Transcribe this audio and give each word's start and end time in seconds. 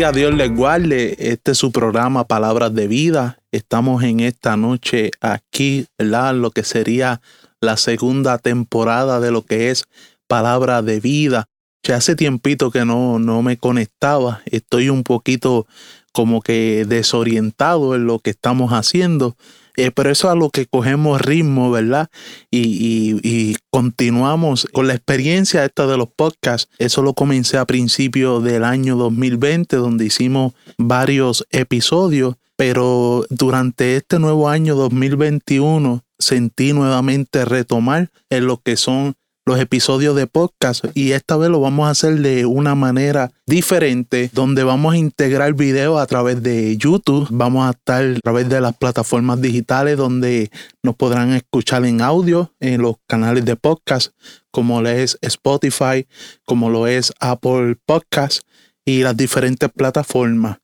Dios 0.00 0.34
les 0.34 0.50
guarde. 0.50 1.14
Este 1.18 1.50
es 1.52 1.58
su 1.58 1.72
programa 1.72 2.26
Palabras 2.26 2.74
de 2.74 2.88
Vida. 2.88 3.38
Estamos 3.52 4.02
en 4.02 4.20
esta 4.20 4.56
noche 4.56 5.10
aquí, 5.20 5.86
¿verdad? 5.98 6.34
Lo 6.34 6.50
que 6.52 6.64
sería 6.64 7.20
la 7.60 7.76
segunda 7.76 8.38
temporada 8.38 9.20
de 9.20 9.30
lo 9.30 9.42
que 9.42 9.70
es 9.70 9.84
Palabra 10.26 10.80
de 10.80 11.00
Vida. 11.00 11.48
Ya 11.82 11.96
hace 11.96 12.16
tiempito 12.16 12.70
que 12.70 12.86
no, 12.86 13.18
no 13.18 13.42
me 13.42 13.58
conectaba. 13.58 14.40
Estoy 14.46 14.88
un 14.88 15.04
poquito 15.04 15.66
como 16.12 16.40
que 16.40 16.86
desorientado 16.88 17.94
en 17.94 18.06
lo 18.06 18.20
que 18.20 18.30
estamos 18.30 18.72
haciendo. 18.72 19.36
Eh, 19.80 19.90
pero 19.92 20.10
eso 20.10 20.28
es 20.28 20.32
a 20.32 20.36
lo 20.36 20.50
que 20.50 20.66
cogemos 20.66 21.22
ritmo, 21.22 21.70
¿verdad? 21.70 22.10
Y, 22.50 23.56
continuamos 23.70 24.66
con 24.72 24.88
la 24.88 24.94
experiencia 24.94 25.64
esta 25.64 25.86
de 25.86 25.96
los 25.96 26.08
podcasts. 26.08 26.68
Eso 26.78 27.02
lo 27.02 27.14
comencé 27.14 27.56
a 27.56 27.64
principios 27.64 28.44
del 28.44 28.64
año 28.64 28.96
2020, 28.96 29.76
donde 29.76 30.04
hicimos 30.04 30.52
varios 30.76 31.46
episodios, 31.50 32.34
pero 32.56 33.24
durante 33.30 33.96
este 33.96 34.18
nuevo 34.18 34.50
año 34.50 34.74
2021 34.74 36.04
sentí 36.18 36.74
nuevamente 36.74 37.46
retomar 37.46 38.10
en 38.28 38.46
lo 38.46 38.58
que 38.58 38.76
son 38.76 39.14
los 39.46 39.58
episodios 39.58 40.14
de 40.14 40.26
podcast 40.26 40.84
y 40.94 41.12
esta 41.12 41.36
vez 41.36 41.50
lo 41.50 41.60
vamos 41.60 41.88
a 41.88 41.90
hacer 41.90 42.18
de 42.20 42.46
una 42.46 42.74
manera 42.74 43.32
diferente 43.46 44.30
donde 44.32 44.64
vamos 44.64 44.94
a 44.94 44.96
integrar 44.96 45.54
video 45.54 45.98
a 45.98 46.06
través 46.06 46.42
de 46.42 46.76
YouTube, 46.76 47.28
vamos 47.30 47.66
a 47.66 47.70
estar 47.70 48.04
a 48.04 48.20
través 48.20 48.48
de 48.48 48.60
las 48.60 48.76
plataformas 48.76 49.40
digitales 49.40 49.96
donde 49.96 50.50
nos 50.82 50.94
podrán 50.94 51.32
escuchar 51.32 51.84
en 51.84 52.00
audio 52.00 52.52
en 52.60 52.82
los 52.82 52.96
canales 53.06 53.44
de 53.44 53.56
podcast 53.56 54.12
como 54.50 54.82
lo 54.82 54.88
es 54.88 55.18
Spotify, 55.22 56.06
como 56.44 56.70
lo 56.70 56.86
es 56.86 57.12
Apple 57.20 57.76
Podcast 57.86 58.42
y 58.84 59.02
las 59.02 59.16
diferentes 59.16 59.70
plataformas. 59.70 60.58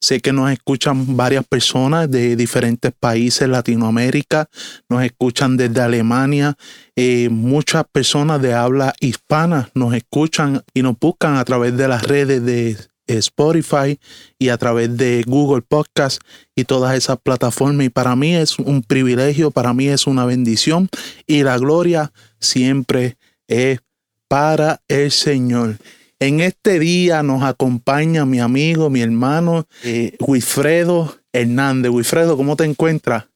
Sé 0.00 0.20
que 0.20 0.32
nos 0.32 0.50
escuchan 0.50 1.16
varias 1.16 1.44
personas 1.44 2.10
de 2.10 2.34
diferentes 2.34 2.90
países, 2.98 3.46
Latinoamérica, 3.48 4.48
nos 4.88 5.04
escuchan 5.04 5.58
desde 5.58 5.82
Alemania, 5.82 6.56
eh, 6.96 7.28
muchas 7.30 7.84
personas 7.90 8.40
de 8.40 8.54
habla 8.54 8.94
hispana 9.00 9.68
nos 9.74 9.94
escuchan 9.94 10.62
y 10.72 10.82
nos 10.82 10.98
buscan 10.98 11.36
a 11.36 11.44
través 11.44 11.76
de 11.76 11.86
las 11.86 12.02
redes 12.02 12.44
de 12.44 12.76
Spotify 13.18 13.98
y 14.38 14.48
a 14.48 14.56
través 14.56 14.96
de 14.96 15.22
Google 15.26 15.62
Podcast 15.62 16.20
y 16.54 16.64
todas 16.64 16.96
esas 16.96 17.18
plataformas. 17.18 17.86
Y 17.86 17.90
para 17.90 18.16
mí 18.16 18.34
es 18.34 18.58
un 18.58 18.82
privilegio, 18.82 19.50
para 19.50 19.74
mí 19.74 19.88
es 19.88 20.06
una 20.06 20.24
bendición 20.24 20.88
y 21.26 21.42
la 21.42 21.58
gloria 21.58 22.12
siempre 22.38 23.16
es 23.48 23.80
para 24.28 24.80
el 24.88 25.10
Señor. 25.10 25.76
En 26.22 26.40
este 26.40 26.78
día 26.78 27.22
nos 27.22 27.42
acompaña 27.42 28.26
mi 28.26 28.40
amigo, 28.40 28.90
mi 28.90 29.00
hermano, 29.00 29.64
eh, 29.82 30.18
Wilfredo 30.20 31.14
Hernández. 31.32 31.90
Wilfredo, 31.90 32.36
¿cómo 32.36 32.56
te 32.56 32.64
encuentras? 32.64 33.26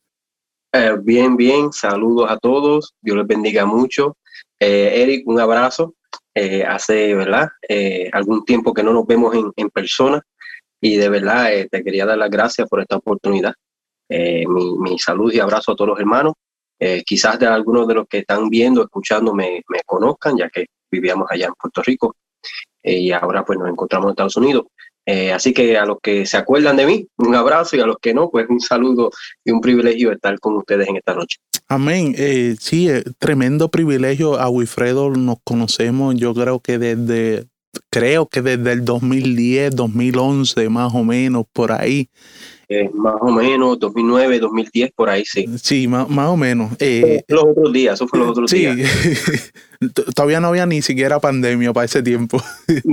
Eh, 0.71 0.95
bien, 1.01 1.35
bien. 1.35 1.73
Saludos 1.73 2.31
a 2.31 2.37
todos. 2.37 2.93
Dios 3.01 3.17
les 3.17 3.27
bendiga 3.27 3.65
mucho. 3.65 4.19
Eh, 4.61 5.03
Eric, 5.03 5.27
un 5.27 5.41
abrazo. 5.41 5.95
hace, 6.69 7.15
¿verdad? 7.15 7.49
algún 8.13 8.45
tiempo 8.45 8.75
que 8.75 8.83
no 8.83 8.93
nos 8.93 9.07
vemos 9.07 9.35
en, 9.57 9.71
persona 9.71 10.21
y 10.79 10.97
de 10.97 11.09
verdad 11.09 11.49
te 11.71 11.83
quería 11.83 12.05
dar 12.05 12.19
las 12.19 12.29
gracias 12.29 12.69
por 12.69 12.81
esta 12.81 12.97
oportunidad. 12.97 13.55
Mi, 14.11 14.79
mi, 14.79 14.99
salud 14.99 15.33
y 15.33 15.39
abrazo 15.39 15.73
a 15.73 15.77
todos 15.77 15.91
los 15.91 16.01
hermanos. 16.01 16.35
quizás 17.07 17.39
de 17.39 17.47
algunos 17.47 17.89
de 17.89 17.95
los 17.95 18.07
que 18.09 18.19
están 18.19 18.51
viendo, 18.51 18.83
escuchando, 18.83 19.33
me, 19.33 19.63
me 19.69 19.81
conozcan, 19.87 20.37
ya 20.37 20.51
que 20.51 20.67
vivíamos 20.91 21.29
allá 21.31 21.47
en 21.47 21.55
Puerto 21.55 21.81
Rico. 21.83 22.15
Eh, 22.85 22.99
y 22.99 23.13
ahora 23.13 23.45
pues 23.45 23.59
nos 23.59 23.69
encontramos 23.69 24.07
en 24.07 24.11
Estados 24.11 24.37
Unidos. 24.37 24.67
Eh, 25.07 25.33
así 25.33 25.53
que 25.53 25.77
a 25.77 25.85
los 25.85 25.99
que 26.03 26.25
se 26.25 26.37
acuerdan 26.37 26.77
de 26.77 26.87
mí, 26.87 27.07
un 27.19 27.35
abrazo 27.35 27.77
y 27.77 27.81
a 27.81 27.87
los 27.87 27.97
que 28.01 28.15
no, 28.15 28.31
pues 28.31 28.47
un 28.49 28.61
saludo 28.61 29.11
y 29.45 29.51
un 29.51 29.61
privilegio 29.61 30.13
estar 30.13 30.39
con 30.39 30.57
ustedes 30.57 30.89
en 30.89 30.97
esta 30.97 31.15
noche. 31.15 31.39
Amén. 31.69 32.15
Eh, 32.17 32.57
sí, 32.59 32.89
tremendo 33.19 33.71
privilegio. 33.71 34.39
A 34.39 34.49
Wilfredo 34.49 35.11
nos 35.11 35.39
conocemos, 35.45 36.15
yo 36.15 36.35
creo 36.35 36.61
que 36.61 36.79
desde, 36.79 37.47
creo 37.91 38.27
que 38.27 38.43
desde 38.43 38.73
el 38.73 38.85
2010, 38.85 39.75
2011, 39.75 40.69
más 40.69 40.95
o 40.95 41.05
menos, 41.05 41.45
por 41.53 41.73
ahí. 41.73 42.09
Más 42.93 43.17
o 43.21 43.31
menos 43.31 43.79
2009, 43.79 44.41
2010, 44.41 44.93
por 44.93 45.11
ahí, 45.11 45.25
sí. 45.25 45.47
Sí, 45.61 45.89
más, 45.89 46.07
o 46.09 46.37
menos. 46.37 46.73
los 47.29 47.45
otros 47.45 47.73
días, 47.73 47.95
eso 47.95 48.09
fue 48.09 48.19
los 48.19 48.31
otros 48.31 48.51
días. 48.51 48.79
todavía 50.15 50.41
no 50.41 50.49
había 50.49 50.67
ni 50.67 50.83
siquiera 50.83 51.21
pandemia 51.21 51.73
para 51.73 51.85
ese 51.85 52.03
tiempo. 52.03 52.43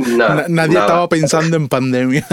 Nadie 0.47 0.77
estaba 0.77 1.07
pensando 1.07 1.57
en 1.57 1.67
pandemia. 1.67 2.25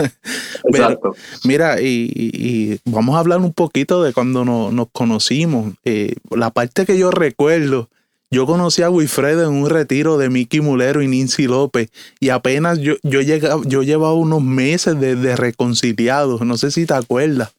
mira, 1.45 1.81
y, 1.81 2.81
vamos 2.85 3.17
a 3.17 3.21
hablar 3.21 3.41
un 3.41 3.53
poquito 3.53 4.03
de 4.03 4.13
cuando 4.13 4.45
nos 4.45 4.89
conocimos. 4.93 5.75
Eh, 5.85 6.15
la 6.31 6.51
parte 6.51 6.87
que 6.87 6.99
yo 6.99 7.11
recuerdo, 7.11 7.89
yo 8.31 8.47
conocí 8.47 8.83
a 8.83 8.91
Wilfredo 8.91 9.45
en 9.45 9.55
un 9.55 9.71
retiro 9.71 10.19
de 10.19 10.29
Mickey 10.29 10.61
Mulero 10.61 11.03
y 11.03 11.09
Nancy 11.09 11.47
López 11.47 11.91
y 12.21 12.29
apenas 12.29 12.79
yo, 12.79 12.95
yo, 13.03 13.23
llegaba, 13.23 13.63
yo 13.65 13.83
llevaba 13.83 14.15
unos 14.15 14.43
meses 14.43 15.01
de, 15.01 15.17
de 15.17 15.35
reconciliados. 15.37 16.43
No 16.43 16.57
sé 16.57 16.71
si 16.71 16.87
te 16.87 16.95
acuerdas. 16.95 17.55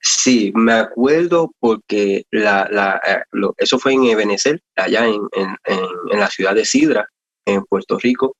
Sí, 0.00 0.50
me 0.54 0.72
acuerdo 0.72 1.52
porque 1.60 2.24
la, 2.30 2.66
la, 2.70 3.00
eh, 3.06 3.20
eso 3.58 3.78
fue 3.78 3.92
en 3.92 4.04
Ebenezer, 4.04 4.60
allá 4.74 5.06
en, 5.06 5.20
en, 5.32 5.56
en, 5.66 6.18
la 6.18 6.30
ciudad 6.30 6.54
de 6.54 6.64
Sidra, 6.64 7.06
en 7.44 7.62
Puerto 7.64 7.98
Rico. 7.98 8.34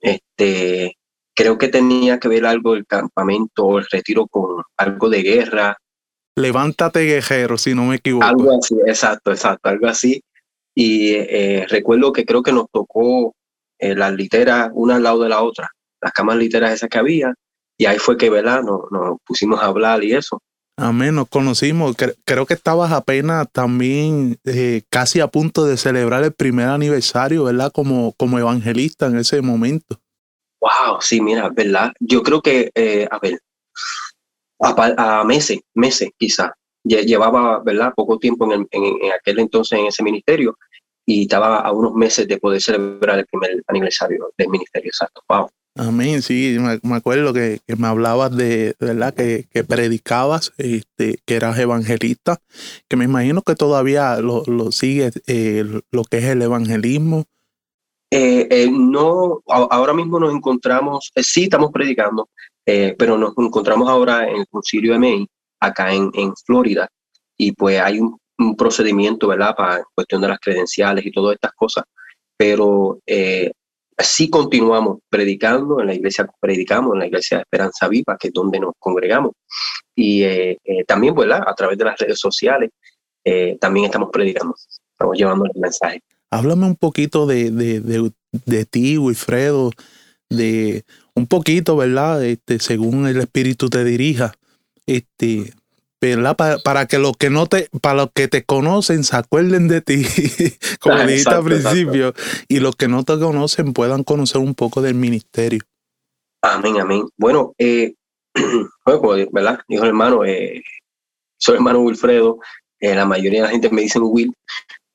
Este, 0.00 0.96
creo 1.34 1.56
que 1.56 1.68
tenía 1.68 2.18
que 2.18 2.26
ver 2.26 2.44
algo 2.44 2.74
el 2.74 2.84
campamento, 2.84 3.78
el 3.78 3.86
retiro 3.90 4.26
con 4.26 4.64
algo 4.76 5.08
de 5.08 5.22
guerra. 5.22 5.76
Levántate 6.36 7.04
guerrero, 7.04 7.58
si 7.58 7.74
no 7.74 7.84
me 7.84 7.96
equivoco. 7.96 8.26
Algo 8.26 8.58
así, 8.58 8.74
exacto, 8.84 9.30
exacto, 9.30 9.68
algo 9.68 9.86
así. 9.86 10.20
Y 10.74 11.14
eh, 11.14 11.66
recuerdo 11.68 12.12
que 12.12 12.24
creo 12.24 12.42
que 12.42 12.52
nos 12.52 12.66
tocó 12.70 13.34
eh, 13.78 13.94
las 13.94 14.12
literas 14.12 14.70
una 14.74 14.96
al 14.96 15.02
lado 15.02 15.22
de 15.22 15.28
la 15.28 15.42
otra, 15.42 15.70
las 16.00 16.12
camas 16.12 16.36
literas 16.36 16.72
esas 16.72 16.88
que 16.88 16.98
había, 16.98 17.34
y 17.78 17.86
ahí 17.86 17.98
fue 17.98 18.16
que, 18.16 18.30
¿verdad? 18.30 18.62
Nos, 18.62 18.80
nos 18.90 19.18
pusimos 19.24 19.60
a 19.60 19.66
hablar 19.66 20.02
y 20.04 20.14
eso. 20.14 20.40
Amén, 20.76 21.14
nos 21.14 21.28
conocimos. 21.28 21.94
Creo 22.24 22.46
que 22.46 22.54
estabas 22.54 22.90
apenas 22.90 23.46
también 23.52 24.38
eh, 24.44 24.82
casi 24.90 25.20
a 25.20 25.28
punto 25.28 25.64
de 25.64 25.76
celebrar 25.76 26.24
el 26.24 26.32
primer 26.32 26.68
aniversario, 26.68 27.44
¿verdad? 27.44 27.70
Como, 27.72 28.12
como 28.16 28.38
evangelista 28.38 29.06
en 29.06 29.16
ese 29.16 29.40
momento. 29.40 30.00
Wow, 30.60 31.00
sí, 31.00 31.20
mira, 31.20 31.48
¿verdad? 31.50 31.92
Yo 32.00 32.22
creo 32.22 32.40
que, 32.42 32.70
eh, 32.74 33.06
a 33.08 33.18
ver, 33.20 33.38
a, 34.58 35.22
meses, 35.24 35.60
meses 35.74 36.10
quizás. 36.18 36.50
Llevaba, 36.84 37.60
¿verdad? 37.64 37.92
Poco 37.96 38.18
tiempo 38.18 38.52
en, 38.52 38.68
en, 38.70 39.12
aquel 39.12 39.38
entonces 39.38 39.78
en 39.78 39.86
ese 39.86 40.02
ministerio 40.02 40.56
y 41.06 41.22
estaba 41.22 41.58
a 41.58 41.72
unos 41.72 41.94
meses 41.94 42.28
de 42.28 42.38
poder 42.38 42.60
celebrar 42.60 43.18
el 43.18 43.26
primer 43.26 43.62
aniversario 43.66 44.30
del 44.36 44.48
ministerio, 44.48 44.88
exacto. 44.88 45.22
Wow. 45.28 45.48
Amén, 45.76 46.22
sí, 46.22 46.56
me, 46.84 46.94
acuerdo 46.94 47.32
que, 47.32 47.60
me 47.76 47.88
hablabas 47.88 48.36
de, 48.36 48.76
¿verdad? 48.78 49.12
Que, 49.12 49.48
que, 49.50 49.64
predicabas, 49.64 50.52
este, 50.56 51.18
que 51.26 51.34
eras 51.34 51.58
evangelista, 51.58 52.38
que 52.88 52.96
me 52.96 53.06
imagino 53.06 53.42
que 53.42 53.56
todavía 53.56 54.16
lo, 54.18 54.44
lo 54.46 54.70
sigues, 54.70 55.20
eh, 55.26 55.64
lo 55.90 56.04
que 56.04 56.18
es 56.18 56.24
el 56.26 56.42
evangelismo. 56.42 57.24
Eh, 58.12 58.46
eh, 58.50 58.70
no, 58.70 59.42
ahora 59.48 59.94
mismo 59.94 60.20
nos 60.20 60.32
encontramos, 60.32 61.10
sí 61.16 61.44
estamos 61.44 61.72
predicando, 61.72 62.28
pero 62.64 63.18
nos 63.18 63.34
encontramos 63.36 63.88
ahora 63.88 64.28
en 64.28 64.36
el 64.36 64.46
concilio 64.46 64.96
MI, 64.96 65.26
acá 65.66 65.92
en, 65.92 66.10
Florida, 66.44 66.88
y 67.36 67.52
pues 67.52 67.80
hay 67.80 68.00
un, 68.00 68.18
procedimiento, 68.56 69.28
¿verdad?, 69.28 69.54
para 69.56 69.84
cuestión 69.94 70.20
de 70.20 70.28
las 70.28 70.40
credenciales 70.40 71.06
y 71.06 71.12
todas 71.12 71.34
estas 71.34 71.52
cosas, 71.52 71.84
pero 72.36 72.98
Así 73.96 74.28
continuamos 74.28 74.98
predicando, 75.08 75.80
en 75.80 75.86
la 75.86 75.94
iglesia 75.94 76.26
predicamos, 76.40 76.94
en 76.94 77.00
la 77.00 77.06
iglesia 77.06 77.38
de 77.38 77.42
Esperanza 77.42 77.86
Viva, 77.86 78.16
que 78.18 78.28
es 78.28 78.34
donde 78.34 78.58
nos 78.58 78.72
congregamos. 78.78 79.32
Y 79.94 80.24
eh, 80.24 80.58
eh, 80.64 80.84
también, 80.84 81.14
¿verdad? 81.14 81.42
A 81.46 81.54
través 81.54 81.78
de 81.78 81.84
las 81.84 81.98
redes 81.98 82.18
sociales, 82.18 82.70
eh, 83.24 83.56
también 83.60 83.86
estamos 83.86 84.10
predicando, 84.12 84.54
estamos 84.90 85.16
llevando 85.16 85.44
el 85.44 85.60
mensaje. 85.60 86.02
Háblame 86.30 86.66
un 86.66 86.74
poquito 86.74 87.26
de, 87.26 87.52
de, 87.52 87.80
de, 87.80 88.10
de 88.32 88.64
ti, 88.64 88.98
Wilfredo, 88.98 89.70
de 90.28 90.84
un 91.14 91.28
poquito, 91.28 91.76
¿verdad? 91.76 92.24
Este, 92.24 92.58
según 92.58 93.06
el 93.06 93.18
Espíritu 93.18 93.70
te 93.70 93.84
dirija. 93.84 94.34
Este, 94.86 95.54
para, 96.64 96.86
que 96.86 96.98
los 96.98 97.16
que 97.16 97.30
no 97.30 97.46
te, 97.46 97.68
para 97.80 97.96
los 97.96 98.10
que 98.14 98.28
te 98.28 98.44
conocen 98.44 99.04
se 99.04 99.16
acuerden 99.16 99.68
de 99.68 99.80
ti, 99.80 100.04
como 100.80 100.98
dijiste 101.06 101.34
al 101.34 101.44
principio, 101.44 102.14
y 102.48 102.60
los 102.60 102.76
que 102.76 102.88
no 102.88 103.04
te 103.04 103.18
conocen 103.18 103.72
puedan 103.72 104.04
conocer 104.04 104.40
un 104.40 104.54
poco 104.54 104.82
del 104.82 104.94
ministerio. 104.94 105.60
Amén, 106.42 106.78
amén. 106.80 107.04
Bueno, 107.16 107.54
eh, 107.58 107.94
pues, 108.84 109.28
¿verdad? 109.32 109.60
Dijo 109.68 109.84
hermano, 109.84 110.24
eh, 110.24 110.62
soy 111.38 111.56
hermano 111.56 111.80
Wilfredo, 111.80 112.38
eh, 112.80 112.94
la 112.94 113.06
mayoría 113.06 113.40
de 113.40 113.46
la 113.46 113.52
gente 113.52 113.70
me 113.70 113.82
dicen 113.82 114.02
Will, 114.04 114.34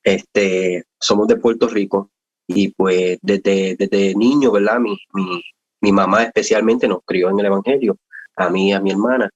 este, 0.04 0.84
somos 1.00 1.26
de 1.26 1.36
Puerto 1.36 1.68
Rico, 1.68 2.10
y 2.46 2.68
pues 2.68 3.18
desde, 3.22 3.76
desde 3.76 4.14
niño, 4.14 4.52
¿verdad? 4.52 4.78
Mi, 4.78 4.96
mi, 5.12 5.42
mi 5.80 5.92
mamá 5.92 6.24
especialmente 6.24 6.86
nos 6.88 7.00
crió 7.04 7.30
en 7.30 7.40
el 7.40 7.46
Evangelio, 7.46 7.96
a 8.36 8.48
mí 8.48 8.70
y 8.70 8.72
a 8.72 8.80
mi 8.80 8.90
hermana. 8.90 9.28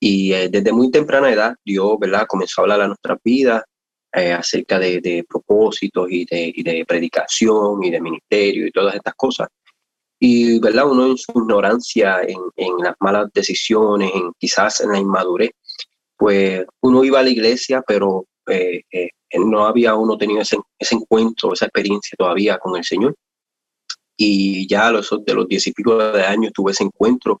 Y 0.00 0.32
eh, 0.32 0.48
desde 0.48 0.72
muy 0.72 0.90
temprana 0.90 1.30
edad 1.30 1.54
Dios, 1.64 1.98
¿verdad? 2.00 2.26
Comenzó 2.26 2.60
a 2.60 2.64
hablar 2.64 2.80
a 2.80 2.88
nuestras 2.88 3.18
vidas 3.22 3.62
eh, 4.12 4.32
acerca 4.32 4.78
de, 4.78 5.24
propósitos 5.28 6.10
y 6.10 6.24
de, 6.24 6.52
y 6.54 6.62
de 6.62 6.84
predicación 6.86 7.84
y 7.84 7.90
de 7.90 8.00
ministerio 8.00 8.66
y 8.66 8.72
todas 8.72 8.94
estas 8.94 9.14
cosas. 9.14 9.48
Y, 10.18 10.58
¿verdad? 10.58 10.90
Uno 10.90 11.06
en 11.06 11.16
su 11.16 11.32
ignorancia, 11.34 12.20
en, 12.26 12.38
en 12.56 12.78
las 12.78 12.94
malas 13.00 13.28
decisiones, 13.32 14.10
en 14.14 14.32
quizás 14.38 14.80
en 14.80 14.92
la 14.92 14.98
inmadurez, 14.98 15.52
pues 16.16 16.66
uno 16.82 17.04
iba 17.04 17.20
a 17.20 17.22
la 17.22 17.30
iglesia, 17.30 17.82
pero 17.86 18.26
eh, 18.46 18.82
eh, 18.90 19.10
no 19.38 19.64
había 19.64 19.94
uno 19.94 20.18
tenido 20.18 20.42
ese, 20.42 20.58
ese, 20.78 20.96
encuentro, 20.96 21.52
esa 21.52 21.66
experiencia 21.66 22.16
todavía 22.18 22.58
con 22.58 22.76
el 22.76 22.84
Señor. 22.84 23.14
Y 24.16 24.68
ya 24.68 24.88
a 24.88 24.92
los, 24.92 25.08
de 25.24 25.34
los 25.34 25.48
diez 25.48 25.66
y 25.66 25.72
pico 25.72 25.96
de 25.96 26.22
años 26.22 26.52
tuve 26.52 26.72
ese 26.72 26.84
encuentro 26.84 27.40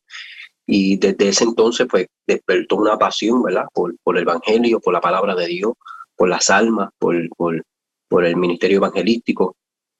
y 0.66 0.96
desde 0.96 1.28
ese 1.28 1.44
entonces 1.44 1.86
pues 1.90 2.06
despertó 2.26 2.76
una 2.76 2.98
pasión, 2.98 3.42
¿verdad? 3.42 3.64
Por, 3.72 3.94
por 4.02 4.16
el 4.16 4.22
Evangelio, 4.22 4.80
por 4.80 4.92
la 4.92 5.00
palabra 5.00 5.34
de 5.34 5.46
Dios, 5.46 5.72
por 6.16 6.28
las 6.28 6.50
almas, 6.50 6.90
por, 6.98 7.16
el 7.16 8.36
ministerio 8.36 8.78
evangelístico. 8.78 9.56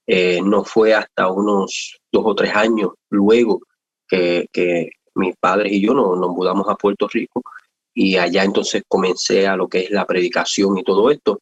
Eh, 0.07 0.41
no 0.43 0.65
fue 0.65 0.95
hasta 0.95 1.31
unos 1.31 1.99
dos 2.13 2.23
o 2.27 2.35
tres 2.35 2.55
años 2.55 2.91
luego 3.11 3.61
que, 4.09 4.47
que 4.53 4.91
mis 5.15 5.35
padres 5.39 5.73
y 5.73 5.81
yo 5.81 5.95
nos, 5.95 6.19
nos 6.19 6.31
mudamos 6.31 6.69
a 6.69 6.75
Puerto 6.75 7.07
Rico 7.09 7.43
y 7.95 8.17
allá 8.17 8.45
entonces 8.45 8.83
comencé 8.89 9.47
a 9.47 9.57
lo 9.57 9.69
que 9.69 9.81
es 9.81 9.91
la 9.91 10.07
predicación 10.07 10.79
y 10.79 10.85
todo 10.85 11.11
esto. 11.11 11.41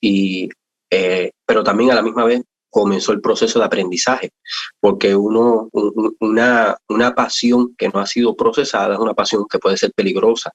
Y, 0.00 0.48
eh, 0.90 1.30
pero 1.46 1.64
también 1.64 1.90
a 1.90 1.94
la 1.94 2.02
misma 2.02 2.24
vez 2.24 2.42
comenzó 2.74 3.12
el 3.12 3.20
proceso 3.20 3.60
de 3.60 3.66
aprendizaje, 3.66 4.30
porque 4.80 5.14
uno, 5.14 5.68
una, 6.18 6.76
una 6.88 7.14
pasión 7.14 7.72
que 7.78 7.88
no 7.88 8.00
ha 8.00 8.06
sido 8.06 8.34
procesada 8.34 8.94
es 8.94 9.00
una 9.00 9.14
pasión 9.14 9.44
que 9.48 9.60
puede 9.60 9.76
ser 9.76 9.92
peligrosa 9.94 10.50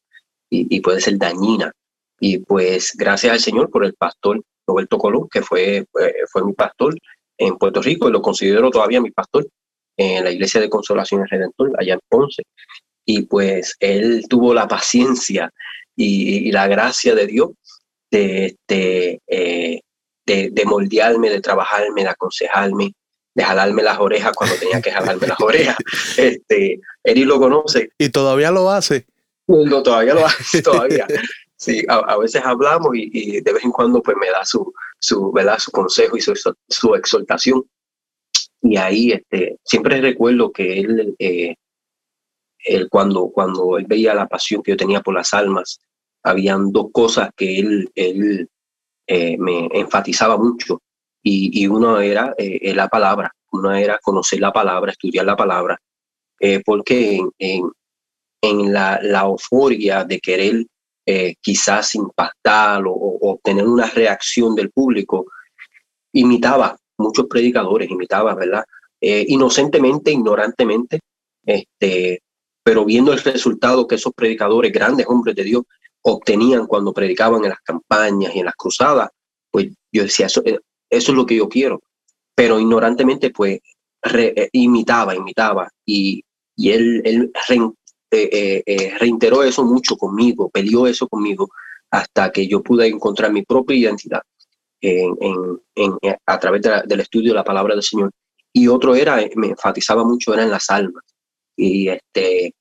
y, 0.49 0.81
puede 0.81 0.99
ser 0.99 1.17
dañina. 1.17 1.71
Y 2.19 2.39
pues 2.39 2.91
gracias 2.97 3.31
al 3.31 3.39
Señor 3.39 3.69
por 3.69 3.85
el 3.85 3.93
pastor 3.93 4.41
Roberto 4.67 4.97
Colón, 4.97 5.29
que 5.31 5.41
fue, 5.41 5.77
eh, 5.77 6.13
fue 6.29 6.43
mi 6.43 6.51
pastor 6.51 6.93
en 7.37 7.57
Puerto 7.57 7.81
Rico 7.81 8.09
y 8.09 8.11
lo 8.11 8.21
considero 8.21 8.69
todavía 8.69 8.99
mi 8.99 9.11
pastor 9.11 9.47
en 9.95 10.25
la 10.25 10.31
iglesia 10.31 10.59
de 10.59 10.69
Consolación 10.69 11.25
Redentor, 11.25 11.71
allá 11.79 11.93
en 11.93 12.01
Ponce 12.09 12.43
y 13.05 13.21
pues 13.21 13.77
él 13.79 14.25
tuvo 14.27 14.53
la 14.53 14.67
paciencia 14.67 15.49
y, 15.95 16.51
la 16.51 16.67
gracia 16.67 17.15
de 17.15 17.27
Dios 17.27 17.51
de, 18.11 18.57
eh, 18.67 19.81
de, 20.29 20.49
de, 20.51 20.65
moldearme, 20.65 21.29
de 21.29 21.41
trabajarme, 21.41 22.03
de 22.03 22.09
aconsejarme, 22.09 22.93
de 23.35 23.43
jalarme 23.43 23.83
las 23.83 23.99
orejas 23.99 24.33
cuando 24.35 24.55
tenía 24.57 24.81
que 24.81 24.91
jalarme 24.91 25.27
las 25.27 25.39
orejas. 25.39 25.77
Este, 26.17 26.79
Eri 27.03 27.25
lo 27.25 27.39
conoce. 27.39 27.91
Y 27.97 28.09
todavía 28.09 28.51
lo 28.51 28.69
hace. 28.69 29.05
No, 29.47 29.81
todavía 29.81 30.13
lo 30.13 30.25
hace, 30.25 30.61
todavía. 30.63 31.07
Sí, 31.55 31.83
a, 31.89 32.17
veces 32.17 32.41
hablamos 32.45 32.91
y, 32.93 33.41
de 33.41 33.53
vez 33.53 33.63
en 33.63 33.71
cuando 33.71 34.01
pues 34.01 34.15
me 34.17 34.29
da 34.29 34.45
su, 34.45 34.71
su, 34.99 35.31
¿verdad? 35.31 35.59
su 35.59 35.71
consejo 35.71 36.15
y 36.15 36.21
su, 36.21 36.33
su 36.67 36.95
exhortación. 36.95 37.65
Y 38.61 38.77
ahí 38.77 39.11
este, 39.11 39.57
siempre 39.63 39.99
recuerdo 39.99 40.51
que 40.51 40.79
él 40.79 41.15
eh, 41.19 41.55
él 42.65 42.87
cuando, 42.89 43.29
cuando 43.29 43.77
él 43.77 43.85
veía 43.87 44.13
la 44.13 44.27
pasión 44.27 44.61
que 44.61 44.71
yo 44.71 44.77
tenía 44.77 45.01
por 45.01 45.15
las 45.15 45.33
almas, 45.33 45.79
habían 46.23 46.71
dos 46.71 46.87
cosas 46.91 47.29
que 47.35 47.59
él, 47.59 47.91
él 47.95 48.49
eh, 49.11 49.37
me 49.39 49.67
enfatizaba 49.73 50.37
mucho. 50.37 50.83
Y, 51.23 51.63
y 51.63 51.65
uno 51.65 51.99
era 51.99 52.35
eh, 52.37 52.75
la 52.75 52.87
palabra, 52.87 53.33
uno 53.51 53.73
era 53.73 53.97
conocer 53.97 54.39
la 54.39 54.53
palabra, 54.53 54.91
estudiar 54.91 55.25
la 55.25 55.35
palabra, 55.35 55.81
eh, 56.39 56.61
porque 56.63 57.19
en, 57.39 57.71
en, 58.39 58.71
la, 58.71 58.99
la 59.01 59.21
euforia 59.21 60.03
de 60.05 60.19
querer 60.19 60.65
quizás 61.41 61.95
impactar 61.95 62.85
o, 62.85 62.91
o, 62.91 63.31
obtener 63.31 63.67
una 63.67 63.87
reacción 63.87 64.53
del 64.53 64.69
público, 64.69 65.25
imitaba 66.13 66.77
muchos 66.99 67.25
predicadores, 67.25 67.89
imitaba, 67.89 68.35
¿verdad? 68.35 68.63
inocentemente, 69.01 70.11
ignorantemente, 70.11 70.99
este, 71.43 72.21
pero 72.63 72.85
viendo 72.85 73.11
el 73.11 73.19
resultado 73.19 73.87
que 73.87 73.95
esos 73.95 74.13
predicadores, 74.13 74.71
grandes 74.71 75.07
hombres 75.07 75.35
de 75.35 75.45
Dios, 75.45 75.63
obtenían 76.11 76.67
cuando 76.67 76.93
predicaban 76.93 77.43
en 77.43 77.49
las 77.49 77.59
campañas 77.61 78.35
y 78.35 78.39
en 78.39 78.45
las 78.45 78.55
cruzadas, 78.55 79.09
pues 79.51 79.67
yo 79.91 80.03
decía, 80.03 80.27
eso, 80.27 80.41
eh, 80.45 80.59
eso 80.89 81.11
es 81.11 81.17
lo 81.17 81.25
que 81.25 81.35
yo 81.35 81.49
quiero. 81.49 81.81
Pero 82.35 82.59
ignorantemente, 82.59 83.31
pues 83.31 83.59
eh, 84.13 84.49
imitaba, 84.53 85.15
imitaba. 85.15 85.69
Y, 85.85 86.23
y 86.55 86.71
él, 86.71 87.01
él 87.05 87.31
eh, 88.11 88.93
reiteró 88.99 89.43
eso 89.43 89.63
mucho 89.63 89.95
conmigo, 89.95 90.49
peleó 90.49 90.87
eso 90.87 91.07
conmigo, 91.07 91.49
hasta 91.91 92.31
que 92.31 92.47
yo 92.47 92.61
pude 92.61 92.87
encontrar 92.87 93.31
mi 93.31 93.43
propia 93.43 93.75
identidad 93.75 94.21
en, 94.81 95.15
en, 95.75 95.97
a 96.25 96.39
través 96.39 96.61
del 96.61 96.99
estudio 96.99 97.31
de 97.31 97.35
la 97.35 97.43
palabra 97.43 97.73
del 97.73 97.83
Señor. 97.83 98.11
Y 98.53 98.67
otro 98.67 98.95
era, 98.95 99.19
me 99.35 99.47
enfatizaba 99.47 100.03
mucho, 100.03 100.33
era 100.33 100.43
en 100.43 100.51
las 100.51 100.69
almas. 100.69 101.03
Y 101.55 101.89
este, 101.89 102.53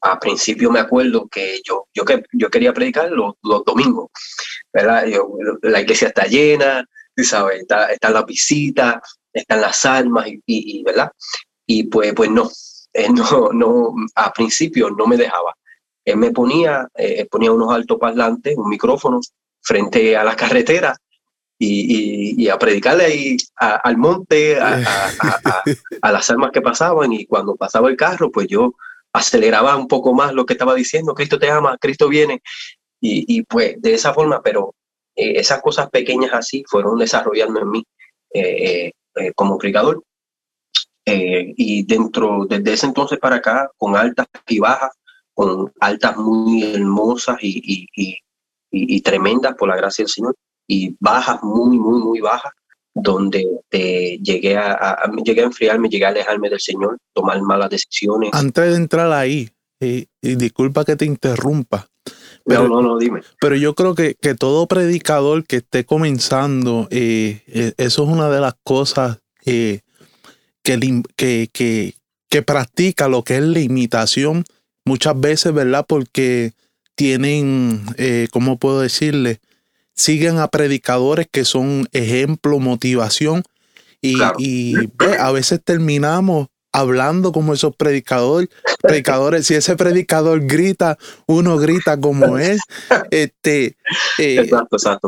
a 0.00 0.18
principio 0.18 0.70
me 0.70 0.80
acuerdo 0.80 1.28
que 1.28 1.60
yo, 1.64 1.88
yo, 1.94 2.04
que, 2.04 2.22
yo 2.32 2.50
quería 2.50 2.72
predicar 2.72 3.10
los, 3.10 3.34
los 3.42 3.64
domingos, 3.64 4.10
¿verdad? 4.72 5.04
la 5.62 5.80
iglesia 5.80 6.08
está 6.08 6.24
llena, 6.24 6.84
¿sabes? 7.16 7.62
Está, 7.62 7.92
están 7.92 8.14
las 8.14 8.24
visitas, 8.26 8.96
están 9.32 9.60
las 9.60 9.84
almas, 9.84 10.26
y, 10.28 10.42
y, 10.46 10.82
¿verdad? 10.82 11.10
Y 11.66 11.84
pues, 11.84 12.14
pues 12.14 12.30
no, 12.30 12.50
no, 13.10 13.50
no, 13.52 13.94
a 14.14 14.32
principio 14.32 14.90
no 14.90 15.06
me 15.06 15.16
dejaba. 15.16 15.54
Él 16.04 16.16
me 16.16 16.30
ponía, 16.30 16.88
eh, 16.96 17.26
ponía 17.30 17.52
unos 17.52 17.72
altoparlantes, 17.72 18.56
un 18.56 18.68
micrófono 18.68 19.20
frente 19.60 20.16
a 20.16 20.24
la 20.24 20.34
carretera 20.34 20.96
y, 21.58 22.42
y, 22.42 22.48
a 22.48 22.58
predicarle 22.58 23.04
ahí 23.04 23.36
al 23.56 23.98
monte, 23.98 24.58
a, 24.58 24.82
a, 26.00 26.10
las 26.10 26.30
almas 26.30 26.52
que 26.52 26.62
pasaban 26.62 27.12
y 27.12 27.26
cuando 27.26 27.54
pasaba 27.54 27.90
el 27.90 27.98
carro, 27.98 28.30
pues 28.30 28.46
yo 28.48 28.72
aceleraba 29.12 29.76
un 29.76 29.88
poco 29.88 30.14
más 30.14 30.32
lo 30.32 30.46
que 30.46 30.54
estaba 30.54 30.74
diciendo, 30.74 31.14
Cristo 31.14 31.38
te 31.38 31.50
ama, 31.50 31.76
Cristo 31.78 32.08
viene, 32.08 32.42
y, 33.02 33.42
pues 33.44 33.80
de 33.80 33.94
esa 33.94 34.12
forma, 34.12 34.42
pero 34.42 34.74
eh, 35.16 35.32
esas 35.36 35.62
cosas 35.62 35.88
pequeñas 35.88 36.34
así 36.34 36.62
fueron 36.66 36.98
desarrollando 36.98 37.60
en 37.60 37.70
mí 37.70 37.84
eh, 38.34 38.92
eh, 39.16 39.32
como 39.34 39.56
predicador. 39.56 40.02
y 41.06 41.84
dentro, 41.86 42.46
desde 42.48 42.72
ese 42.74 42.86
entonces 42.86 43.18
para 43.18 43.36
acá, 43.36 43.70
con 43.78 43.96
altas 43.96 44.26
y 44.46 44.58
bajas, 44.58 44.90
con 45.34 45.72
altas 45.80 46.16
muy 46.18 46.74
hermosas 46.74 47.38
y, 47.40 47.86
y, 47.96 48.18
y 48.70 49.00
tremendas 49.00 49.54
por 49.56 49.68
la 49.68 49.76
gracia 49.76 50.04
del 50.04 50.10
Señor, 50.10 50.36
y 50.66 50.94
bajas 51.00 51.42
muy, 51.42 51.78
muy, 51.78 52.00
muy 52.00 52.20
bajas, 52.20 52.52
donde 52.94 53.46
eh, 53.70 54.18
llegué, 54.22 54.56
a, 54.56 54.98
llegué 55.24 55.42
a 55.42 55.44
enfriarme, 55.44 55.88
llegué 55.88 56.06
a 56.06 56.08
alejarme 56.08 56.50
del 56.50 56.60
Señor, 56.60 56.98
tomar 57.12 57.40
malas 57.42 57.70
decisiones. 57.70 58.30
Antes 58.32 58.70
de 58.70 58.76
entrar 58.76 59.12
ahí, 59.12 59.50
y, 59.80 60.08
disculpa 60.20 60.84
que 60.84 60.96
te 60.96 61.04
interrumpa. 61.04 61.86
Pero, 62.44 62.68
no, 62.68 62.82
no, 62.82 62.98
dime. 62.98 63.22
Pero 63.40 63.54
yo 63.56 63.74
creo 63.74 63.94
que, 63.94 64.14
que 64.14 64.34
todo 64.34 64.66
predicador 64.66 65.44
que 65.44 65.56
esté 65.56 65.84
comenzando, 65.84 66.88
eh, 66.90 67.42
eh, 67.46 67.72
eso 67.76 68.04
es 68.04 68.08
una 68.08 68.28
de 68.30 68.40
las 68.40 68.54
cosas 68.64 69.18
que, 69.40 69.82
que, 70.62 71.48
que, 71.52 71.94
que 72.28 72.42
practica 72.42 73.08
lo 73.08 73.22
que 73.22 73.36
es 73.36 73.42
la 73.42 73.60
imitación 73.60 74.44
muchas 74.84 75.18
veces, 75.20 75.52
¿verdad? 75.52 75.84
Porque 75.86 76.52
tienen, 76.96 77.82
¿cómo 78.32 78.58
puedo 78.58 78.80
decirle? 78.80 79.40
Siguen 80.00 80.38
a 80.38 80.48
predicadores 80.48 81.26
que 81.30 81.44
son 81.44 81.88
ejemplo, 81.92 82.58
motivación. 82.58 83.42
Y, 84.02 84.18
a 85.18 85.30
veces 85.30 85.60
terminamos 85.62 86.48
hablando 86.72 87.32
como 87.32 87.52
esos 87.52 87.74
predicadores, 87.76 88.48
predicadores, 88.80 89.46
si 89.46 89.54
ese 89.54 89.76
predicador 89.76 90.46
grita, 90.46 90.96
uno 91.26 91.58
grita 91.58 92.00
como 92.00 92.38
él. 92.38 92.58
Este, 93.10 93.76
eh, 94.18 94.50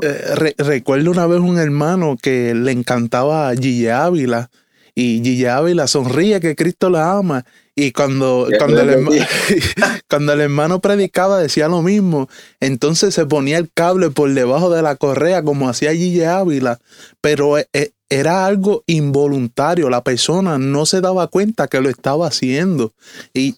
eh, 0.03 0.55
recuerdo 0.59 1.11
una 1.11 1.27
vez 1.27 1.41
un 1.41 1.59
hermano 1.59 2.17
que 2.21 2.53
le 2.55 2.73
encantaba 2.73 3.49
a 3.49 3.55
Gille 3.55 3.93
Ávila 3.93 4.51
y 4.95 5.23
Gille 5.23 5.49
Ávila 5.49 5.87
sonríe 5.87 6.41
que 6.41 6.57
Cristo 6.57 6.91
la 6.91 7.13
ama 7.13 7.45
y 7.75 7.93
cuando, 7.93 8.49
cuando, 8.59 8.81
el 8.83 8.91
hermano, 8.91 9.17
cuando 10.09 10.33
el 10.35 10.41
hermano 10.43 10.81
predicaba 10.81 11.39
decía 11.39 11.69
lo 11.69 11.81
mismo, 11.81 12.29
entonces 12.61 13.15
se 13.15 13.25
ponía 13.25 13.57
el 13.57 13.71
cable 13.73 14.11
por 14.11 14.33
debajo 14.33 14.69
de 14.69 14.83
la 14.83 14.97
correa 14.97 15.43
como 15.43 15.71
hacía 15.71 15.95
Gille 15.95 16.27
Ávila, 16.27 16.81
pero 17.23 17.57
e, 17.57 17.69
e, 17.73 17.93
era 18.11 18.45
algo 18.45 18.85
involuntario, 18.87 19.89
la 19.89 20.05
persona 20.05 20.59
no 20.59 20.85
se 20.85 21.01
daba 21.01 21.29
cuenta 21.29 21.67
que 21.67 21.81
lo 21.81 21.89
estaba 21.89 22.27
haciendo. 22.27 22.93
Y, 23.33 23.57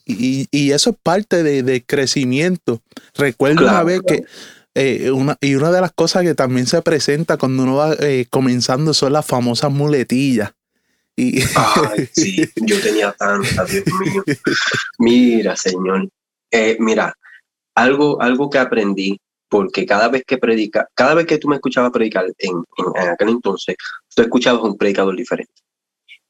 eso 0.71 0.91
es 0.91 0.97
parte 1.03 1.43
de, 1.43 1.85
crecimiento. 1.85 2.81
Recuerdo 3.17 3.65
una 3.65 3.83
vez 3.83 4.01
que... 4.07 4.25
Eh, 4.77 5.13
una, 5.13 5.39
y 5.41 5.55
una 5.55 5.71
de 5.71 5.81
las 5.81 5.93
cosas 5.93 6.25
que 6.25 6.35
también 6.35 6.67
se 6.67 6.83
presenta 6.83 7.37
cuando 7.37 7.63
uno 7.63 7.77
va 7.77 7.95
eh, 8.01 8.27
comenzando 8.29 8.93
son 8.93 9.13
las 9.13 9.25
famosas 9.25 9.71
muletillas 9.71 10.51
Y... 11.17 11.41
Ay, 11.57 12.09
sí, 12.13 12.45
yo 12.57 12.81
tenía 12.81 13.13
tanta, 13.13 13.65
Dios 13.65 13.85
mío. 14.01 14.23
Mira, 14.99 15.57
Señor. 15.57 16.09
Eh, 16.51 16.77
mira, 16.81 17.15
algo, 17.75 18.21
algo 18.21 18.51
que 18.51 18.59
aprendí, 18.59 19.21
porque 19.49 19.87
cada 19.87 20.09
vez 20.09 20.25
que 20.27 20.39
predica, 20.39 20.89
cada 20.95 21.15
vez 21.15 21.27
que 21.27 21.39
tú 21.39 21.49
me 21.49 21.57
escuchabas 21.57 21.93
predicar 21.93 22.27
en, 22.39 22.65
en, 22.97 23.09
aquel 23.09 23.29
entonces, 23.31 23.77
tú 24.15 24.23
escuchabas 24.23 24.63
un 24.63 24.77
predicador 24.77 25.17
diferente. 25.17 25.53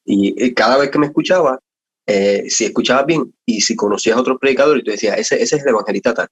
Y, 0.05 0.53
cada 0.55 0.79
vez 0.79 0.91
que 0.91 0.99
me 0.99 1.07
escuchaba, 1.07 1.59
eh, 2.07 2.45
si 2.49 2.67
escuchabas 2.67 3.07
bien 3.07 3.35
y 3.47 3.63
si 3.63 3.75
conocías 3.77 4.17
a 4.17 4.21
otro 4.21 4.39
predicador 4.39 4.79
y 4.79 4.85
tú 4.85 4.91
decías, 4.91 5.19
ese, 5.19 5.43
ese 5.43 5.57
es 5.57 5.63
el 5.63 5.71
evangelista 5.71 6.13
tal. 6.13 6.29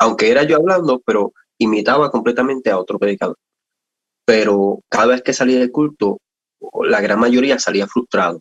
Aunque 0.00 0.30
era 0.30 0.42
yo 0.42 0.56
hablando, 0.56 1.00
pero 1.04 1.32
imitaba 1.58 2.10
completamente 2.10 2.70
a 2.70 2.78
otro 2.78 2.98
predicador. 2.98 3.36
Pero 4.24 4.80
cada 4.88 5.06
vez 5.08 5.22
que 5.22 5.32
salía 5.32 5.58
del 5.58 5.70
culto, 5.70 6.18
la 6.84 7.00
gran 7.00 7.20
mayoría 7.20 7.58
salía 7.58 7.86
frustrado. 7.86 8.40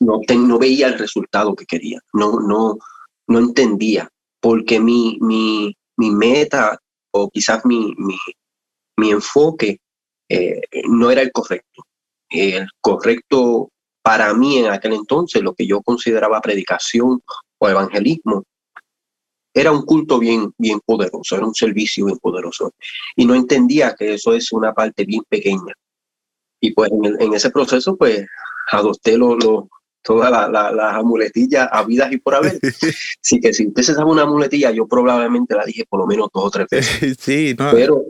No, 0.00 0.20
no 0.28 0.58
veía 0.58 0.86
el 0.86 0.98
resultado 0.98 1.54
que 1.54 1.66
quería. 1.66 2.00
No, 2.12 2.40
no, 2.40 2.78
no 3.26 3.38
entendía. 3.38 4.08
Porque 4.40 4.80
mi, 4.80 5.18
mi, 5.20 5.76
mi 5.96 6.10
meta 6.10 6.78
o 7.12 7.28
quizás 7.28 7.64
mi, 7.64 7.94
mi, 8.96 9.10
enfoque 9.10 9.80
eh, 10.28 10.60
no 10.88 11.10
era 11.10 11.22
el 11.22 11.32
correcto. 11.32 11.82
El 12.28 12.68
correcto 12.80 13.70
para 14.02 14.32
mí 14.34 14.58
en 14.58 14.70
aquel 14.70 14.94
entonces, 14.94 15.42
lo 15.42 15.54
que 15.54 15.66
yo 15.66 15.82
consideraba 15.82 16.40
predicación 16.40 17.22
o 17.58 17.68
evangelismo, 17.68 18.44
era 19.52 19.72
un 19.72 19.82
culto 19.82 20.18
bien, 20.18 20.52
bien 20.58 20.80
poderoso, 20.84 21.36
era 21.36 21.44
un 21.44 21.54
servicio 21.54 22.06
bien 22.06 22.18
poderoso. 22.18 22.72
Y 23.16 23.26
no 23.26 23.34
entendía 23.34 23.94
que 23.98 24.14
eso 24.14 24.32
es 24.32 24.52
una 24.52 24.72
parte 24.72 25.04
bien 25.04 25.22
pequeña. 25.28 25.74
Y 26.60 26.72
pues 26.72 26.90
en, 26.92 27.34
ese 27.34 27.50
proceso, 27.50 27.96
pues 27.96 28.26
adopté 28.70 29.16
lo, 29.16 29.36
lo, 29.36 29.68
todas 30.02 30.30
las 30.30 30.94
amuletillas 30.94 31.68
habidas 31.70 32.12
y 32.12 32.18
por 32.18 32.34
haber. 32.34 32.58
Así 33.22 33.40
que 33.40 33.52
si 33.52 33.68
usted 33.68 33.82
se 33.82 33.94
sabe 33.94 34.10
una 34.10 34.26
muletilla, 34.26 34.70
yo 34.70 34.86
probablemente 34.86 35.54
la 35.54 35.64
dije 35.64 35.84
por 35.88 36.00
lo 36.00 36.06
menos 36.06 36.28
dos 36.32 36.44
o 36.44 36.50
tres 36.50 36.66
veces. 36.70 37.16
Sí, 37.20 37.54
no. 37.58 37.70
Pero. 37.72 38.04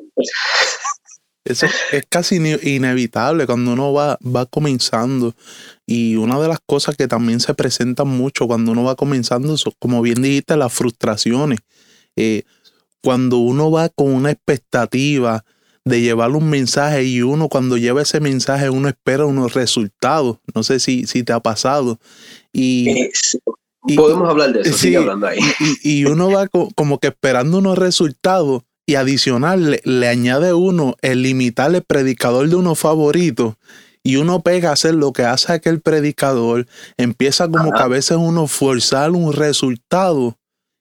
Eso 1.43 1.67
es 1.67 2.05
casi 2.09 2.37
inevitable 2.37 3.47
cuando 3.47 3.73
uno 3.73 3.93
va, 3.95 4.19
va 4.23 4.45
comenzando. 4.45 5.35
Y 5.87 6.17
una 6.17 6.39
de 6.39 6.49
las 6.49 6.61
cosas 6.65 6.97
que 6.97 7.09
también 7.09 7.41
se 7.41 7.55
presentan 7.55 8.09
mucho 8.09 8.47
cuando 8.47 8.73
uno 8.73 8.85
va 8.85 8.95
comenzando, 8.95 9.57
son, 9.57 9.73
como 9.79 10.03
bien 10.03 10.21
dijiste, 10.21 10.57
las 10.57 10.73
frustraciones. 10.73 11.61
Eh, 12.15 12.43
cuando 13.03 13.39
uno 13.39 13.71
va 13.71 13.89
con 13.89 14.13
una 14.13 14.31
expectativa 14.31 15.45
de 15.91 16.01
llevar 16.01 16.31
un 16.31 16.49
mensaje 16.49 17.05
y 17.05 17.23
uno 17.23 17.49
cuando 17.49 17.77
lleva 17.77 18.03
ese 18.03 18.21
mensaje 18.21 18.71
uno 18.71 18.89
espera 18.89 19.27
unos 19.27 19.55
resultados. 19.55 20.39
No 20.55 20.63
sé 20.63 20.81
si, 20.81 21.07
si 21.07 21.23
te 21.23 21.33
ha 21.33 21.41
pasado. 21.41 21.99
Y, 22.53 23.11
podemos 23.97 24.29
hablar 24.29 24.53
de 24.53 24.61
eso, 24.63 24.99
hablando 24.99 25.27
ahí. 25.27 25.39
Y, 25.83 26.05
uno 26.07 26.31
va 26.31 26.49
como 26.49 26.99
que 26.99 27.09
esperando 27.09 27.59
unos 27.59 27.79
resultados 27.79 28.63
y 28.87 28.95
adicional 28.95 29.81
le, 29.85 30.09
añade 30.09 30.53
uno 30.53 30.97
el 31.03 31.23
limitar 31.23 31.75
el 31.75 31.83
predicador 31.83 32.49
de 32.49 32.57
uno 32.57 32.75
favorito 32.75 33.57
y 34.03 34.17
uno 34.17 34.43
pega 34.43 34.71
a 34.71 34.73
hacer 34.73 34.95
lo 34.95 35.13
que 35.13 35.25
hace 35.25 35.53
aquel 35.53 35.81
predicador, 35.81 36.67
empieza 36.97 37.49
como 37.49 37.71
que 37.71 37.83
a 37.83 37.89
veces 37.89 38.17
uno 38.17 38.47
forzar 38.47 39.11
un 39.11 39.33
resultado 39.33 40.39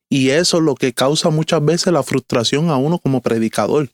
y 0.10 0.30
eso 0.30 0.58
es 0.58 0.64
lo 0.64 0.76
que 0.76 0.94
causa 0.94 1.30
muchas 1.30 1.64
veces 1.64 1.94
la 1.94 2.02
frustración 2.02 2.70
a 2.70 2.78
uno 2.78 2.98
como 2.98 3.22
predicador. 3.22 3.90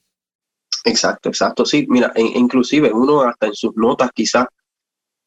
Exacto, 0.83 1.29
exacto, 1.29 1.65
sí, 1.65 1.85
mira, 1.89 2.11
inclusive 2.15 2.91
uno 2.91 3.21
hasta 3.21 3.47
en 3.47 3.55
sus 3.55 3.75
notas 3.75 4.11
quizás, 4.13 4.45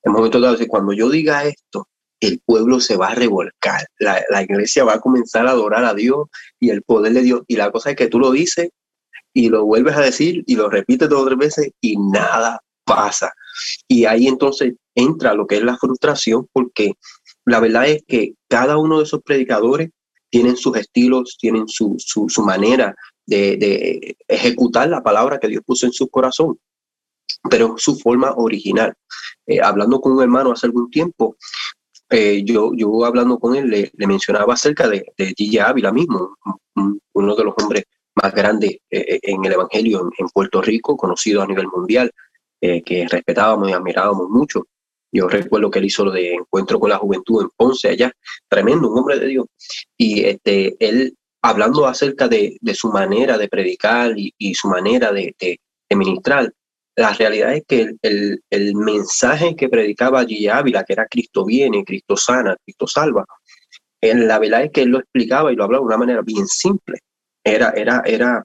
en 0.02 0.12
momentos 0.12 0.40
dados, 0.40 0.60
cuando 0.68 0.92
yo 0.92 1.08
diga 1.10 1.44
esto, 1.44 1.88
el 2.20 2.40
pueblo 2.44 2.80
se 2.80 2.96
va 2.96 3.08
a 3.08 3.14
revolcar, 3.14 3.86
la, 3.98 4.22
la, 4.30 4.42
iglesia 4.42 4.84
va 4.84 4.94
a 4.94 5.00
comenzar 5.00 5.46
a 5.46 5.52
adorar 5.52 5.84
a 5.84 5.94
Dios 5.94 6.26
y 6.58 6.70
el 6.70 6.82
poder 6.82 7.12
de 7.12 7.22
Dios, 7.22 7.42
y 7.46 7.56
la 7.56 7.70
cosa 7.70 7.90
es 7.90 7.96
que 7.96 8.08
tú 8.08 8.18
lo 8.18 8.30
dices 8.30 8.70
y 9.32 9.48
lo 9.48 9.64
vuelves 9.64 9.96
a 9.96 10.00
decir 10.00 10.42
y 10.46 10.56
lo 10.56 10.68
repites 10.68 11.08
dos 11.08 11.22
o 11.22 11.26
tres 11.26 11.38
veces 11.38 11.70
y 11.80 11.96
nada 11.96 12.60
pasa. 12.84 13.32
Y 13.86 14.04
ahí 14.04 14.26
entonces 14.26 14.74
entra 14.94 15.34
lo 15.34 15.46
que 15.46 15.56
es 15.56 15.62
la 15.62 15.76
frustración, 15.76 16.48
porque 16.52 16.94
la 17.44 17.60
verdad 17.60 17.86
es 17.88 18.02
que 18.06 18.32
cada 18.48 18.78
uno 18.78 18.98
de 18.98 19.04
esos 19.04 19.22
predicadores 19.22 19.90
tienen 20.30 20.56
sus 20.56 20.76
estilos, 20.76 21.36
tienen 21.38 21.68
su, 21.68 21.94
su, 21.98 22.42
manera 22.42 22.94
de, 23.28 24.16
ejecutar 24.26 24.88
la 24.88 25.02
palabra 25.02 25.38
que 25.38 25.48
Dios 25.48 25.62
puso 25.64 25.86
en 25.86 25.92
su 25.92 26.08
corazón, 26.08 26.58
pero 27.50 27.74
su 27.76 27.96
forma 27.96 28.32
original. 28.36 28.94
Eh, 29.46 29.60
hablando 29.62 30.00
con 30.00 30.12
un 30.12 30.22
hermano 30.22 30.52
hace 30.52 30.66
algún 30.66 30.90
tiempo, 30.90 31.36
eh, 32.10 32.42
yo, 32.44 32.72
yo 32.74 33.04
hablando 33.04 33.38
con 33.38 33.54
él 33.54 33.68
le, 33.68 33.92
mencionaba 34.06 34.54
acerca 34.54 34.88
de, 34.88 35.04
de 35.16 35.60
Ávila 35.60 35.92
mismo, 35.92 36.36
uno 37.12 37.34
de 37.34 37.44
los 37.44 37.54
hombres 37.62 37.84
más 38.14 38.32
grandes 38.34 38.78
eh, 38.90 39.20
en 39.22 39.44
el 39.44 39.52
Evangelio 39.52 40.10
en, 40.18 40.28
Puerto 40.28 40.62
Rico, 40.62 40.96
conocido 40.96 41.42
a 41.42 41.46
nivel 41.46 41.68
mundial, 41.68 42.10
que 42.60 43.06
respetábamos 43.08 43.68
y 43.68 43.72
admirábamos 43.72 44.28
mucho. 44.30 44.66
Yo 45.12 45.28
recuerdo 45.28 45.70
que 45.70 45.78
él 45.78 45.84
hizo 45.84 46.04
lo 46.04 46.10
de 46.10 46.34
encuentro 46.34 46.80
con 46.80 46.90
la 46.90 46.98
juventud 46.98 47.42
en 47.42 47.50
Ponce 47.56 47.88
allá, 47.88 48.10
tremendo, 48.48 48.90
un 48.90 48.98
hombre 48.98 49.16
de 49.20 49.26
Dios. 49.28 49.46
Y 49.96 50.24
este, 50.24 50.76
él 50.80 51.16
hablando 51.48 51.86
acerca 51.86 52.28
de, 52.28 52.58
su 52.74 52.90
manera 52.90 53.38
de 53.38 53.48
predicar 53.48 54.12
y, 54.16 54.54
su 54.54 54.68
manera 54.68 55.12
de, 55.12 55.34
ministrar, 55.90 56.52
la 56.96 57.12
realidad 57.12 57.54
es 57.54 57.64
que 57.66 57.94
el, 58.02 58.74
mensaje 58.74 59.56
que 59.56 59.68
predicaba 59.68 60.20
allí 60.20 60.48
Ávila, 60.48 60.84
que 60.84 60.92
era 60.92 61.06
Cristo 61.06 61.44
viene, 61.44 61.84
Cristo 61.84 62.16
sana, 62.16 62.56
Cristo 62.64 62.86
salva, 62.86 63.24
la 64.02 64.38
verdad 64.38 64.64
es 64.64 64.70
que 64.72 64.82
él 64.82 64.90
lo 64.90 64.98
explicaba 64.98 65.52
y 65.52 65.56
lo 65.56 65.64
hablaba 65.64 65.82
de 65.82 65.86
una 65.86 65.98
manera 65.98 66.22
bien 66.22 66.46
simple. 66.46 66.98
Era, 67.42 67.70
era, 67.70 68.02
era, 68.04 68.44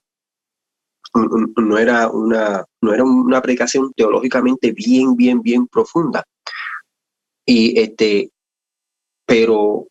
no 1.57 1.77
era 1.77 2.09
una, 2.09 2.63
no 2.81 2.93
era 2.93 3.03
una 3.03 3.41
predicación 3.41 3.91
teológicamente 3.93 4.71
bien, 4.71 5.15
bien, 5.15 5.41
bien 5.41 5.67
profunda. 5.67 6.23
Y 7.45 7.77
este, 7.79 8.31
pero 9.25 9.87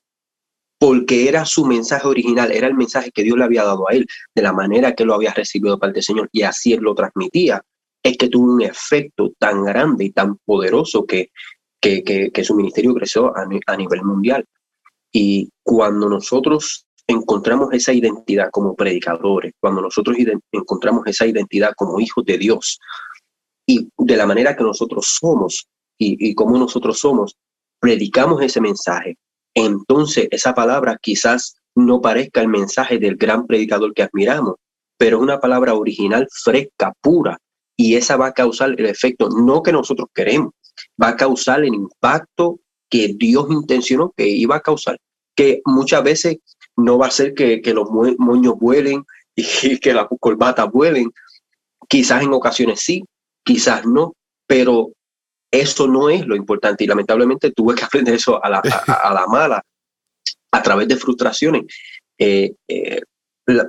porque 0.83 1.29
era 1.29 1.45
su 1.45 1.65
mensaje 1.65 2.09
original, 2.09 2.51
era 2.51 2.67
el 2.67 2.75
mensaje 2.75 3.12
que 3.12 3.23
Dios 3.23 3.39
le 3.39 3.45
había 3.45 3.62
dado 3.62 3.89
a 3.89 3.93
él, 3.95 4.05
de 4.35 4.43
la 4.43 4.53
manera 4.53 4.97
que 4.97 5.05
lo 5.05 5.15
había 5.15 5.33
recibido 5.33 5.79
parte 5.79 5.99
del 5.99 6.03
Señor, 6.03 6.29
y 6.33 6.43
así 6.43 6.73
él 6.73 6.81
lo 6.81 6.93
transmitía, 6.93 7.62
es 8.03 8.17
que 8.17 8.29
tuvo 8.29 8.53
un 8.53 8.62
efecto 8.62 9.31
tan 9.39 9.65
grande 9.65 10.07
y 10.07 10.11
tan 10.11 10.39
poderoso 10.39 11.07
que, 11.07 11.31
que, 11.81 12.33
su 12.43 12.57
ministerio 12.57 12.95
creció 12.95 13.33
a, 13.37 13.77
nivel 13.77 14.03
mundial. 14.03 14.45
Y 15.12 15.51
cuando 15.62 16.09
nosotros 16.09 16.85
encontramos 17.07 17.73
esa 17.73 17.93
identidad 17.93 18.51
como 18.51 18.75
predicadores, 18.75 19.53
cuando 19.61 19.83
nosotros 19.83 20.17
encontramos 20.51 21.07
esa 21.07 21.27
identidad 21.27 21.75
como 21.77 22.01
hijos 22.01 22.25
de 22.25 22.39
Dios, 22.39 22.81
y 23.69 23.89
de 23.99 24.17
la 24.17 24.27
manera 24.27 24.57
que 24.57 24.65
nosotros 24.65 25.17
somos 25.21 25.65
y 25.97 26.35
como 26.35 26.59
nosotros 26.59 26.99
somos, 26.99 27.37
predicamos 27.79 28.43
ese 28.43 28.61
mensaje, 28.61 29.17
entonces 29.54 30.28
esa 30.30 30.54
palabra 30.54 30.99
quizás 31.00 31.56
no 31.75 32.00
parezca 32.00 32.40
el 32.40 32.49
mensaje 32.49 32.99
del 32.99 33.16
gran 33.16 33.47
predicador 33.47 33.94
que 33.94 34.02
admiramos, 34.02 34.56
pero 34.99 35.16
es 35.18 35.23
una 35.23 35.40
palabra 35.40 35.75
original, 35.75 36.26
fresca, 36.44 36.92
pura, 37.00 37.38
y 37.76 37.97
esa 37.97 38.16
va 38.16 38.28
a 38.28 38.32
causar 38.32 38.75
el 38.78 38.87
efecto 38.87 39.28
no 39.28 39.62
que 39.62 39.73
nosotros 39.73 40.09
queremos, 40.14 40.52
va 41.02 41.09
a 41.09 41.16
causar 41.16 41.61
el 41.61 41.75
impacto 41.75 42.61
que 42.88 43.14
Dios 43.16 43.47
intencionó 43.50 44.12
que 44.16 44.28
iba 44.28 44.56
a 44.56 44.61
causar, 44.61 44.99
que 45.35 45.62
muchas 45.64 46.02
veces 46.02 46.37
no 46.76 46.99
va 46.99 47.06
a 47.06 47.11
ser 47.11 47.35
que, 47.35 47.61
los 47.75 47.88
moños 47.90 48.54
vuelen 48.59 49.04
y 49.35 49.78
que 49.78 49.94
las 49.94 50.06
corbatas 50.21 50.71
vuelen, 50.71 51.11
quizás 51.88 52.23
en 52.23 52.32
ocasiones 52.32 52.80
sí, 52.80 53.02
quizás 53.44 53.87
no, 53.87 54.14
pero 54.47 54.90
eso 55.52 55.87
no 55.87 56.09
es 56.09 56.26
lo 56.26 56.35
importante 56.35 56.82
y 56.82 56.87
lamentablemente 56.87 57.52
tuve 57.52 57.75
que 57.75 57.85
aprender 57.85 58.14
eso 58.14 58.42
a 58.42 58.49
la, 58.49 58.59
a, 58.59 59.14
la 59.14 59.26
mala, 59.26 59.62
a 60.50 60.62
través 60.62 60.88
de 60.88 60.97
frustraciones, 60.97 61.64
eh, 62.18 62.54
eh, 62.66 63.00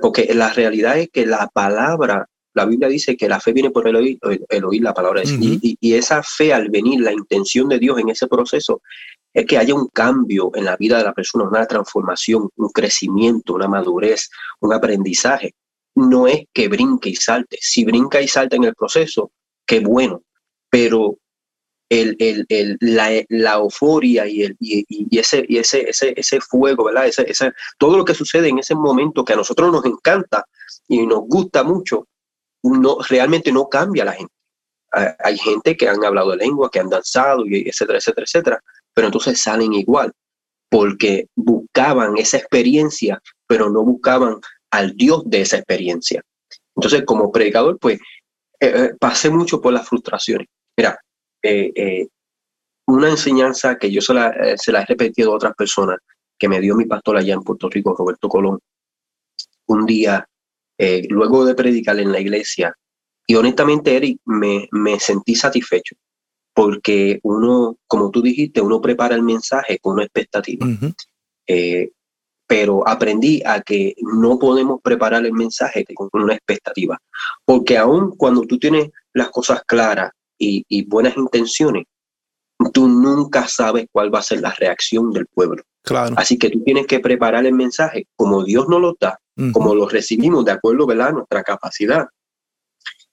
porque 0.00 0.32
la 0.34 0.52
realidad 0.52 0.98
es 0.98 1.10
que 1.10 1.26
la 1.26 1.48
palabra, 1.48 2.26
la 2.54 2.64
Biblia 2.64 2.88
dice 2.88 3.16
que 3.16 3.28
la 3.28 3.40
fe 3.40 3.52
viene 3.52 3.70
por 3.70 3.86
el 3.86 3.96
oír, 3.96 4.18
el, 4.48 4.64
oír 4.64 4.82
la 4.82 4.94
palabra, 4.94 5.22
y, 5.24 5.76
y, 5.80 5.94
esa 5.94 6.22
fe 6.22 6.54
al 6.54 6.70
venir, 6.70 7.00
la 7.00 7.12
intención 7.12 7.68
de 7.68 7.78
Dios 7.78 7.98
en 7.98 8.08
ese 8.08 8.28
proceso, 8.28 8.80
es 9.34 9.44
que 9.46 9.58
haya 9.58 9.74
un 9.74 9.88
cambio 9.88 10.52
en 10.54 10.64
la 10.64 10.76
vida 10.76 10.96
de 10.96 11.04
la 11.04 11.12
persona, 11.12 11.44
una 11.44 11.66
transformación, 11.66 12.48
un 12.54 12.68
crecimiento, 12.68 13.54
una 13.54 13.66
madurez, 13.66 14.30
un 14.60 14.72
aprendizaje. 14.72 15.54
No 15.96 16.28
es 16.28 16.44
que 16.52 16.68
brinque 16.68 17.10
y 17.10 17.16
salte. 17.16 17.58
Si 17.60 17.84
brinca 17.84 18.22
y 18.22 18.28
salta 18.28 18.54
en 18.54 18.64
el 18.64 18.74
proceso, 18.74 19.32
qué 19.66 19.80
bueno, 19.80 20.22
pero 20.70 21.18
el, 21.88 22.16
el, 22.18 22.46
el, 22.48 22.76
la, 22.80 23.10
la, 23.28 23.54
euforia 23.54 24.26
y, 24.26 24.42
el, 24.42 24.56
y, 24.58 24.84
y, 24.88 25.18
ese, 25.18 25.44
y 25.48 25.58
ese, 25.58 25.88
ese, 25.88 26.14
ese 26.16 26.40
fuego, 26.40 26.84
¿verdad? 26.84 27.06
Ese, 27.06 27.30
ese, 27.30 27.52
todo 27.78 27.96
lo 27.96 28.04
que 28.04 28.14
sucede 28.14 28.48
en 28.48 28.58
ese 28.58 28.74
momento 28.74 29.24
que 29.24 29.34
a 29.34 29.36
nosotros 29.36 29.70
nos 29.70 29.84
encanta 29.84 30.44
y 30.88 31.06
nos 31.06 31.20
gusta 31.20 31.62
mucho, 31.62 32.06
no, 32.62 32.98
realmente 33.08 33.52
no 33.52 33.68
cambia 33.68 34.02
a 34.02 34.06
la 34.06 34.12
gente. 34.12 34.32
hay 35.18 35.36
gente 35.38 35.76
que 35.76 35.88
han 35.88 36.04
hablado 36.04 36.30
de 36.30 36.38
lengua, 36.38 36.70
que 36.70 36.80
han 36.80 36.88
danzado, 36.88 37.46
y 37.46 37.68
etcétera, 37.68 37.98
etcétera, 37.98 38.24
etcétera, 38.24 38.64
pero 38.94 39.08
entonces 39.08 39.40
salen 39.40 39.72
igual, 39.74 40.12
porque 40.70 41.28
buscaban 41.34 42.16
esa 42.16 42.38
experiencia, 42.38 43.20
pero 43.46 43.68
no 43.68 43.82
buscaban 43.84 44.40
al 44.70 44.96
Dios 44.96 45.22
de 45.26 45.42
esa 45.42 45.58
experiencia. 45.58 46.22
Entonces, 46.76 47.04
como 47.04 47.30
predicador, 47.30 47.78
pues 47.78 48.00
eh, 48.60 48.72
eh, 48.74 48.90
pasé 48.98 49.30
mucho 49.30 49.60
por 49.60 49.72
las 49.72 49.88
frustraciones. 49.88 50.48
Mira, 50.76 50.98
eh, 51.44 52.08
una 52.86 53.10
enseñanza 53.10 53.76
que 53.76 53.90
yo 53.90 54.00
se 54.00 54.14
la, 54.14 54.56
se 54.56 54.72
la 54.72 54.82
he 54.82 54.86
repetido 54.86 55.32
a 55.32 55.36
otras 55.36 55.54
personas, 55.54 55.98
que 56.38 56.48
me 56.48 56.60
dio 56.60 56.76
mi 56.76 56.84
pastor 56.84 57.16
allá 57.16 57.34
en 57.34 57.42
Puerto 57.42 57.68
Rico, 57.68 57.94
Roberto 57.96 58.28
Colón, 58.28 58.58
un 59.66 59.86
día, 59.86 60.28
luego 61.08 61.46
de 61.46 61.54
predicar 61.54 61.98
en 61.98 62.12
la 62.12 62.20
iglesia, 62.20 62.74
y 63.26 63.36
honestamente, 63.36 63.96
Eric, 63.96 64.20
me, 64.26 64.68
me 64.72 65.00
sentí 65.00 65.34
satisfecho 65.34 65.96
porque 66.54 67.18
uno, 67.24 67.76
como 67.86 68.10
tú 68.10 68.22
dijiste, 68.22 68.60
uno 68.60 68.80
prepara 68.80 69.16
el 69.16 69.22
mensaje 69.22 69.78
con 69.80 69.94
una 69.94 70.04
expectativa. 70.04 70.66
Eh, 71.46 71.90
pero 72.46 72.86
aprendí 72.86 73.42
a 73.44 73.60
que 73.60 73.94
no 74.02 74.38
podemos 74.38 74.80
preparar 74.80 75.26
el 75.26 75.32
mensaje 75.32 75.84
con 75.94 76.08
una 76.12 76.34
expectativa, 76.34 76.98
porque 77.44 77.76
aun 77.76 78.16
cuando 78.16 78.42
tú 78.42 78.58
tienes 78.58 78.90
las 79.12 79.30
cosas 79.30 79.62
claras 79.66 80.12
y, 80.38 80.64
y 80.68 80.86
buenas 80.86 81.16
intenciones, 81.16 81.84
tú 82.72 82.88
nunca 82.88 83.46
sabes 83.48 83.86
cuál 83.90 84.14
va 84.14 84.20
a 84.20 84.22
ser 84.22 84.40
la 84.40 84.52
reacción 84.52 85.10
del 85.12 85.26
pueblo. 85.26 85.62
Claro. 85.82 86.14
Así 86.16 86.38
que 86.38 86.50
tú 86.50 86.62
tienes 86.64 86.86
que 86.86 87.00
preparar 87.00 87.44
el 87.44 87.54
mensaje 87.54 88.06
como 88.16 88.44
Dios 88.44 88.68
nos 88.68 88.80
lo 88.80 88.96
da, 88.98 89.18
como 89.52 89.74
lo 89.74 89.88
recibimos 89.88 90.44
de 90.44 90.52
acuerdo 90.52 90.88
a 90.90 91.12
nuestra 91.12 91.42
capacidad 91.42 92.06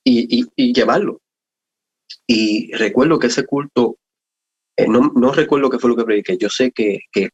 y, 0.03 0.73
llevarlo. 0.73 1.19
Y 2.27 2.71
recuerdo 2.73 3.19
que 3.19 3.27
ese 3.27 3.45
culto, 3.45 3.97
eh, 4.77 4.87
no, 4.87 5.11
no, 5.15 5.31
recuerdo 5.31 5.69
qué 5.69 5.79
fue 5.79 5.89
lo 5.89 5.95
que 5.95 6.05
prediqué, 6.05 6.37
yo 6.37 6.49
sé 6.49 6.71
que, 6.71 6.99
que, 7.11 7.29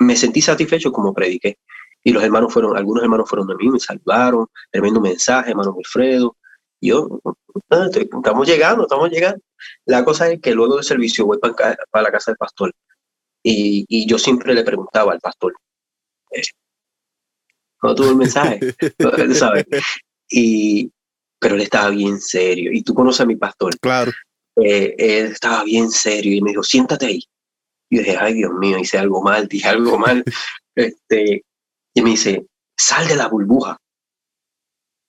me 0.00 0.16
sentí 0.16 0.40
satisfecho 0.40 0.92
como 0.92 1.12
prediqué. 1.12 1.58
Y 2.04 2.12
los 2.12 2.22
hermanos 2.22 2.52
fueron, 2.52 2.76
algunos 2.76 3.02
hermanos 3.02 3.28
fueron 3.28 3.48
de 3.48 3.56
mí, 3.56 3.68
me 3.68 3.80
salvaron, 3.80 4.46
tremendo 4.70 5.00
mensaje, 5.00 5.50
hermano 5.50 5.72
Wilfredo. 5.72 6.36
Yo, 6.80 7.20
estamos 7.70 8.46
llegando, 8.46 8.82
estamos 8.82 9.10
llegando. 9.10 9.40
La 9.84 10.04
cosa 10.04 10.30
es 10.30 10.40
que 10.40 10.54
luego 10.54 10.76
del 10.76 10.84
servicio 10.84 11.26
voy 11.26 11.38
para, 11.38 11.76
para 11.90 12.04
la 12.04 12.12
casa 12.12 12.30
del 12.30 12.38
pastor 12.38 12.72
y, 13.42 13.84
y, 13.88 14.06
yo 14.06 14.18
siempre 14.18 14.54
le 14.54 14.64
preguntaba 14.64 15.12
al 15.12 15.20
pastor, 15.20 15.54
eh, 16.32 16.42
¿cómo 17.78 17.94
tuvo 17.94 18.10
el 18.10 18.16
mensaje? 18.16 18.60
¿Sabes? 19.34 19.64
Y, 20.28 20.90
pero 21.38 21.54
él 21.54 21.62
estaba 21.62 21.90
bien 21.90 22.20
serio. 22.20 22.72
Y 22.72 22.82
tú 22.82 22.94
conoces 22.94 23.22
a 23.22 23.26
mi 23.26 23.36
pastor. 23.36 23.78
Claro. 23.78 24.12
Eh, 24.56 24.94
él 24.98 25.26
estaba 25.32 25.64
bien 25.64 25.90
serio 25.90 26.32
y 26.32 26.42
me 26.42 26.50
dijo, 26.50 26.62
siéntate 26.62 27.06
ahí. 27.06 27.22
Y 27.90 27.96
yo 27.96 28.02
dije, 28.02 28.16
ay 28.18 28.34
Dios 28.34 28.52
mío, 28.52 28.78
hice 28.78 28.98
algo 28.98 29.22
mal, 29.22 29.46
dije 29.48 29.68
algo 29.68 29.98
mal. 29.98 30.24
este, 30.74 31.44
y 31.94 32.02
me 32.02 32.10
dice, 32.10 32.46
sal 32.76 33.06
de 33.08 33.16
la 33.16 33.28
burbuja. 33.28 33.78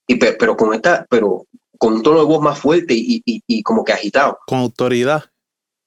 Y, 0.08 0.16
pero, 0.16 0.58
con 0.58 0.74
esta, 0.74 1.06
pero 1.10 1.46
con 1.80 1.94
un 1.94 2.04
tono 2.04 2.20
de 2.20 2.26
voz 2.26 2.42
más 2.42 2.60
fuerte 2.60 2.94
y, 2.94 3.24
y, 3.26 3.42
y, 3.48 3.64
como 3.64 3.84
que 3.84 3.94
agitado. 3.94 4.38
Con 4.46 4.60
autoridad. 4.60 5.26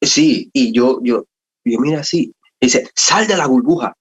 Sí, 0.00 0.50
y 0.52 0.72
yo, 0.72 0.98
yo, 1.02 1.26
yo 1.64 1.78
mira 1.78 2.00
así, 2.00 2.34
dice, 2.60 2.90
sal 2.96 3.28
de 3.28 3.36
la 3.36 3.46
burbuja. 3.46 3.94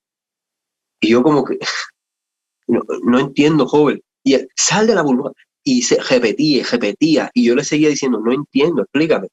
Y 1.00 1.10
yo 1.10 1.22
como 1.22 1.44
que, 1.44 1.58
no, 2.66 2.80
no 3.04 3.20
entiendo, 3.20 3.66
joven. 3.66 4.00
Y 4.24 4.34
él, 4.34 4.48
sal 4.56 4.88
de 4.88 4.96
la 4.96 5.02
burbuja 5.02 5.32
y 5.64 5.82
se 5.82 6.00
repetía 6.00 6.64
repetía. 6.70 7.30
Y 7.34 7.44
yo 7.44 7.54
le 7.54 7.64
seguía 7.64 7.88
diciendo, 7.88 8.20
no 8.20 8.32
entiendo, 8.32 8.82
explícame. 8.82 9.28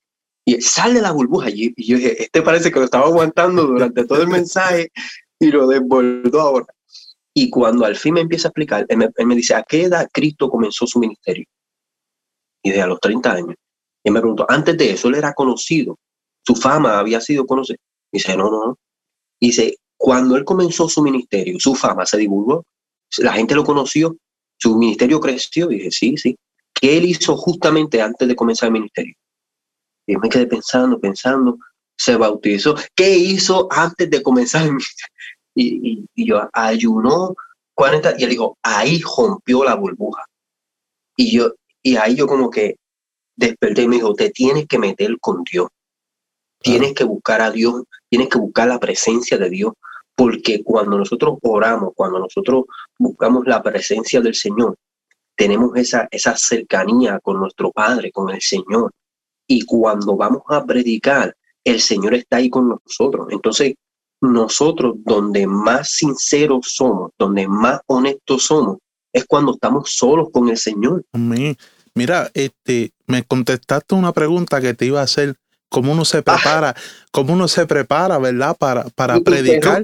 Y 0.45 0.62
sale 0.62 0.95
de 0.95 1.01
la 1.01 1.12
burbuja. 1.12 1.49
Y, 1.49 1.73
yo 1.77 1.97
dije, 1.97 2.23
este 2.23 2.41
parece 2.41 2.71
que 2.71 2.79
lo 2.79 2.86
estaba 2.86 3.05
aguantando 3.05 3.65
durante 3.65 4.05
todo 4.05 4.21
el 4.21 4.27
mensaje 4.39 4.91
y 5.39 5.47
lo 5.47 5.67
desbordó 5.67 6.41
ahora. 6.41 6.67
Y 7.34 7.49
cuando 7.49 7.86
al 7.86 7.95
fin 7.95 8.15
me 8.15 8.21
empieza 8.21 8.47
a 8.47 8.49
explicar, 8.49 8.86
él 8.89 8.97
me, 8.97 9.36
dice, 9.36 9.55
¿a 9.55 9.63
qué 9.63 9.84
edad 9.84 10.10
Cristo 10.12 10.49
comenzó 10.49 10.86
su 10.88 10.99
ministerio? 10.99 11.45
Y 12.69 12.71
de 12.71 12.82
a 12.82 12.88
los 12.88 12.99
30 12.99 13.32
años. 13.32 13.55
Y 14.03 14.12
me 14.12 14.19
preguntó, 14.19 14.45
antes 14.47 14.77
de 14.77 14.91
eso 14.91 15.08
él 15.08 15.15
era 15.15 15.34
conocido, 15.34 15.97
su 16.45 16.55
fama 16.55 16.99
había 16.99 17.19
sido 17.19 17.45
conocida. 17.45 17.77
Y 18.12 18.17
dice, 18.17 18.38
no, 18.38 18.49
no, 18.49 18.65
no. 18.65 18.77
Y 19.39 19.47
dice, 19.47 19.77
cuando 19.97 20.36
él 20.36 20.45
comenzó 20.45 20.88
su 20.88 21.01
ministerio, 21.01 21.60
su 21.60 21.75
fama 21.75 22.05
se 22.05 22.17
divulgó, 22.17 22.63
la 23.17 23.34
gente 23.34 23.55
lo 23.55 23.63
conoció 23.63 24.15
su 24.60 24.77
ministerio 24.77 25.19
creció. 25.19 25.71
Y 25.71 25.75
dije, 25.75 25.91
sí, 25.91 26.17
sí. 26.17 26.38
¿Qué 26.73 26.97
él 26.97 27.05
hizo 27.05 27.36
justamente 27.36 28.01
antes 28.01 28.27
de 28.27 28.36
comenzar 28.36 28.67
el 28.67 28.73
ministerio? 28.73 29.15
Y 30.05 30.17
me 30.17 30.29
quedé 30.29 30.45
pensando, 30.45 30.99
pensando, 30.99 31.58
se 31.97 32.15
bautizó. 32.15 32.75
¿Qué 32.95 33.17
hizo 33.17 33.67
antes 33.71 34.10
de 34.10 34.21
comenzar 34.21 34.63
el 34.63 34.71
ministerio? 34.71 35.15
Y, 35.55 36.05
yo 36.15 36.47
ayunó 36.53 37.36
40 37.73 38.15
y 38.17 38.23
él 38.23 38.29
dijo, 38.29 38.58
ahí 38.63 39.01
rompió 39.17 39.63
la 39.63 39.75
burbuja. 39.75 40.25
Y 41.15 41.32
yo, 41.38 41.53
y 41.83 41.95
ahí 41.95 42.15
yo 42.15 42.27
como 42.27 42.49
que 42.49 42.75
desperté 43.35 43.83
y 43.83 43.87
me 43.87 43.95
dijo, 43.97 44.13
te 44.13 44.29
tienes 44.29 44.67
que 44.67 44.77
meter 44.77 45.17
con 45.19 45.43
Dios. 45.49 45.67
Tienes 46.61 46.93
que 46.93 47.05
buscar 47.05 47.41
a 47.41 47.51
Dios, 47.51 47.83
tienes 48.09 48.27
que 48.27 48.37
buscar 48.37 48.67
la 48.67 48.79
presencia 48.79 49.37
de 49.37 49.49
Dios, 49.49 49.73
porque 50.13 50.61
cuando 50.61 50.97
nosotros 50.97 51.37
oramos, 51.41 51.93
cuando 51.95 52.19
nosotros 52.19 52.65
buscamos 52.97 53.45
la 53.45 53.63
presencia 53.63 54.19
del 54.19 54.35
Señor, 54.35 54.75
tenemos 55.37 55.73
esa, 55.77 56.09
esa 56.11 56.35
cercanía 56.35 57.19
con 57.21 57.39
nuestro 57.39 57.71
Padre, 57.71 58.11
con 58.11 58.29
el 58.29 58.41
Señor. 58.41 58.91
Y 59.47 59.63
cuando 59.63 60.17
vamos 60.17 60.41
a 60.49 60.65
predicar, 60.65 61.33
el 61.63 61.79
Señor 61.79 62.13
está 62.15 62.37
ahí 62.37 62.49
con 62.49 62.67
nosotros. 62.67 63.27
Entonces, 63.31 63.75
nosotros 64.21 64.95
donde 64.97 65.47
más 65.47 65.91
sinceros 65.91 66.73
somos, 66.75 67.11
donde 67.17 67.47
más 67.47 67.79
honestos 67.87 68.43
somos, 68.43 68.79
es 69.13 69.26
cuando 69.26 69.54
estamos 69.54 69.91
solos 69.91 70.30
con 70.32 70.50
el 70.50 70.58
Señor. 70.58 71.06
Mira, 71.95 72.30
este, 72.34 72.91
me 73.08 73.24
contestaste 73.24 73.95
una 73.95 74.13
pregunta 74.13 74.62
que 74.62 74.74
te 74.74 74.86
iba 74.86 75.02
a 75.02 75.04
hacer 75.04 75.36
cómo 75.69 75.91
uno 75.91 76.06
se 76.06 76.19
ah. 76.19 76.22
prepara, 76.22 76.76
cómo 77.12 77.34
uno 77.34 77.48
se 77.48 77.65
prepara, 77.65 78.17
¿verdad? 78.17 78.56
Para, 78.58 78.86
para 78.89 79.19
predicar 79.19 79.84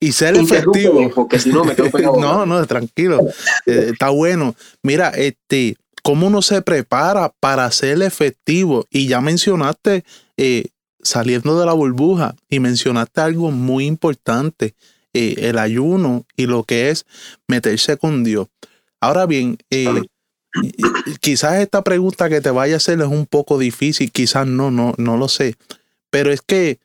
y 0.00 0.12
ser 0.12 0.36
efectivo. 0.36 1.10
Porque 1.14 1.38
si 1.38 1.50
no 1.50 1.64
me 1.64 1.74
No, 2.20 2.46
no, 2.46 2.66
tranquilo. 2.66 3.20
Eh, 3.66 3.90
está 3.92 4.10
bueno. 4.10 4.54
Mira, 4.82 5.10
este, 5.10 5.76
cómo 6.02 6.26
uno 6.26 6.42
se 6.42 6.62
prepara 6.62 7.32
para 7.40 7.70
ser 7.70 8.02
efectivo. 8.02 8.86
Y 8.90 9.08
ya 9.08 9.20
mencionaste 9.20 10.04
eh, 10.36 10.66
saliendo 11.02 11.58
de 11.58 11.66
la 11.66 11.72
burbuja 11.72 12.34
y 12.48 12.60
mencionaste 12.60 13.20
algo 13.20 13.50
muy 13.50 13.86
importante, 13.86 14.74
eh, 15.16 15.48
el 15.48 15.58
ayuno 15.58 16.24
y 16.36 16.46
lo 16.46 16.64
que 16.64 16.90
es 16.90 17.06
meterse 17.48 17.96
con 17.96 18.24
Dios. 18.24 18.48
Ahora 19.00 19.26
bien, 19.26 19.58
quizás 21.20 21.60
esta 21.60 21.82
pregunta 21.82 22.28
que 22.28 22.40
te 22.40 22.50
vaya 22.50 22.74
a 22.74 22.76
hacer 22.78 23.00
es 23.00 23.06
un 23.06 23.26
poco 23.26 23.58
difícil, 23.58 24.10
quizás 24.12 24.46
no, 24.46 24.70
no, 24.70 24.94
no 24.98 25.16
lo 25.16 25.28
sé. 25.28 25.56
Pero 26.10 26.32
es 26.32 26.40
que 26.40 26.78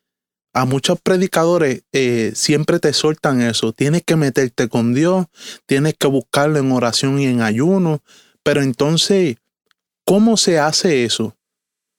a 0.54 0.66
muchos 0.66 1.00
predicadores 1.00 1.84
eh, 1.94 2.34
siempre 2.36 2.80
te 2.80 2.94
sueltan 2.94 3.42
eso. 3.42 3.72
Tienes 3.72 4.04
que 4.04 4.16
meterte 4.16 4.68
con 4.68 4.94
Dios, 4.94 5.28
tienes 5.66 5.96
que 5.98 6.08
buscarlo 6.08 6.60
en 6.60 6.72
oración 6.72 7.20
y 7.20 7.26
en 7.26 7.42
ayuno. 7.42 8.02
Pero 8.44 8.62
entonces, 8.62 9.38
¿cómo 10.06 10.38
se 10.38 10.60
hace 10.60 11.06
eso? 11.06 11.36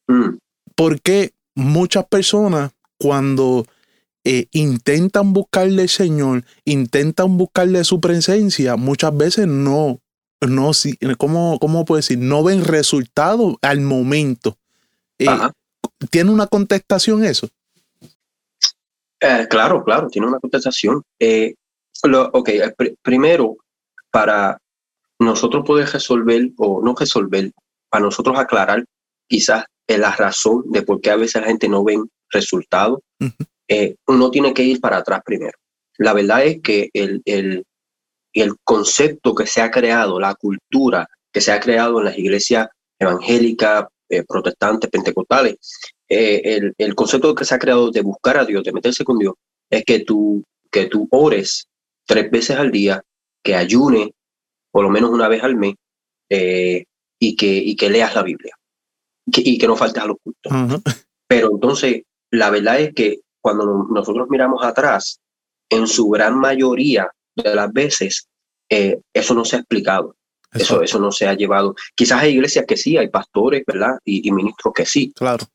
Mm. 0.09 0.37
Porque 0.75 1.33
muchas 1.55 2.07
personas 2.07 2.73
cuando 2.99 3.67
eh, 4.25 4.47
intentan 4.53 5.33
buscarle 5.33 5.83
al 5.83 5.89
Señor, 5.89 6.45
intentan 6.65 7.37
buscarle 7.37 7.85
su 7.85 8.01
presencia, 8.01 8.77
muchas 8.77 9.17
veces 9.17 9.47
no 9.47 10.01
no, 10.49 10.73
¿cómo, 11.19 11.59
cómo 11.61 11.85
puedo 11.85 11.99
decir? 11.99 12.19
No 12.19 12.43
ven 12.43 12.65
resultado 12.65 13.59
al 13.63 13.81
momento. 13.81 14.59
Eh, 15.19 15.27
¿Tiene 16.11 16.31
una 16.31 16.47
contestación 16.47 17.25
eso? 17.25 17.49
Eh, 19.21 19.47
claro, 19.49 19.85
claro, 19.85 20.09
tiene 20.09 20.27
una 20.27 20.41
contestación. 20.41 21.03
Eh, 21.19 21.55
ok, 22.03 22.51
primero, 23.03 23.57
para 24.11 24.59
nosotros 25.19 25.65
poder 25.65 25.89
resolver 25.89 26.51
o 26.57 26.83
no 26.83 26.95
resolver, 26.99 27.53
para 27.89 28.05
nosotros 28.05 28.37
aclarar 28.39 28.85
quizás 29.29 29.65
la 29.87 30.11
razón 30.11 30.65
de 30.71 30.83
por 30.83 31.01
qué 31.01 31.11
a 31.11 31.17
veces 31.17 31.43
la 31.43 31.49
gente 31.49 31.69
no 31.69 31.85
ve 31.85 32.03
resultados, 32.31 33.01
uno 34.07 34.31
tiene 34.31 34.53
que 34.55 34.63
ir 34.63 34.81
para 34.81 34.99
atrás 34.99 35.21
primero. 35.25 35.57
La 35.99 36.13
verdad 36.13 36.45
es 36.45 36.61
que 36.63 36.91
el, 36.93 37.23
el, 37.25 37.65
el 38.33 38.57
concepto 38.65 39.35
que 39.35 39.47
se 39.47 39.61
ha 39.61 39.71
creado, 39.71 40.19
la 40.19 40.35
cultura 40.35 41.07
que 41.33 41.41
se 41.41 41.53
ha 41.53 41.61
creado 41.61 41.99
en 41.99 42.07
las 42.07 42.19
iglesias 42.19 42.69
evangélicas, 42.99 43.87
eh, 44.09 44.25
protestantes, 44.25 44.91
pentecostales, 44.91 45.57
eh, 46.09 46.73
el, 46.77 46.95
concepto 46.95 47.35
que 47.35 47.45
se 47.45 47.55
ha 47.55 47.59
creado 47.59 47.91
de 47.91 48.03
buscar 48.03 48.37
a 48.37 48.45
Dios, 48.45 48.63
de 48.63 48.73
meterse 48.73 49.05
con 49.05 49.19
Dios, 49.19 49.35
es 49.71 49.85
que 49.85 50.01
tú, 50.01 50.45
que 50.71 50.87
tú 50.87 51.09
ores 51.11 51.67
tres 52.07 52.31
veces 52.31 52.59
al 52.59 52.71
día, 52.71 53.03
que 53.43 53.55
ayune 53.55 54.13
por 54.71 54.85
lo 54.85 54.91
menos 54.91 55.11
una 55.11 55.29
vez 55.29 55.43
al 55.43 55.57
mes 55.57 55.75
eh, 56.29 56.85
y, 57.19 57.37
que, 57.37 57.47
y 57.47 57.77
que 57.77 57.91
leas 57.91 58.15
la 58.15 58.23
Biblia. 58.23 58.55
y 59.27 59.57
que 59.59 59.67
no 59.67 59.77
faltes 59.77 60.03
a 60.03 60.07
los 60.07 60.17
cultos. 60.23 60.83
Pero 61.27 61.53
entonces, 61.53 62.03
la 62.31 62.51
verdad 62.51 62.81
es 62.81 62.95
que 62.95 63.21
cuando 63.43 63.87
nosotros 63.91 64.29
miramos 64.31 64.65
atrás, 64.65 65.21
en 65.69 65.87
su 65.87 66.09
gran 66.09 66.39
mayoría 66.39 67.11
de 67.35 67.55
las 67.55 67.73
veces, 67.73 68.29
eh, 68.71 69.01
eso 69.13 69.35
no 69.35 69.45
se 69.45 69.57
ha 69.57 69.59
explicado. 69.59 70.17
Eso, 70.53 70.83
eso 70.83 70.99
no 70.99 71.11
se 71.11 71.27
ha 71.27 71.35
llevado. 71.35 71.75
Quizás 71.95 72.23
hay 72.23 72.35
iglesias 72.35 72.67
que 72.69 72.77
sí, 72.77 72.99
hay 72.99 73.09
pastores, 73.09 73.63
¿verdad? 73.67 73.99
Y, 74.05 74.31
ministros 74.31 74.75
que 74.75 74.85
sí. 74.85 75.11
Claro. 75.17 75.47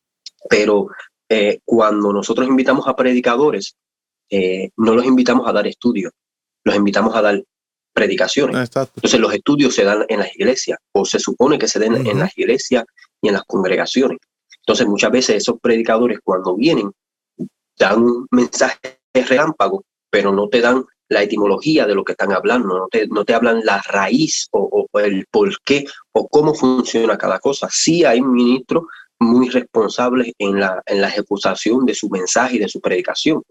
Pero 0.50 0.88
eh, 1.30 1.60
cuando 1.64 2.12
nosotros 2.12 2.48
invitamos 2.48 2.88
a 2.88 2.96
predicadores, 2.96 3.76
eh, 4.30 4.72
no 4.76 4.96
los 4.96 5.06
invitamos 5.06 5.48
a 5.48 5.54
dar 5.54 5.68
estudios, 5.68 6.12
los 6.64 6.76
invitamos 6.76 7.16
a 7.16 7.22
dar 7.22 7.44
predicaciones. 7.94 8.70
Entonces 8.76 9.20
los 9.20 9.34
estudios 9.34 9.76
se 9.76 9.84
dan 9.84 10.04
en 10.08 10.20
las 10.20 10.36
iglesias 10.36 10.80
o 10.94 11.06
se 11.06 11.20
supone 11.20 11.60
que 11.60 11.68
se 11.68 11.80
den 11.80 12.08
en 12.08 12.20
las 12.20 12.36
iglesias 12.36 12.84
y 13.22 13.28
en 13.28 13.36
las 13.36 13.44
congregaciones. 13.44 14.18
Entonces 14.62 14.88
muchas 14.88 15.12
veces 15.12 15.38
esos 15.38 15.60
predicadores 15.62 16.20
cuando 16.24 16.56
vienen 16.56 16.92
dan 17.78 18.04
un 18.04 18.28
mensaje 18.32 19.00
relámpago, 19.14 19.84
pero 20.10 20.32
no 20.32 20.48
te 20.48 20.62
dan 20.62 20.86
la 21.10 21.24
etimología 21.24 21.88
de 21.88 21.96
lo 21.96 22.04
que 22.04 22.12
están 22.14 22.34
hablando, 22.34 22.78
no 22.78 22.88
te, 22.90 23.08
no 23.08 23.24
te 23.24 23.34
hablan 23.34 23.62
la 23.64 23.82
raíz 23.82 24.48
o, 24.52 24.88
el 24.96 25.26
por 25.32 25.50
qué 25.64 25.86
o 26.12 26.28
cómo 26.28 26.54
funciona 26.54 27.18
cada 27.18 27.40
cosa. 27.40 27.70
Sí 27.72 28.04
hay 28.04 28.22
ministros 28.22 28.84
muy 29.20 29.50
responsables 29.50 30.34
en 30.38 30.60
la, 30.60 30.82
en 30.86 31.02
la 31.02 31.10
ejecución 31.10 31.86
de 31.86 31.96
su 31.96 32.10
mensaje 32.10 32.58
y 32.58 32.60
de 32.60 32.68
su 32.68 32.82
predicación. 32.82 33.42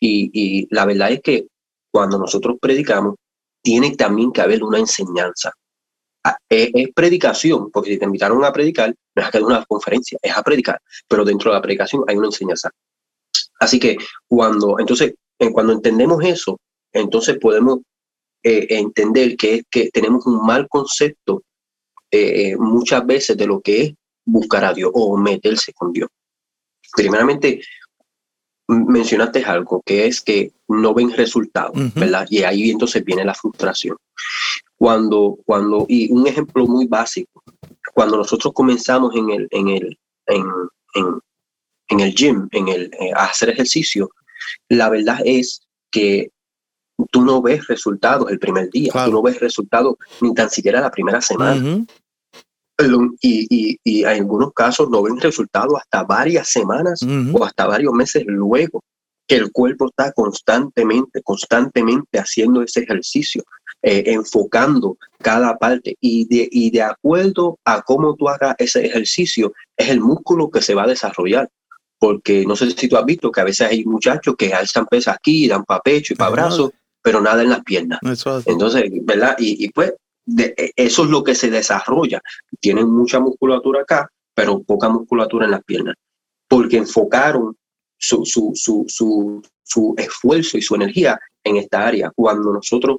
Y, 0.00 0.66
la 0.74 0.86
verdad 0.86 1.12
es 1.12 1.20
que 1.20 1.46
cuando 1.92 2.18
nosotros 2.18 2.56
predicamos, 2.60 3.16
tiene 3.62 3.96
también 3.96 4.32
que 4.32 4.40
haber 4.40 4.62
una 4.62 4.78
enseñanza. 4.78 5.52
Ah, 6.24 6.36
es, 6.48 6.88
predicación, 6.94 7.70
porque 7.70 7.92
si 7.92 7.98
te 7.98 8.04
invitaron 8.04 8.44
a 8.44 8.52
predicar, 8.52 8.94
no 9.14 9.22
es 9.22 9.34
a 9.34 9.38
una 9.44 9.64
conferencia, 9.66 10.18
es 10.20 10.36
a 10.36 10.42
predicar, 10.42 10.80
pero 11.06 11.24
dentro 11.24 11.50
de 11.50 11.56
la 11.56 11.62
predicación 11.62 12.02
hay 12.08 12.16
una 12.16 12.28
enseñanza. 12.28 12.70
Así 13.60 13.78
que 13.78 13.96
cuando, 14.26 14.78
entonces, 14.78 15.14
cuando 15.52 15.72
entendemos 15.72 16.22
eso, 16.24 16.58
entonces 16.92 17.38
podemos 17.38 17.80
eh, 18.42 18.66
entender 18.70 19.36
que, 19.36 19.62
que 19.70 19.90
tenemos 19.90 20.26
un 20.26 20.44
mal 20.44 20.68
concepto 20.68 21.42
eh, 22.10 22.50
eh, 22.52 22.56
muchas 22.56 23.04
veces 23.04 23.36
de 23.36 23.46
lo 23.46 23.60
que 23.60 23.82
es 23.82 23.94
buscar 24.24 24.64
a 24.64 24.74
Dios 24.74 24.90
o 24.94 25.16
meterse 25.16 25.72
con 25.72 25.92
Dios. 25.92 26.08
Primeramente, 26.94 27.60
mencionaste 28.68 29.44
algo 29.44 29.82
que 29.84 30.06
es 30.06 30.20
que 30.20 30.52
no 30.68 30.94
ven 30.94 31.10
resultados, 31.12 31.72
¿verdad? 31.94 32.26
Y 32.30 32.42
ahí 32.42 32.70
entonces 32.70 33.04
viene 33.04 33.24
la 33.24 33.34
frustración. 33.34 33.96
Cuando, 34.76 35.38
cuando, 35.44 35.86
y 35.88 36.12
un 36.12 36.26
ejemplo 36.26 36.66
muy 36.66 36.86
básico, 36.86 37.42
cuando 37.94 38.16
nosotros 38.16 38.52
comenzamos 38.54 39.14
en 39.16 39.30
el, 39.30 39.48
en 39.50 39.68
el, 39.68 39.98
en, 40.26 40.44
en, 40.94 41.20
el 42.00 42.14
gym, 42.14 42.48
en 42.52 42.68
el, 42.68 42.90
eh, 43.00 43.12
hacer 43.14 43.50
ejercicio, 43.50 44.10
la 44.68 44.88
verdad 44.88 45.20
es 45.24 45.62
que 45.90 46.30
tú 47.10 47.24
no 47.24 47.42
ves 47.42 47.66
resultados 47.66 48.30
el 48.30 48.38
primer 48.38 48.70
día, 48.70 48.92
tú 48.92 49.12
no 49.12 49.22
ves 49.22 49.40
resultados 49.40 49.96
ni 50.20 50.32
tan 50.34 50.50
siquiera 50.50 50.80
la 50.80 50.90
primera 50.90 51.20
semana. 51.20 51.84
Y, 53.20 53.78
y, 53.84 54.02
en 54.02 54.22
algunos 54.22 54.52
casos 54.52 54.90
no 54.90 55.02
ven 55.02 55.20
resultados 55.20 55.74
hasta 55.80 56.02
varias 56.02 56.48
semanas 56.48 57.00
o 57.32 57.44
hasta 57.44 57.66
varios 57.66 57.92
meses 57.92 58.24
luego 58.26 58.82
que 59.26 59.36
el 59.36 59.52
cuerpo 59.52 59.86
está 59.86 60.12
constantemente, 60.12 61.22
constantemente 61.22 62.18
haciendo 62.18 62.62
ese 62.62 62.80
ejercicio, 62.80 63.42
eh, 63.82 64.04
enfocando 64.06 64.98
cada 65.18 65.56
parte. 65.56 65.96
Y 66.00 66.26
de, 66.26 66.48
y 66.50 66.70
de 66.70 66.82
acuerdo 66.82 67.58
a 67.64 67.82
cómo 67.82 68.14
tú 68.16 68.28
hagas 68.28 68.54
ese 68.58 68.84
ejercicio, 68.86 69.52
es 69.76 69.88
el 69.88 70.00
músculo 70.00 70.50
que 70.50 70.62
se 70.62 70.74
va 70.74 70.84
a 70.84 70.88
desarrollar. 70.88 71.48
Porque 71.98 72.44
no 72.46 72.56
sé 72.56 72.70
si 72.70 72.88
tú 72.88 72.96
has 72.96 73.04
visto 73.04 73.30
que 73.30 73.40
a 73.40 73.44
veces 73.44 73.68
hay 73.68 73.84
muchachos 73.84 74.34
que 74.36 74.52
alzan 74.52 74.86
pesas 74.86 75.16
aquí, 75.16 75.48
dan 75.48 75.64
para 75.64 75.80
pecho 75.80 76.12
y 76.12 76.16
para 76.16 76.30
brazos, 76.30 76.70
pero 77.02 77.20
nada 77.20 77.42
en 77.42 77.50
las 77.50 77.62
piernas. 77.62 78.00
Entonces, 78.46 78.84
¿verdad? 79.04 79.36
Y, 79.38 79.64
y 79.64 79.68
pues 79.70 79.94
e, 80.38 80.72
eso 80.76 81.04
es 81.04 81.10
lo 81.10 81.22
que 81.22 81.34
se 81.34 81.50
desarrolla. 81.50 82.20
Tienen 82.60 82.90
mucha 82.90 83.20
musculatura 83.20 83.82
acá, 83.82 84.08
pero 84.34 84.62
poca 84.62 84.88
musculatura 84.88 85.44
en 85.44 85.52
las 85.52 85.64
piernas, 85.64 85.94
porque 86.48 86.78
enfocaron 86.78 87.56
su, 87.98 88.24
su, 88.24 88.52
su, 88.54 89.42
su, 89.62 89.94
esfuerzo 89.96 90.58
y 90.58 90.62
su 90.62 90.74
energía 90.74 91.18
en 91.44 91.56
esta 91.56 91.86
área. 91.86 92.10
Cuando 92.14 92.52
nosotros 92.52 92.98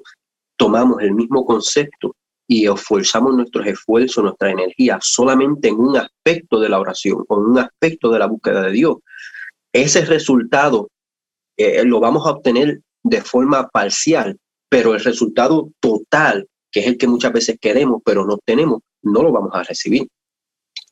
tomamos 0.57 1.01
el 1.01 1.13
mismo 1.13 1.45
concepto 1.45 2.15
y 2.47 2.67
esforzamos 2.67 3.35
nuestros 3.35 3.65
esfuerzos, 3.67 4.23
nuestra 4.23 4.51
energía 4.51 4.99
solamente 5.01 5.69
en 5.69 5.75
un 5.75 5.97
aspecto 5.97 6.59
de 6.59 6.69
la 6.69 6.79
oración 6.79 7.23
o 7.27 7.37
en 7.37 7.45
un 7.45 7.59
aspecto 7.59 8.11
de 8.11 8.19
la 8.19 8.27
búsqueda 8.27 8.61
de 8.61 8.71
Dios, 8.71 8.97
ese 9.73 10.05
resultado 10.05 10.89
eh, 11.57 11.83
lo 11.83 11.99
vamos 11.99 12.25
a 12.25 12.31
obtener 12.31 12.81
de 13.03 13.21
forma 13.21 13.67
parcial, 13.69 14.37
pero 14.69 14.93
el 14.93 15.03
resultado 15.03 15.69
total 15.79 16.47
que 16.75 16.81
es 16.81 16.87
el 16.87 16.97
que 16.97 17.07
muchas 17.07 17.31
veces 17.31 17.57
queremos, 17.57 18.01
pero 18.03 18.25
no 18.25 18.37
tenemos, 18.43 18.81
no 19.01 19.23
lo 19.23 19.31
vamos 19.31 19.51
a 19.53 19.63
recibir. 19.63 20.09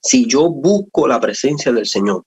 Si 0.02 0.26
yo 0.26 0.50
busco 0.50 1.10
la 1.10 1.20
presencia 1.20 1.74
del 1.74 1.86
Señor, 1.86 2.24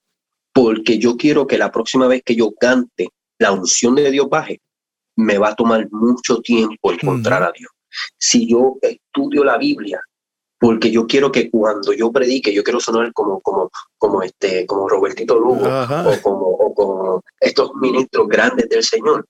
porque 0.52 0.98
yo 0.98 1.16
quiero 1.16 1.46
que 1.46 1.56
la 1.56 1.72
próxima 1.72 2.06
vez 2.06 2.20
que 2.22 2.36
yo 2.36 2.52
cante, 2.52 3.08
la 3.38 3.52
unción 3.52 3.94
de 3.94 4.10
Dios 4.10 4.28
baje, 4.28 4.60
me 5.16 5.38
va 5.38 5.48
a 5.48 5.54
tomar 5.54 5.88
mucho 5.90 6.42
tiempo 6.42 6.92
encontrar 6.92 7.42
a 7.44 7.52
Dios. 7.52 7.72
Si 8.18 8.48
yo 8.48 8.76
estudio 8.82 9.44
la 9.44 9.58
Biblia, 9.58 10.00
porque 10.58 10.90
yo 10.90 11.06
quiero 11.06 11.30
que 11.30 11.50
cuando 11.50 11.92
yo 11.92 12.10
predique, 12.10 12.52
yo 12.52 12.64
quiero 12.64 12.80
sonar 12.80 13.12
como, 13.12 13.40
como, 13.40 13.70
como, 13.98 14.22
este, 14.22 14.66
como 14.66 14.88
Robertito 14.88 15.38
Lugo 15.38 15.66
o 15.66 16.22
como, 16.22 16.46
o 16.46 16.74
como 16.74 17.22
estos 17.40 17.74
ministros 17.74 18.26
grandes 18.28 18.68
del 18.68 18.82
Señor, 18.82 19.26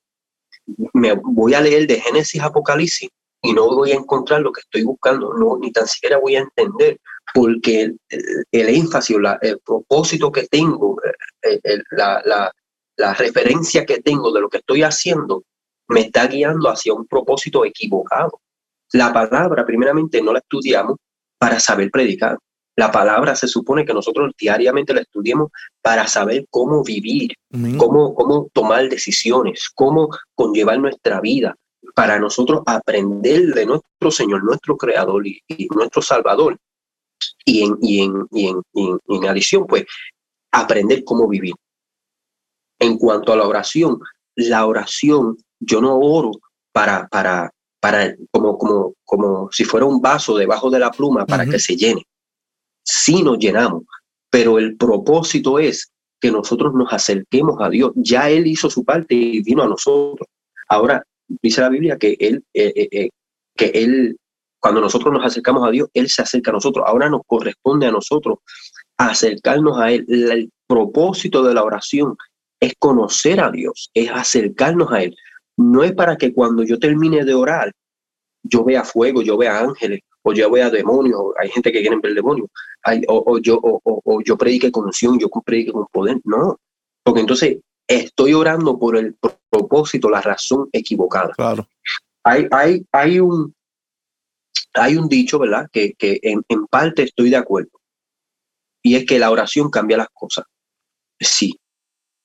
me 0.95 1.15
voy 1.15 1.55
a 1.55 1.61
leer 1.61 1.87
de 1.87 2.01
Génesis 2.01 2.43
Apocalipsis 2.43 3.09
y 3.43 3.53
no 3.53 3.67
voy 3.75 3.93
a 3.93 3.97
encontrar 3.97 4.41
lo 4.41 4.53
que 4.53 4.61
estoy 4.61 4.83
buscando, 4.83 5.35
no, 5.35 5.59
ni 5.59 5.71
tan 5.71 5.87
siquiera 5.87 6.19
voy 6.19 6.37
a 6.37 6.41
entender, 6.41 6.99
porque 7.35 7.93
el, 8.09 8.69
énfasis, 8.69 9.17
la, 9.21 9.39
el 9.43 9.61
propósito 9.61 10.33
que 10.33 10.47
tengo, 10.49 10.97
eh, 11.43 11.61
la, 11.91 12.23
la, 12.25 12.53
la 12.97 13.15
referencia 13.15 13.85
que 13.85 14.01
tengo 14.01 14.33
de 14.33 14.41
lo 14.41 14.49
que 14.49 14.59
estoy 14.59 14.83
haciendo, 14.83 15.45
me 15.89 16.01
está 16.01 16.27
guiando 16.27 16.69
hacia 16.69 16.95
un 16.95 17.07
propósito 17.07 17.65
equivocado. 17.65 18.41
La 18.93 19.13
palabra, 19.13 19.65
primeramente, 19.65 20.23
no 20.23 20.33
la 20.33 20.39
estudiamos 20.39 20.97
para 21.39 21.61
saber 21.61 21.91
predicar. 21.91 22.39
La 22.77 22.93
palabra 22.93 23.35
se 23.35 23.49
supone 23.49 23.87
que 23.87 23.95
nosotros 23.95 24.33
diariamente 24.39 24.93
la 24.93 25.01
estudiemos 25.01 25.51
para 25.81 26.07
saber 26.07 26.47
cómo 26.51 26.85
vivir, 26.85 27.33
cómo, 27.79 28.15
cómo 28.15 28.49
tomar 28.53 28.89
decisiones, 28.89 29.71
cómo 29.75 30.11
conllevar 30.35 30.79
nuestra 30.79 31.21
vida, 31.21 31.57
para 31.95 32.19
nosotros 32.19 32.63
aprender 32.67 33.55
de 33.55 33.65
nuestro 33.65 34.11
Señor, 34.11 34.45
nuestro 34.45 34.77
Creador 34.77 35.27
y, 35.27 35.41
nuestro 35.75 36.03
Salvador. 36.03 36.59
Y 37.47 37.65
en, 37.65 37.79
y, 37.81 38.03
en, 38.03 38.27
y, 38.31 38.49
en, 38.49 38.61
en, 39.09 39.27
adición, 39.27 39.67
pues, 39.67 39.85
aprender 40.53 41.03
cómo 41.05 41.27
vivir. 41.27 41.55
En 42.79 42.99
cuanto 42.99 43.33
a 43.33 43.37
la 43.37 43.47
oración, 43.47 43.99
la 44.35 44.67
oración, 44.67 45.39
yo 45.61 45.81
no 45.81 45.97
oro 45.97 46.33
para, 46.73 47.09
para, 47.09 47.51
para 47.87 48.17
como, 48.33 48.59
como, 48.59 48.95
como 49.05 49.49
si 49.53 49.65
fuera 49.65 49.87
un 49.87 50.01
vaso 50.01 50.37
debajo 50.37 50.71
de 50.71 50.81
la 50.81 50.91
pluma 50.91 51.25
para 51.25 51.47
que 51.47 51.61
se 51.61 51.77
llene. 51.77 52.03
Sí 52.83 53.23
nos 53.23 53.39
llenamos, 53.39 53.85
pero 54.29 54.59
el 54.59 54.77
propósito 54.77 55.61
es 55.61 55.93
que 56.21 56.33
nosotros 56.33 56.75
nos 56.75 56.93
acerquemos 56.93 57.61
a 57.61 57.69
Dios. 57.69 57.93
Ya 57.95 58.29
Él 58.29 58.49
hizo 58.49 58.69
su 58.69 58.85
parte 58.85 59.15
y 59.15 59.41
vino 59.43 59.63
a 59.63 59.69
nosotros. 59.69 60.29
Ahora 60.69 61.05
dice 61.29 61.61
la 61.61 61.69
Biblia 61.69 61.97
que 61.97 62.17
él, 62.19 62.43
eh, 62.55 62.73
eh, 62.75 62.89
eh, 62.91 63.09
que 63.57 63.67
él, 63.67 64.17
cuando 64.59 64.81
nosotros 64.81 65.13
nos 65.13 65.25
acercamos 65.25 65.67
a 65.67 65.71
Dios, 65.71 65.89
Él 65.95 66.09
se 66.09 66.23
acerca 66.23 66.51
a 66.51 66.55
nosotros. 66.55 66.85
Ahora 66.89 67.09
nos 67.09 67.21
corresponde 67.25 67.87
a 67.87 67.93
nosotros 67.93 68.39
acercarnos 68.97 69.79
a 69.79 69.93
Él. 69.93 70.05
El 70.09 70.51
propósito 70.67 71.45
de 71.45 71.55
la 71.55 71.63
oración 71.63 72.17
es 72.59 72.75
conocer 72.81 73.41
a 73.41 73.53
Dios, 73.53 73.91
es 73.95 74.11
acercarnos 74.11 74.91
a 74.91 75.05
Él. 75.05 75.15
No 75.57 75.83
es 75.83 75.93
para 75.93 76.17
que 76.17 76.33
cuando 76.33 76.63
yo 76.63 76.79
termine 76.79 77.25
de 77.25 77.35
orar, 77.35 77.73
yo 78.43 78.65
vea 78.65 78.85
fuego, 78.85 79.23
yo 79.23 79.37
vea 79.37 79.61
ángeles, 79.61 80.01
o 80.23 80.33
yo 80.33 80.51
vea 80.51 80.71
demonios, 80.71 81.21
hay 81.39 81.49
gente 81.51 81.73
que 81.73 81.81
quiere 81.81 81.99
ver 82.03 82.15
demonios, 82.15 82.49
o, 83.09 83.39
yo, 83.39 83.59
o, 83.63 84.23
yo 84.25 84.37
predique 84.37 84.71
con 84.71 84.87
unción, 84.87 85.19
yo 85.19 85.29
predique 85.45 85.73
con 85.73 85.87
poder. 85.87 86.21
No, 86.25 86.59
porque 87.03 87.21
entonces 87.21 87.59
estoy 87.87 88.35
orando 88.35 88.79
por 88.79 88.97
el 88.97 89.17
propósito, 89.49 90.11
la 90.11 90.21
razón 90.21 90.69
equivocada. 90.73 91.33
Claro. 91.37 91.69
Hay, 92.25 92.49
hay, 92.51 92.85
hay, 92.91 93.21
un, 93.21 93.55
hay 94.75 94.97
un 94.97 95.09
dicho, 95.09 95.39
¿verdad? 95.39 95.69
Que, 95.73 95.95
que 95.95 96.19
en, 96.23 96.43
en, 96.49 96.67
parte 96.67 97.05
estoy 97.05 97.31
de 97.31 97.37
acuerdo. 97.37 97.71
Y 98.83 98.97
es 98.97 99.07
que 99.07 99.19
la 99.19 99.31
oración 99.31 99.71
cambia 99.71 99.97
las 99.97 100.09
cosas. 100.13 100.45
Sí. 101.21 101.57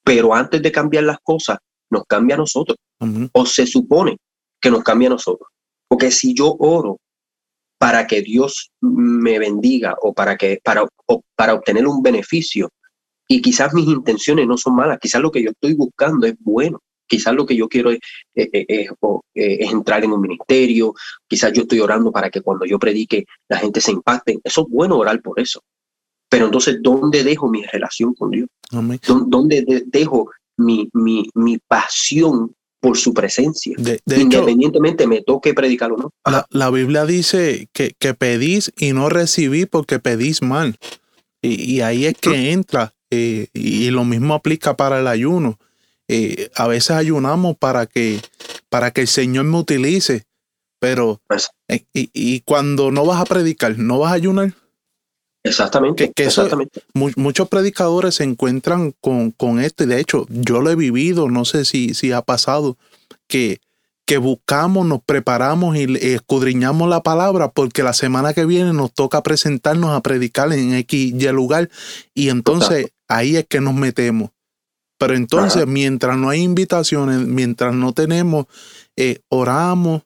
Pero 0.04 0.34
antes 0.34 0.62
de 0.62 0.72
cambiar 0.72 1.04
las 1.04 1.20
cosas, 1.20 1.60
nos 1.92 2.04
cambia 2.06 2.36
a 2.36 2.40
nosotros. 2.40 2.78
O 3.34 3.46
se 3.46 3.66
supone 3.66 4.18
que 4.60 4.72
nos 4.72 4.84
cambia 4.84 5.10
a 5.10 5.12
nosotros. 5.12 5.50
Porque 5.88 6.12
si 6.12 6.34
yo 6.34 6.56
oro 6.60 7.00
para 7.82 8.06
que 8.06 8.22
Dios 8.22 8.70
me 8.80 9.40
bendiga 9.40 9.96
o 10.04 10.14
para, 10.14 10.38
que, 10.38 10.60
para, 10.64 10.86
para 11.36 11.56
obtener 11.56 11.88
un 11.88 12.04
beneficio. 12.04 12.70
Y 13.28 13.42
quizás 13.42 13.74
mis 13.74 13.88
intenciones 13.88 14.46
no 14.46 14.56
son 14.56 14.76
malas, 14.76 15.00
quizás 15.02 15.20
lo 15.20 15.32
que 15.32 15.42
yo 15.42 15.50
estoy 15.50 15.74
buscando 15.74 16.28
es 16.28 16.36
bueno. 16.40 16.80
Quizás 17.08 17.34
lo 17.34 17.44
que 17.44 17.56
yo 17.56 17.68
quiero 17.68 17.90
es, 17.90 18.00
es, 18.36 18.92
entrar 19.34 20.04
en 20.04 20.12
un 20.12 20.22
ministerio, 20.22 20.94
quizás 21.28 21.52
yo 21.54 21.64
estoy 21.64 21.80
orando 21.80 22.12
para 22.12 22.30
que 22.30 22.42
cuando 22.42 22.66
yo 22.66 22.78
predique 22.78 23.26
la 23.50 23.58
gente 23.58 23.82
se 23.82 23.92
impacte. 23.92 24.40
Eso 24.44 24.62
es 24.62 24.68
bueno 24.70 24.98
orar 24.98 25.20
por 25.22 25.40
eso. 25.40 25.64
Pero 26.30 26.46
entonces, 26.46 26.78
¿dónde 26.82 27.24
dejo 27.24 27.50
mi 27.50 27.64
relación 27.64 28.14
con 28.14 28.30
Dios? 28.30 28.48
¿Dónde 29.28 29.84
dejo 29.88 30.30
mi, 30.64 30.90
mi, 30.94 31.28
mi 31.34 31.58
pasión 31.58 32.56
por 32.80 32.98
su 32.98 33.14
presencia? 33.14 33.76
Independientemente 34.06 35.08
me 35.08 35.22
toque 35.22 35.54
predicar 35.54 35.92
o 35.92 35.98
no. 35.98 36.14
La, 36.50 36.70
Biblia 36.70 37.06
dice 37.06 37.70
que, 37.74 37.94
que, 37.98 38.14
pedís 38.14 38.72
y 38.78 38.94
no 38.94 39.10
recibís 39.10 39.68
porque 39.68 40.00
pedís 40.00 40.42
mal. 40.42 40.78
Y, 41.42 41.82
ahí 41.82 42.06
es 42.06 42.16
que 42.18 42.52
entra. 42.52 42.94
Eh, 43.10 43.48
y 43.54 43.90
lo 43.90 44.06
mismo 44.06 44.34
aplica 44.34 44.78
para 44.78 45.00
el 45.00 45.08
ayuno. 45.08 45.60
Eh, 46.08 46.50
a 46.56 46.68
veces 46.68 46.92
ayunamos 46.92 47.58
para 47.58 47.86
que, 47.86 48.20
para 48.70 48.92
que 48.92 49.02
el 49.02 49.08
Señor 49.08 49.46
me 49.46 49.58
utilice, 49.58 50.26
pero 50.80 51.22
pues 51.28 51.50
eh, 51.70 51.86
y, 51.94 52.10
y, 52.14 52.42
cuando 52.42 52.92
no 52.92 53.06
vas 53.06 53.22
a 53.22 53.26
predicar, 53.26 53.78
no 53.78 54.00
vas 54.00 54.12
a 54.12 54.16
ayunar, 54.16 54.54
Exactamente. 55.44 56.12
exactamente. 56.18 56.84
muchos 56.94 57.50
predicadores 57.50 58.16
se 58.16 58.24
encuentran 58.24 58.94
con, 59.02 59.32
con, 59.32 59.60
esto, 59.60 59.84
y 59.84 59.88
de 59.88 60.00
hecho, 60.00 60.28
yo 60.30 60.62
lo 60.62 60.70
he 60.70 60.76
vivido, 60.76 61.30
no 61.30 61.46
sé 61.46 61.66
si, 61.66 61.94
si 61.96 62.12
ha 62.12 62.22
pasado, 62.22 62.78
que, 63.28 63.60
que 64.06 64.18
buscamos, 64.18 64.86
nos 64.86 65.02
preparamos 65.02 65.76
y 65.78 65.88
escudriñamos 66.14 66.90
la 66.90 67.02
palabra 67.02 67.52
porque 67.52 67.82
la 67.82 67.94
semana 67.94 68.34
que 68.34 68.46
viene 68.46 68.74
nos 68.74 68.94
toca 68.94 69.24
presentarnos 69.24 69.92
a 69.92 70.02
predicar 70.02 70.54
en 70.54 70.74
X 70.76 71.14
y 71.14 71.28
lugar, 71.30 71.70
y 72.14 72.30
entonces 72.30 72.92
ahí 73.08 73.36
es 73.36 73.46
que 73.48 73.62
nos 73.62 73.74
metemos. 73.74 74.30
Pero 75.00 75.16
entonces, 75.16 75.66
mientras 75.66 76.16
no 76.18 76.30
hay 76.30 76.42
invitaciones, 76.42 77.18
mientras 77.26 77.74
no 77.74 77.94
tenemos, 77.94 78.46
eh, 78.96 79.22
oramos 79.30 80.04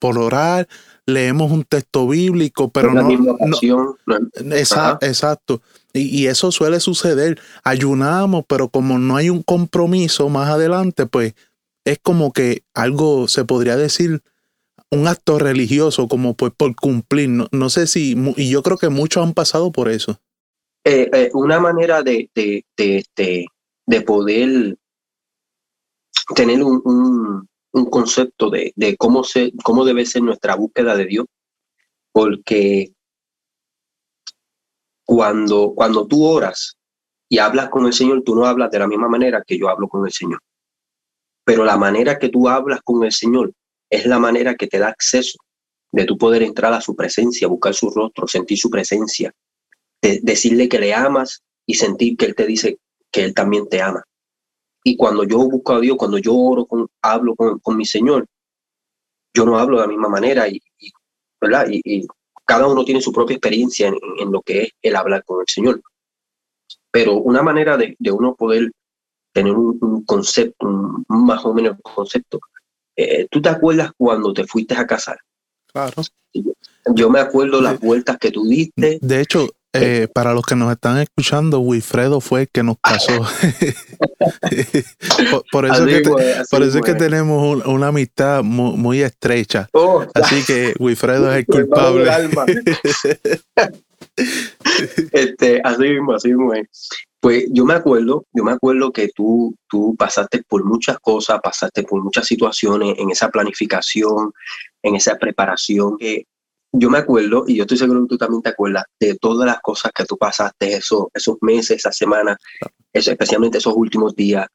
por 0.00 0.18
orar, 0.18 0.66
leemos 1.06 1.50
un 1.50 1.64
texto 1.64 2.08
bíblico, 2.08 2.70
pero 2.70 2.92
no, 2.92 3.08
exacto. 5.00 5.62
Y, 5.92 6.26
eso 6.26 6.50
suele 6.50 6.80
suceder. 6.80 7.40
Ayunamos, 7.62 8.44
pero 8.48 8.68
como 8.68 8.98
no 8.98 9.16
hay 9.16 9.30
un 9.30 9.42
compromiso 9.42 10.28
más 10.28 10.48
adelante, 10.48 11.06
pues 11.06 11.34
es 11.84 11.98
como 12.02 12.32
que 12.32 12.64
algo 12.74 13.28
se 13.28 13.44
podría 13.44 13.76
decir 13.76 14.22
un 14.90 15.06
acto 15.06 15.38
religioso, 15.38 16.08
como 16.08 16.34
pues 16.34 16.52
por 16.56 16.74
cumplir. 16.74 17.28
No, 17.28 17.70
sé 17.70 17.86
si, 17.86 18.16
y 18.36 18.50
yo 18.50 18.62
creo 18.62 18.78
que 18.78 18.88
muchos 18.88 19.22
han 19.22 19.34
pasado 19.34 19.70
por 19.70 19.88
eso. 19.88 20.18
Eh, 20.84 21.08
eh, 21.12 21.30
una 21.32 21.60
manera 21.60 22.02
de, 22.02 22.28
de, 22.34 22.64
de, 22.76 23.46
de, 23.86 24.00
poder 24.02 24.76
tener 26.34 26.62
un, 26.62 26.82
un 26.84 27.48
concepto 27.90 28.50
de, 28.50 28.72
cómo, 28.98 29.24
se, 29.24 29.52
cómo 29.64 29.84
debe 29.84 30.06
ser 30.06 30.22
nuestra 30.22 30.54
búsqueda 30.54 30.96
de 30.96 31.06
Dios, 31.06 31.26
porque 32.12 32.92
cuando, 35.04 35.72
cuando 35.74 36.06
tú 36.06 36.24
oras 36.24 36.78
y 37.28 37.38
hablas 37.38 37.68
con 37.68 37.86
el 37.86 37.92
Señor, 37.92 38.22
tú 38.22 38.36
no 38.36 38.46
hablas 38.46 38.70
de 38.70 38.78
la 38.78 38.86
misma 38.86 39.08
manera 39.08 39.42
que 39.44 39.58
yo 39.58 39.68
hablo 39.68 39.88
con 39.88 40.06
el 40.06 40.12
Señor. 40.12 40.40
Pero 41.44 41.64
la 41.64 41.76
manera 41.76 42.18
que 42.18 42.28
tú 42.28 42.48
hablas 42.48 42.80
con 42.82 43.04
el 43.04 43.12
Señor 43.12 43.52
es 43.90 44.06
la 44.06 44.18
manera 44.18 44.54
que 44.54 44.66
te 44.66 44.78
da 44.78 44.88
acceso 44.88 45.38
de 45.92 46.04
tu 46.04 46.16
poder 46.16 46.42
entrar 46.42 46.72
a 46.72 46.80
su 46.80 46.96
presencia, 46.96 47.48
buscar 47.48 47.74
su 47.74 47.90
rostro, 47.90 48.26
sentir 48.26 48.58
su 48.58 48.70
presencia, 48.70 49.32
de 50.00 50.20
decirle 50.22 50.68
que 50.68 50.78
le 50.78 50.94
amas 50.94 51.42
y 51.66 51.74
sentir 51.74 52.16
que 52.16 52.26
Él 52.26 52.34
te 52.34 52.46
dice 52.46 52.78
que 53.10 53.24
Él 53.24 53.34
también 53.34 53.68
te 53.68 53.80
ama. 53.80 54.04
Y 54.86 54.96
cuando 54.96 55.24
yo 55.24 55.38
busco 55.38 55.72
a 55.72 55.80
Dios, 55.80 55.96
cuando 55.96 56.18
yo 56.18 56.34
oro, 56.34 56.66
con, 56.66 56.86
hablo 57.02 57.34
con, 57.34 57.58
con 57.58 57.76
mi 57.76 57.86
Señor, 57.86 58.26
yo 59.34 59.44
no 59.44 59.58
hablo 59.58 59.76
de 59.76 59.82
la 59.82 59.88
misma 59.88 60.08
manera 60.08 60.46
y, 60.48 60.60
¿verdad? 61.40 61.66
Y, 61.70 62.06
cada 62.46 62.66
uno 62.66 62.84
tiene 62.84 63.00
su 63.00 63.10
propia 63.10 63.36
experiencia 63.36 63.88
en, 63.88 64.30
lo 64.30 64.42
que 64.42 64.64
es 64.64 64.68
el 64.82 64.96
hablar 64.96 65.24
con 65.24 65.40
el 65.40 65.46
Señor. 65.48 65.80
Pero 66.90 67.14
una 67.14 67.42
manera 67.42 67.78
de, 67.78 67.96
de 67.98 68.12
uno 68.12 68.34
poder 68.34 68.70
tener 69.34 69.52
un, 69.52 70.04
concepto, 70.04 70.66
más 71.08 71.44
o 71.44 71.52
menos 71.52 71.76
concepto. 71.82 72.38
Eh, 72.96 73.26
¿Tú 73.30 73.42
te 73.42 73.48
acuerdas 73.48 73.90
cuando 73.96 74.32
te 74.32 74.46
fuiste 74.46 74.74
a 74.74 74.86
casar? 74.86 75.18
Claro. 75.72 76.02
Yo 76.94 77.10
me 77.10 77.18
acuerdo 77.18 77.60
las 77.60 77.80
vueltas 77.80 78.16
que 78.18 78.30
tú 78.30 78.44
diste. 78.44 78.98
De 79.00 79.20
hecho, 79.20 79.48
eh, 79.74 80.08
para 80.12 80.32
los 80.32 80.44
que 80.44 80.54
nos 80.54 80.70
están 80.70 80.98
escuchando, 80.98 81.58
Wilfredo 81.60 82.20
fue 82.20 82.42
el 82.42 82.48
que 82.48 82.62
nos 82.62 82.76
casó. 82.80 83.12
por, 85.50 85.66
eso, 85.66 85.84
que, 85.84 86.02
por 86.50 86.62
eso 86.62 86.78
es 86.78 86.84
que 86.84 86.94
tenemos 86.94 87.66
una 87.66 87.88
amistad 87.88 88.44
muy, 88.44 89.02
estrecha. 89.02 89.68
Oh, 89.72 90.06
así 90.14 90.44
que 90.44 90.74
Wilfredo 90.78 91.32
es 91.32 91.38
el 91.38 91.46
culpable. 91.46 92.08
este, 95.12 95.60
así 95.64 95.82
mismo, 95.82 96.14
así 96.14 96.28
mismo. 96.28 96.52
Pues 97.20 97.46
yo 97.50 97.64
me 97.64 97.74
acuerdo, 97.74 98.24
yo 98.32 98.44
me 98.44 98.52
acuerdo 98.52 98.92
que 98.92 99.08
tú, 99.08 99.56
tú 99.68 99.96
pasaste 99.98 100.42
por 100.46 100.64
muchas 100.64 100.98
cosas, 101.00 101.40
pasaste 101.42 101.82
por 101.82 102.00
muchas 102.02 102.26
situaciones 102.26 102.94
en 102.98 103.10
esa 103.10 103.30
planificación, 103.30 104.32
en 104.82 104.94
esa 104.94 105.16
preparación 105.16 105.96
que 105.98 106.26
yo 106.76 106.90
me 106.90 106.98
acuerdo, 106.98 107.44
y 107.46 107.56
yo 107.56 107.62
estoy 107.62 107.78
seguro 107.78 108.02
que 108.02 108.08
tú 108.08 108.18
también 108.18 108.42
te 108.42 108.50
acuerdas, 108.50 108.84
de 108.98 109.16
todas 109.16 109.46
las 109.46 109.60
cosas 109.60 109.92
que 109.94 110.04
tú 110.04 110.18
pasaste 110.18 110.74
esos, 110.74 111.06
esos 111.14 111.36
meses, 111.40 111.78
esas 111.78 111.96
semanas, 111.96 112.36
especialmente 112.92 113.58
esos 113.58 113.74
últimos 113.76 114.14
días, 114.14 114.46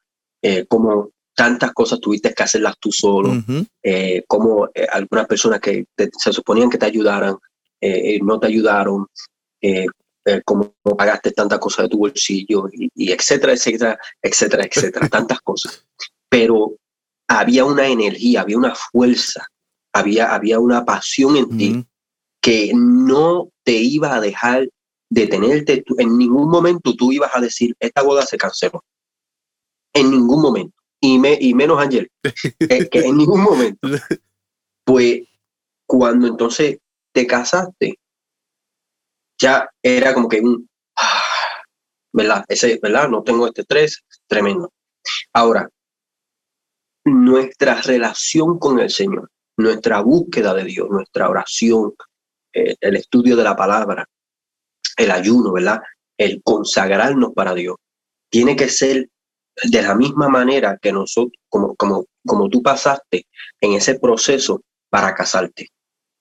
eh, 0.42 0.66
como 0.66 1.10
tantas 1.34 1.72
cosas 1.72 1.98
tuviste 1.98 2.34
que 2.34 2.42
hacerlas 2.42 2.74
tú 2.78 2.92
solo, 2.92 3.32
eh, 3.82 4.22
como 4.26 4.66
eh, 4.74 4.86
algunas 4.92 5.26
personas 5.26 5.60
que 5.60 5.86
se 5.96 6.32
suponían 6.32 6.68
que 6.68 6.76
te 6.76 6.86
ayudaran, 6.86 7.36
no 8.22 8.38
te 8.38 8.46
ayudaron, 8.46 9.06
como 10.44 10.74
pagaste 10.96 11.32
tantas 11.32 11.58
cosas 11.58 11.84
de 11.84 11.88
tu 11.88 11.98
bolsillo, 11.98 12.68
y, 12.70 13.10
etcétera, 13.10 13.54
etcétera, 13.54 13.98
etcétera, 14.20 14.64
etcétera, 14.64 15.08
tantas 15.10 15.40
cosas. 15.40 15.86
Pero 16.28 16.76
había 17.26 17.64
una 17.64 17.86
energía, 17.86 18.42
había 18.42 18.58
una 18.58 18.74
fuerza, 18.74 19.46
había, 19.94 20.34
había 20.34 20.60
una 20.60 20.84
pasión 20.84 21.38
en 21.38 21.56
ti 21.56 21.86
que 22.40 22.72
no 22.74 23.50
te 23.64 23.72
iba 23.72 24.14
a 24.14 24.20
dejar 24.20 24.68
detenerte. 25.10 25.84
En 25.98 26.16
ningún 26.16 26.48
momento 26.48 26.94
tú 26.94 27.12
ibas 27.12 27.30
a 27.34 27.40
decir, 27.40 27.74
esta 27.78 28.02
boda 28.02 28.24
se 28.24 28.38
canceló. 28.38 28.84
En 29.92 30.10
ningún 30.10 30.42
momento. 30.42 30.76
Y, 31.00 31.18
me, 31.18 31.36
y 31.40 31.54
menos 31.54 31.80
Ángel. 31.80 32.10
que 32.58 32.88
en 32.92 33.16
ningún 33.16 33.42
momento. 33.42 33.80
Pues 34.82 35.20
cuando 35.86 36.26
entonces 36.26 36.78
te 37.12 37.24
casaste, 37.24 37.96
ya 39.40 39.68
era 39.82 40.12
como 40.14 40.28
que 40.28 40.40
un, 40.40 40.68
ah, 40.96 41.22
¿verdad? 42.12 42.44
Ese, 42.48 42.80
¿verdad? 42.82 43.08
No 43.08 43.22
tengo 43.22 43.46
este 43.46 43.60
estrés, 43.60 44.02
tremendo. 44.26 44.72
Ahora, 45.32 45.68
nuestra 47.04 47.80
relación 47.82 48.58
con 48.58 48.80
el 48.80 48.90
Señor, 48.90 49.30
nuestra 49.56 50.00
búsqueda 50.00 50.54
de 50.54 50.64
Dios, 50.64 50.88
nuestra 50.90 51.28
oración, 51.28 51.94
eh, 52.52 52.76
el 52.80 52.96
estudio 52.96 53.36
de 53.36 53.44
la 53.44 53.56
palabra, 53.56 54.06
el 54.96 55.10
ayuno, 55.10 55.52
¿verdad? 55.52 55.80
El 56.16 56.42
consagrarnos 56.42 57.32
para 57.34 57.54
Dios. 57.54 57.76
Tiene 58.30 58.56
que 58.56 58.68
ser 58.68 59.08
de 59.62 59.82
la 59.82 59.94
misma 59.94 60.28
manera 60.28 60.78
que 60.80 60.92
nosotros, 60.92 61.32
como, 61.48 61.74
como, 61.76 62.06
como 62.26 62.48
tú 62.48 62.62
pasaste 62.62 63.26
en 63.60 63.72
ese 63.72 63.98
proceso 63.98 64.62
para 64.88 65.14
casarte. 65.14 65.68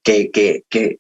Que, 0.04 0.32
que, 0.32 0.64
que 0.70 1.00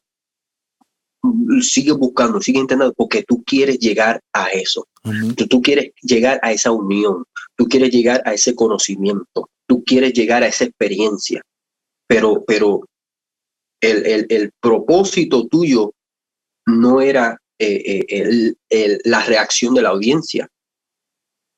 sigue 1.62 1.92
buscando, 1.92 2.42
sigue 2.42 2.60
intentando, 2.60 2.94
porque 2.94 3.24
tú 3.24 3.44
quieres 3.44 3.80
llegar 3.80 4.22
a 4.34 4.48
eso. 4.48 4.88
tú, 5.36 5.48
tú, 5.48 5.62
quieres 5.62 5.92
llegar 6.02 6.40
a 6.44 6.52
esa 6.52 6.72
unión, 6.72 7.24
tú 7.56 7.68
quieres 7.68 7.92
llegar 7.92 8.22
a 8.26 8.34
ese 8.34 8.56
conocimiento, 8.56 9.50
tú 9.68 9.84
quieres 9.84 10.14
llegar 10.14 10.44
a 10.44 10.48
esa 10.48 10.66
experiencia. 10.66 11.42
Pero, 12.08 12.44
pero 12.46 12.82
el, 13.82 14.52
propósito 14.60 15.48
tuyo 15.48 15.94
no 16.66 17.02
era 17.02 17.40
eh, 17.58 18.06
eh, 18.70 19.00
la 19.04 19.24
reacción 19.24 19.74
de 19.74 19.82
la 19.82 19.90
audiencia. 19.90 20.48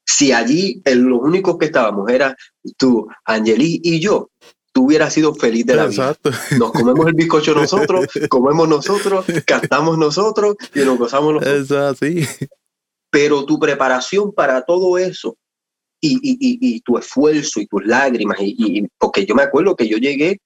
Si 0.05 0.31
allí 0.31 0.81
los 0.85 1.19
únicos 1.21 1.57
que 1.57 1.65
estábamos 1.65 2.09
era 2.09 2.35
tú, 2.77 3.07
Angeli 3.25 3.79
y 3.83 3.99
yo, 3.99 4.29
tú 4.71 4.85
hubieras 4.85 5.13
sido 5.13 5.33
feliz 5.35 5.65
de 5.65 5.75
la 5.75 5.87
vida. 5.87 6.15
Nos 6.57 6.71
comemos 6.71 7.07
el 7.07 7.13
bizcocho 7.13 7.53
nosotros, 7.53 8.07
comemos 8.29 8.67
nosotros, 8.67 9.25
cantamos 9.45 9.97
nosotros 9.97 10.55
y 10.73 10.79
nos 10.79 10.97
gozamos 10.97 11.35
nosotros. 11.35 11.97
Pero 13.09 13.45
tu 13.45 13.59
preparación 13.59 14.31
para 14.33 14.63
todo 14.63 14.97
eso 14.97 15.35
y, 15.99 16.19
y, 16.21 16.81
tu 16.81 16.97
esfuerzo 16.97 17.59
y 17.59 17.67
tus 17.67 17.85
lágrimas, 17.85 18.37
y, 18.39 18.87
porque 18.97 19.25
yo 19.25 19.35
me 19.35 19.43
acuerdo 19.43 19.75
que 19.75 19.87
yo 19.87 19.97
llegué 19.97 20.39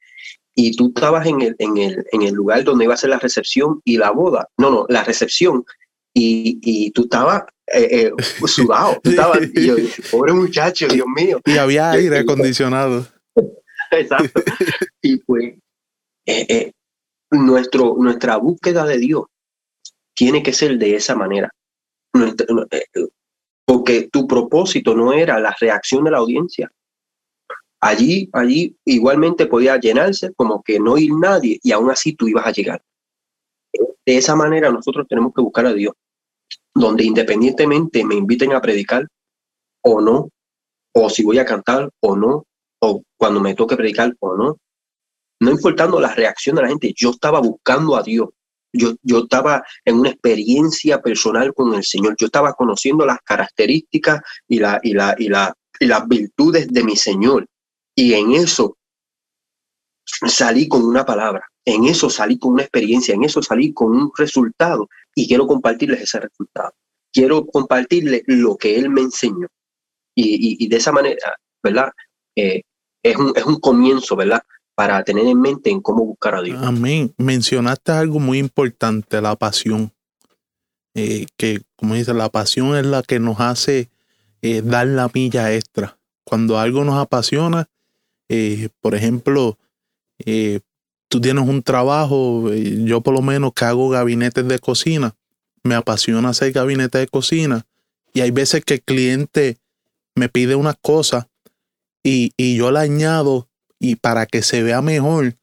y 0.56 0.76
tú 0.76 0.94
estabas 0.96 1.28
en 1.28 1.42
el, 1.42 1.56
en, 1.60 1.78
el, 1.78 2.06
en 2.12 2.22
el 2.22 2.34
lugar 2.34 2.64
donde 2.64 2.86
iba 2.86 2.94
a 2.94 2.98
ser 2.98 3.10
la 3.10 3.20
recepción 3.20 3.82
y 3.84 3.98
la 3.98 4.12
boda. 4.12 4.48
No, 4.58 4.70
no, 4.70 4.86
la 4.88 5.04
recepción. 5.04 5.66
Y, 6.14 6.60
y 6.62 6.92
tú 6.92 7.04
estabas 7.04 7.44
eh, 7.74 8.12
eh, 8.18 8.48
sudado. 8.48 9.02
y 9.54 9.66
yo, 9.66 9.76
pobre 10.10 10.32
muchacho, 10.32 10.88
Dios 10.88 11.08
mío. 11.14 11.42
Y 11.46 11.58
había 11.58 11.92
aire 11.92 12.20
acondicionado. 12.20 13.06
Exacto. 13.92 14.42
Y 15.02 15.18
pues, 15.18 15.56
eh, 16.26 16.72
nuestro, 17.32 17.96
nuestra 18.00 18.38
búsqueda 18.38 18.86
de 18.86 18.98
Dios 18.98 19.26
tiene 20.16 20.42
que 20.42 20.54
ser 20.54 20.78
de 20.78 20.96
esa 20.96 21.16
manera. 21.16 21.52
Porque 23.66 24.08
tu 24.10 24.26
propósito 24.26 24.96
no 24.96 25.12
era 25.12 25.38
la 25.40 25.54
reacción 25.60 26.06
de 26.06 26.12
la 26.12 26.20
audiencia, 26.20 26.72
allí, 27.86 28.30
allí 28.34 28.76
igualmente 28.86 29.46
podía 29.46 29.78
llenarse 29.78 30.34
como 30.34 30.64
que 30.64 30.80
no 30.80 30.98
ir 30.98 31.12
nadie 31.14 31.60
y 31.62 31.72
aún 31.72 31.92
así 31.92 32.14
tú 32.14 32.28
ibas 32.28 32.46
a 32.48 32.52
llegar. 32.52 32.82
De 34.06 34.18
esa 34.18 34.36
manera 34.36 34.72
nosotros 34.72 35.06
tenemos 35.08 35.34
que 35.36 35.42
buscar 35.42 35.66
a 35.68 35.74
Dios, 35.74 35.94
donde 36.74 37.04
independientemente 37.04 38.04
me 38.04 38.16
inviten 38.16 38.54
a 38.54 38.62
predicar 38.62 39.08
o 39.84 40.02
no, 40.02 40.30
o 40.94 41.10
si 41.10 41.24
voy 41.24 41.38
a 41.38 41.46
cantar 41.46 41.90
o 42.02 42.16
no, 42.16 42.46
o 42.80 43.04
cuando 43.18 43.40
me 43.40 43.54
toque 43.54 43.76
predicar 43.76 44.16
o 44.20 44.36
no, 44.36 44.58
no 45.42 45.52
importando 45.52 46.00
la 46.00 46.14
reacción 46.14 46.56
de 46.56 46.64
la 46.64 46.70
gente, 46.70 46.94
yo 46.96 47.12
estaba 47.12 47.40
buscando 47.40 47.96
a 47.96 48.04
Dios. 48.04 48.30
Yo, 48.74 48.94
yo 49.04 49.20
estaba 49.20 49.64
en 49.86 50.00
una 50.00 50.10
experiencia 50.10 51.02
personal 51.02 51.54
con 51.54 51.74
el 51.76 51.84
Señor. 51.84 52.16
Yo 52.18 52.26
estaba 52.26 52.54
conociendo 52.54 53.06
las 53.06 53.20
características 53.24 54.22
y, 54.48 54.60
la, 54.60 54.80
y, 54.84 54.94
la, 54.94 55.16
y, 55.18 55.30
la, 55.30 55.54
y 55.80 55.86
las 55.86 56.06
virtudes 56.08 56.68
de 56.68 56.84
mi 56.84 56.96
Señor. 56.96 57.48
Y 57.96 58.14
en 58.14 58.34
eso 58.34 58.78
salí 60.06 60.68
con 60.68 60.84
una 60.84 61.06
palabra, 61.06 61.48
en 61.64 61.86
eso 61.86 62.10
salí 62.10 62.38
con 62.38 62.54
una 62.54 62.64
experiencia, 62.64 63.16
en 63.16 63.24
eso 63.24 63.42
salí 63.42 63.74
con 63.74 63.92
un 63.92 64.12
resultado 64.16 64.90
y 65.16 65.28
quiero 65.28 65.48
compartirles 65.48 66.02
ese 66.02 66.20
resultado. 66.20 66.74
Quiero 67.12 67.46
compartirles 67.46 68.24
lo 68.28 68.58
que 68.58 68.78
él 68.78 68.90
me 68.90 69.02
enseñó. 69.02 69.48
Y, 70.18 70.68
de 70.68 70.78
esa 70.78 70.92
manera, 70.92 71.38
¿verdad? 71.64 71.92
Eh, 72.36 72.62
es, 73.04 73.16
un, 73.18 73.34
es 73.36 73.46
un 73.46 73.60
comienzo, 73.60 74.16
¿verdad? 74.16 74.42
Para 74.76 75.04
tener 75.04 75.26
en 75.26 75.40
mente 75.40 75.70
en 75.70 75.82
cómo 75.82 76.06
buscar 76.06 76.36
a 76.36 76.42
Dios. 76.42 76.62
Amén. 76.62 77.14
Mencionaste 77.18 77.92
algo 77.92 78.20
muy 78.20 78.40
importante, 78.40 79.22
la 79.22 79.36
pasión. 79.36 79.94
Eh, 80.94 81.26
que, 81.38 81.62
como 81.76 81.96
dice, 81.96 82.14
la 82.14 82.30
pasión 82.30 82.76
es 82.76 82.86
la 82.86 83.04
que 83.04 83.20
nos 83.20 83.40
hace 83.40 83.90
eh, 84.42 84.62
dar 84.62 84.88
la 84.88 85.10
milla 85.14 85.54
extra. 85.54 85.98
Cuando 86.24 86.58
algo 86.58 86.84
nos 86.84 86.96
apasiona, 86.96 87.70
eh, 88.30 88.70
por 88.82 88.96
ejemplo, 88.96 89.58
eh, 90.26 90.60
tú 91.08 91.22
tienes 91.22 91.48
un 91.48 91.62
trabajo, 91.64 92.52
eh, 92.52 92.84
yo 92.84 93.02
por 93.02 93.14
lo 93.14 93.22
menos 93.22 93.54
que 93.54 93.66
hago 93.66 93.90
gabinetes 93.90 94.48
de 94.48 94.60
cocina, 94.60 95.16
me 95.64 95.76
apasiona 95.76 96.30
hacer 96.30 96.52
gabinetes 96.52 97.02
de 97.02 97.08
cocina 97.08 97.66
y 98.14 98.22
hay 98.22 98.32
veces 98.32 98.64
que 98.64 98.76
el 98.76 98.82
cliente 98.82 99.58
me 100.16 100.30
pide 100.30 100.56
una 100.56 100.74
cosa 100.74 101.28
y, 102.04 102.32
yo 102.56 102.72
la 102.72 102.82
añado 102.82 103.50
y 103.80 103.96
para 103.96 104.26
que 104.26 104.44
se 104.44 104.62
vea 104.62 104.82
mejor, 104.82 105.36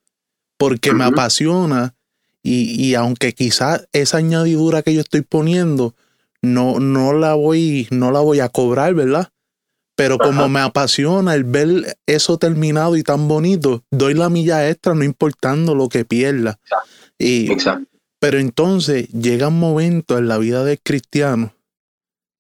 porque 0.57 0.95
me 0.95 1.05
apasiona 1.05 1.95
y, 2.43 2.81
y 2.81 2.95
aunque 2.95 3.33
quizás 3.33 3.89
esa 3.93 4.19
añadidura 4.19 4.83
que 4.83 4.95
yo 4.95 5.01
estoy 5.01 5.23
poniendo 5.23 5.95
no, 6.43 6.81
no 6.81 7.13
la 7.13 7.35
voy, 7.35 7.89
no 7.91 8.11
la 8.11 8.21
voy 8.21 8.41
a 8.41 8.49
cobrar, 8.49 8.95
¿verdad? 8.95 9.32
Pero 10.03 10.19
como 10.19 10.49
me 10.49 10.59
apasiona 10.59 11.33
el 11.33 11.45
ver 11.45 11.97
eso 12.07 12.37
terminado 12.37 12.97
y 12.97 13.05
tan 13.05 13.29
bonito, 13.29 13.85
doy 13.93 14.15
la 14.15 14.29
milla 14.31 14.69
extra 14.69 14.97
no 14.97 15.05
importando 15.05 15.77
lo 15.77 15.89
que 15.89 16.05
pierda. 16.05 16.59
Y, 17.21 17.49
Pero 18.19 18.41
entonces 18.41 19.07
llega 19.11 19.47
un 19.47 19.61
momento 19.61 20.19
en 20.19 20.27
la 20.27 20.39
vida 20.39 20.65
del 20.65 20.81
cristiano, 20.83 21.55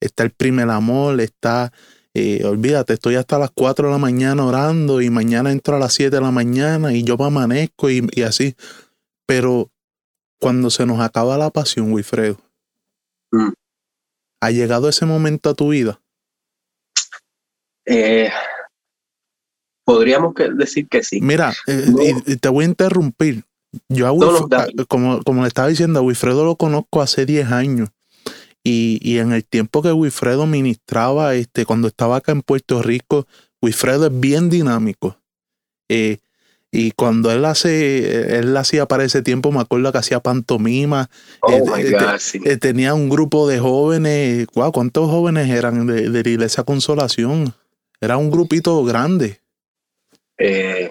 está 0.00 0.24
el 0.24 0.32
primer 0.32 0.70
amor, 0.70 1.20
está, 1.20 1.72
eh, 2.14 2.42
olvídate, 2.44 2.94
estoy 2.94 3.14
hasta 3.14 3.38
las 3.38 3.52
4 3.54 3.86
de 3.86 3.92
la 3.92 3.98
mañana 3.98 4.44
orando 4.44 5.00
y 5.00 5.08
mañana 5.10 5.52
entro 5.52 5.76
a 5.76 5.78
las 5.78 5.92
7 5.92 6.16
de 6.16 6.20
la 6.20 6.32
mañana 6.32 6.92
y 6.92 7.04
yo 7.04 7.16
me 7.16 7.26
amanezco 7.26 7.88
y, 7.90 8.08
así. 8.26 8.56
Pero 9.24 9.70
cuando 10.40 10.68
se 10.68 10.84
nos 10.84 10.98
acaba 10.98 11.38
la 11.38 11.50
pasión, 11.50 11.92
Wilfredo, 11.92 12.38
mm. 13.30 13.52
¿ha 14.40 14.50
llegado 14.50 14.88
ese 14.88 15.06
momento 15.06 15.50
a 15.50 15.54
tu 15.54 15.68
vida? 15.68 16.01
Eh, 17.86 18.30
podríamos 19.84 20.34
decir 20.56 20.88
que 20.88 21.02
sí. 21.02 21.20
Mira, 21.20 21.52
eh, 21.66 22.36
te 22.40 22.48
voy 22.48 22.64
a 22.64 22.68
interrumpir. 22.68 23.44
Yo 23.88 24.06
a 24.06 24.86
como, 24.86 25.22
como 25.22 25.42
le 25.42 25.48
estaba 25.48 25.68
diciendo, 25.68 26.00
a 26.00 26.02
Wilfredo 26.02 26.44
lo 26.44 26.56
conozco 26.56 27.00
hace 27.00 27.24
10 27.24 27.50
años. 27.52 27.88
Y, 28.64 29.18
en 29.18 29.32
el 29.32 29.44
tiempo 29.44 29.82
que 29.82 29.92
Wilfredo 29.92 30.46
ministraba, 30.46 31.34
este, 31.34 31.64
cuando 31.64 31.88
estaba 31.88 32.16
acá 32.16 32.30
en 32.30 32.42
Puerto 32.42 32.80
Rico, 32.80 33.26
Wilfredo 33.60 34.06
es 34.06 34.20
bien 34.20 34.50
dinámico. 34.50 35.16
Eh, 35.88 36.18
y 36.70 36.92
cuando 36.92 37.32
él 37.32 37.44
hace, 37.44 38.38
él 38.38 38.56
hacía 38.56 38.86
para 38.86 39.04
ese 39.04 39.20
tiempo, 39.20 39.50
me 39.50 39.60
acuerdo 39.60 39.90
que 39.90 39.98
hacía 39.98 40.20
pantomima. 40.20 41.10
Oh 41.40 41.50
tenía 42.60 42.94
un 42.94 43.08
grupo 43.08 43.48
de 43.48 43.58
jóvenes. 43.58 44.46
¿Cuántos 44.46 45.10
jóvenes 45.10 45.50
eran 45.50 45.86
de, 45.86 46.08
de 46.08 46.22
la 46.22 46.30
iglesia 46.30 46.62
Consolación? 46.62 47.52
Era 48.02 48.16
un 48.16 48.32
grupito 48.32 48.82
grande. 48.84 49.38
Eh, 50.36 50.90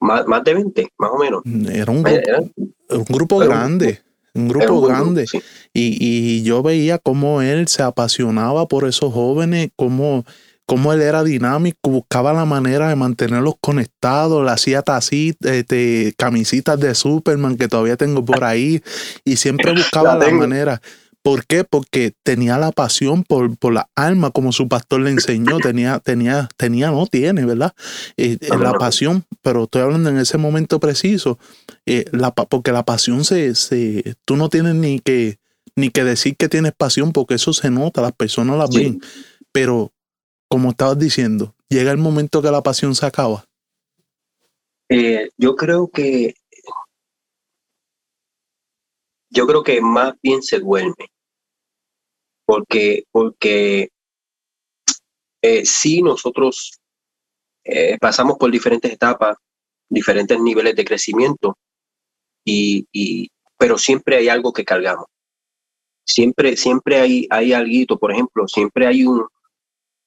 más, 0.00 0.24
de 0.42 0.54
20, 0.54 0.88
más 0.96 1.10
o 1.12 1.18
menos. 1.18 1.42
Era 1.70 1.92
un, 1.92 2.02
grupo 2.02 3.38
grande. 3.38 4.00
Un, 4.32 4.48
grupo 4.48 4.80
grande. 4.80 5.26
y, 5.74 6.42
yo 6.42 6.62
veía 6.62 6.98
cómo 6.98 7.42
él 7.42 7.68
se 7.68 7.82
apasionaba 7.82 8.66
por 8.66 8.88
esos 8.88 9.12
jóvenes, 9.12 9.68
cómo, 9.76 10.24
cómo 10.64 10.94
él 10.94 11.02
era 11.02 11.24
dinámico, 11.24 11.90
buscaba 11.90 12.32
la 12.32 12.46
manera 12.46 12.88
de 12.88 12.96
mantenerlos 12.96 13.56
conectados, 13.60 14.42
le 14.42 14.50
hacía 14.50 14.80
tacitas, 14.80 15.52
este, 15.52 16.14
camisitas 16.16 16.80
de 16.80 16.94
Superman 16.94 17.58
que 17.58 17.68
todavía 17.68 17.98
tengo 17.98 18.24
por 18.24 18.44
ahí, 18.44 18.82
y 19.26 19.36
siempre 19.36 19.72
buscaba 19.76 20.16
la 20.16 20.30
manera. 20.30 20.80
¿Por 21.24 21.46
qué? 21.46 21.64
Porque 21.64 22.12
tenía 22.22 22.58
la 22.58 22.70
pasión 22.70 23.24
por, 23.24 23.56
por, 23.56 23.72
la 23.72 23.88
alma, 23.94 24.30
como 24.30 24.52
su 24.52 24.68
pastor 24.68 25.00
le 25.00 25.10
enseñó. 25.10 25.56
Tenía, 25.56 25.98
tenía, 25.98 26.50
tenía, 26.58 26.90
no 26.90 27.06
tiene, 27.06 27.46
¿verdad? 27.46 27.74
Eh, 28.18 28.36
eh, 28.38 28.48
la 28.58 28.74
pasión, 28.74 29.24
pero 29.40 29.64
estoy 29.64 29.80
hablando 29.80 30.10
en 30.10 30.18
ese 30.18 30.36
momento 30.36 30.78
preciso, 30.78 31.38
eh, 31.86 32.04
la, 32.12 32.30
porque 32.34 32.72
la 32.72 32.84
pasión 32.84 33.24
se, 33.24 33.54
se, 33.54 34.16
tú 34.26 34.36
no 34.36 34.50
tienes 34.50 34.74
ni 34.74 35.00
que, 35.00 35.38
ni 35.74 35.88
que 35.88 36.04
decir 36.04 36.36
que 36.36 36.50
tienes 36.50 36.74
pasión, 36.74 37.10
porque 37.10 37.36
eso 37.36 37.54
se 37.54 37.70
nota, 37.70 38.02
las 38.02 38.12
personas 38.12 38.58
la 38.58 38.66
ven. 38.66 39.00
Pero, 39.50 39.94
como 40.50 40.72
estabas 40.72 40.98
diciendo, 40.98 41.54
llega 41.70 41.90
el 41.90 41.96
momento 41.96 42.42
que 42.42 42.50
la 42.50 42.62
pasión 42.62 42.94
se 42.94 43.06
acaba. 43.06 43.46
yo 45.38 45.56
creo 45.56 45.88
que 45.88 46.34
yo 49.30 49.46
creo 49.46 49.62
que 49.62 49.80
más 49.80 50.12
bien 50.22 50.42
se 50.42 50.58
duerme 50.58 51.13
porque, 52.44 53.04
porque 53.10 53.88
eh, 55.42 55.62
nosotros 56.02 56.78
eh, 57.64 57.98
pasamos 57.98 58.36
por 58.38 58.50
diferentes 58.50 58.92
etapas, 58.92 59.36
diferentes 59.88 60.38
niveles 60.40 60.74
de 60.74 60.84
crecimiento, 60.84 61.58
y, 62.46 63.28
pero 63.58 63.78
siempre 63.78 64.16
hay 64.16 64.28
algo 64.28 64.52
que 64.52 64.64
cargamos. 64.64 65.06
Siempre, 66.06 66.56
siempre 66.56 67.00
hay, 67.00 67.26
hay 67.30 67.54
algo, 67.54 67.98
por 67.98 68.12
ejemplo, 68.12 68.46
siempre 68.46 68.86
hay 68.86 69.04
un, 69.04 69.26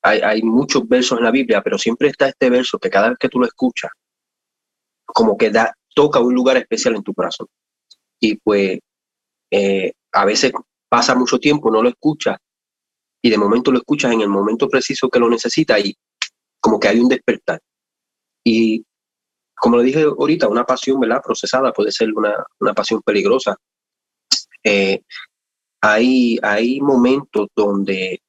hay, 0.04 0.20
hay, 0.22 0.44
muchos 0.44 0.88
versos 0.88 1.18
en 1.18 1.24
la 1.24 1.32
Biblia, 1.32 1.64
pero 1.64 1.78
siempre 1.80 2.10
está 2.10 2.30
este 2.30 2.52
verso 2.52 2.78
que 2.78 2.90
cada 2.90 3.10
vez 3.10 3.18
que 3.20 3.30
tú 3.30 3.40
lo 3.40 3.48
escuchas, 3.48 3.92
como 5.06 5.36
que 5.38 5.50
da, 5.50 5.76
toca 5.96 6.20
un 6.20 6.36
lugar 6.36 6.58
especial 6.58 6.96
en 6.96 7.04
tu 7.04 7.14
corazón. 7.14 7.48
Y 8.20 8.36
pues 8.38 8.80
eh, 9.52 9.94
a 10.12 10.26
veces 10.26 10.52
pasa 10.90 11.16
mucho 11.16 11.40
tiempo, 11.40 11.72
no 11.72 11.82
lo 11.82 11.90
escuchas 11.90 12.38
y 13.22 13.30
de 13.30 13.38
momento 13.38 13.72
lo 13.72 13.80
escuchas 13.80 14.12
en 14.14 14.22
el 14.22 14.30
momento 14.30 14.70
preciso 14.70 15.10
que 15.10 15.20
lo 15.20 15.30
necesita 15.30 15.80
y 15.80 15.96
como 16.60 16.80
que 16.80 16.88
hay 16.88 17.00
un 17.00 17.10
despertar. 17.10 17.60
Y 18.44 18.86
como 19.56 19.78
lo 19.78 19.84
dije 19.84 20.04
ahorita, 20.04 20.48
una 20.48 20.64
pasión, 20.64 21.00
¿verdad? 21.00 21.22
Procesada 21.24 21.74
puede 21.74 21.92
ser 21.92 22.14
una, 22.14 22.36
una 22.60 22.74
pasión 22.74 23.02
peligrosa. 23.02 23.58
Eh, 24.64 25.02
hay, 25.82 26.38
hay 26.42 26.80
momentos 26.80 27.48
donde 27.56 28.22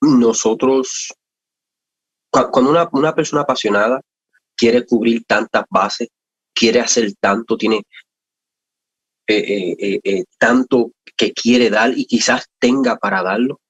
nosotros, 0.00 1.12
cuando 2.30 2.70
una, 2.70 2.88
una 2.92 3.14
persona 3.14 3.42
apasionada 3.42 4.00
quiere 4.54 4.84
cubrir 4.84 5.24
tantas 5.24 5.64
bases, 5.70 6.08
quiere 6.54 6.80
hacer 6.80 7.12
tanto, 7.20 7.56
tiene 7.56 7.82
eh, 9.28 9.76
eh, 9.78 10.00
eh, 10.04 10.24
tanto 10.38 10.92
que 11.16 11.32
quiere 11.32 11.68
dar 11.68 11.92
y 11.96 12.04
quizás 12.04 12.46
tenga 12.60 12.96
para 12.96 13.22
darlo, 13.22 13.60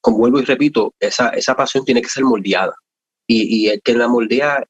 como 0.00 0.18
vuelvo 0.18 0.38
y 0.40 0.44
repito, 0.44 0.94
esa, 1.00 1.30
esa 1.30 1.56
pasión 1.56 1.84
tiene 1.84 2.00
que 2.00 2.08
ser 2.08 2.24
moldeada. 2.24 2.74
Y, 3.26 3.64
y 3.64 3.68
el 3.68 3.82
que 3.82 3.94
la 3.94 4.06
moldea 4.06 4.64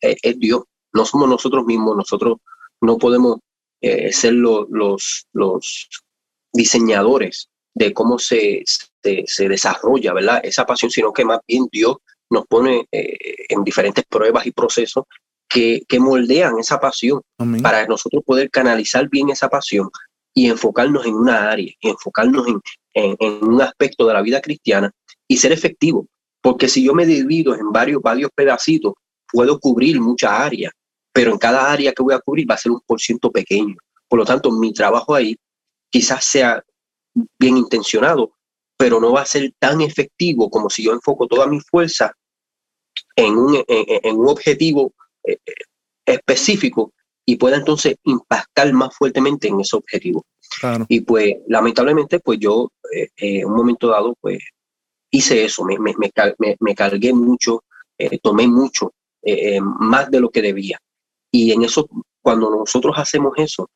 es, 0.00 0.38
Dios, 0.38 0.64
no 0.92 1.04
somos 1.04 1.28
nosotros 1.28 1.64
mismos, 1.64 1.96
nosotros 1.96 2.38
no 2.80 2.98
podemos 2.98 3.38
ser 3.80 4.32
los, 4.32 5.26
los 5.32 5.88
diseñadores 6.52 7.48
de 7.74 7.92
cómo 7.92 8.18
se, 8.18 8.64
se, 8.64 9.48
desarrolla, 9.48 10.14
¿verdad? 10.14 10.40
Esa 10.42 10.64
pasión, 10.66 10.90
sino 10.90 11.12
que 11.12 11.24
más 11.24 11.38
bien 11.46 11.68
Dios 11.70 11.98
nos 12.30 12.44
pone 12.46 12.88
en 12.90 13.62
diferentes 13.62 14.04
pruebas 14.04 14.46
y 14.46 14.50
procesos 14.50 15.04
que, 15.48 15.82
que 15.88 15.98
moldean 15.98 16.58
esa 16.58 16.78
pasión 16.78 17.22
para 17.62 17.86
nosotros 17.86 18.22
poder 18.24 18.50
canalizar 18.50 19.08
bien 19.08 19.30
esa 19.30 19.48
pasión 19.48 19.90
y 20.34 20.48
enfocarnos 20.48 21.06
en 21.06 21.14
una 21.14 21.50
área, 21.50 21.72
y 21.80 21.88
enfocarnos 21.88 22.46
en, 22.46 22.60
en, 22.94 23.44
un 23.44 23.60
aspecto 23.60 24.06
de 24.06 24.14
la 24.14 24.22
vida 24.22 24.40
cristiana 24.40 24.90
y 25.26 25.36
ser 25.36 25.52
efectivo. 25.52 26.06
Porque 26.40 26.68
si 26.68 26.84
yo 26.84 26.94
me 26.94 27.06
divido 27.06 27.54
en 27.54 27.72
varios, 27.72 28.00
varios 28.02 28.30
pedacitos, 28.34 28.94
puedo 29.32 29.58
cubrir 29.58 30.00
muchas 30.00 30.30
áreas, 30.30 30.72
pero 31.12 31.32
en 31.32 31.38
cada 31.38 31.70
área 31.70 31.92
que 31.92 32.02
voy 32.02 32.14
a 32.14 32.20
cubrir 32.20 32.48
va 32.48 32.54
a 32.54 32.58
ser 32.58 32.72
un 32.72 32.80
por 32.86 33.00
ciento 33.00 33.30
pequeño. 33.30 33.76
Por 34.06 34.18
lo 34.18 34.24
tanto, 34.24 34.50
mi 34.50 34.72
trabajo 34.72 35.14
ahí 35.14 35.36
quizás 35.90 36.24
sea 36.24 36.62
bien 37.38 37.56
intencionado, 37.56 38.32
pero 38.76 39.00
no 39.00 39.12
va 39.12 39.22
a 39.22 39.26
ser 39.26 39.52
tan 39.58 39.80
efectivo 39.80 40.50
como 40.50 40.70
si 40.70 40.84
yo 40.84 40.92
enfoco 40.92 41.26
toda 41.26 41.46
mi 41.46 41.60
fuerza 41.60 42.14
en 43.16 43.36
un, 43.36 43.64
en, 43.66 44.16
un 44.16 44.28
objetivo 44.28 44.92
eh, 45.28 45.38
eh, 45.44 45.52
específico 46.06 46.94
y 47.26 47.36
pueda 47.36 47.56
entonces 47.58 47.96
impactar 48.04 48.72
más 48.72 48.96
fuertemente 48.96 49.48
en 49.48 49.60
ese 49.60 49.76
objetivo. 49.76 50.24
Y 50.88 51.00
pues 51.02 51.34
lamentablemente, 51.46 52.18
pues 52.20 52.38
yo 52.40 52.72
eh, 52.94 53.08
en 53.16 53.46
un 53.46 53.54
momento 53.54 53.88
dado, 53.88 54.14
pues 54.18 54.38
hice 55.10 55.44
eso, 55.44 55.64
me, 55.64 55.78
me, 55.78 55.94
me, 55.98 56.74
cargué 56.74 57.12
mucho, 57.12 57.62
tomé 58.22 58.48
mucho, 58.48 58.92
más 59.60 60.10
de 60.10 60.20
lo 60.20 60.30
que 60.30 60.40
debía. 60.40 60.78
Y 61.30 61.52
en 61.52 61.64
eso, 61.64 61.86
cuando 62.22 62.48
nosotros 62.50 62.94
hacemos 62.96 63.34
eso, 63.36 63.68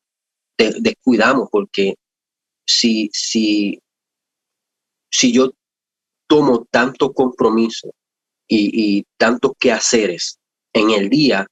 descuidamos 0.57 1.49
porque 1.51 1.93
si, 2.65 3.11
si, 3.13 3.79
si 5.11 5.31
yo 5.31 5.51
tomo 6.27 6.65
tanto 6.71 7.13
compromiso 7.13 7.93
y, 8.47 8.97
y 8.97 9.05
tantos 9.17 9.51
quehaceres 9.59 10.39
en 10.73 10.89
el 10.91 11.09
día, 11.09 11.45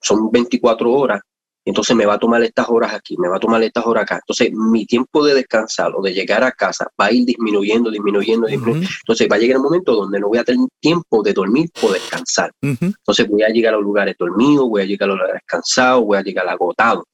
son 0.00 0.30
24 0.30 0.92
horas, 0.92 1.20
entonces 1.64 1.94
me 1.94 2.06
va 2.06 2.14
a 2.14 2.18
tomar 2.18 2.42
estas 2.42 2.68
horas 2.68 2.92
aquí, 2.92 3.16
me 3.16 3.28
va 3.28 3.36
a 3.36 3.40
tomar 3.40 3.62
estas 3.62 3.86
horas 3.86 4.02
acá. 4.02 4.16
Entonces 4.16 4.50
mi 4.52 4.84
tiempo 4.84 5.24
de 5.24 5.34
descansar 5.34 5.92
o 5.94 6.02
de 6.02 6.12
llegar 6.12 6.42
a 6.42 6.50
casa 6.50 6.88
va 7.00 7.06
a 7.06 7.12
ir 7.12 7.24
disminuyendo, 7.24 7.90
disminuyendo, 7.90 8.48
disminuyendo. 8.48 8.88
Entonces 9.02 9.28
va 9.30 9.36
a 9.36 9.38
llegar 9.38 9.58
un 9.58 9.64
momento 9.64 9.94
donde 9.94 10.18
no 10.18 10.28
voy 10.28 10.38
a 10.38 10.44
tener 10.44 10.66
tiempo 10.80 11.22
de 11.22 11.32
dormir 11.32 11.70
o 11.82 11.92
descansar. 11.92 12.50
Entonces 12.60 13.28
voy 13.28 13.42
a 13.42 13.48
llegar 13.48 13.74
a 13.74 13.76
los 13.76 13.84
lugares 13.84 14.16
dormidos, 14.18 14.68
voy 14.68 14.82
a 14.82 14.86
llegar 14.86 15.08
a 15.08 15.12
los 15.12 15.20
lugares 15.20 15.42
cansados, 15.46 16.04
voy 16.04 16.18
a 16.18 16.22
llegar 16.22 16.48
agotado. 16.48 17.06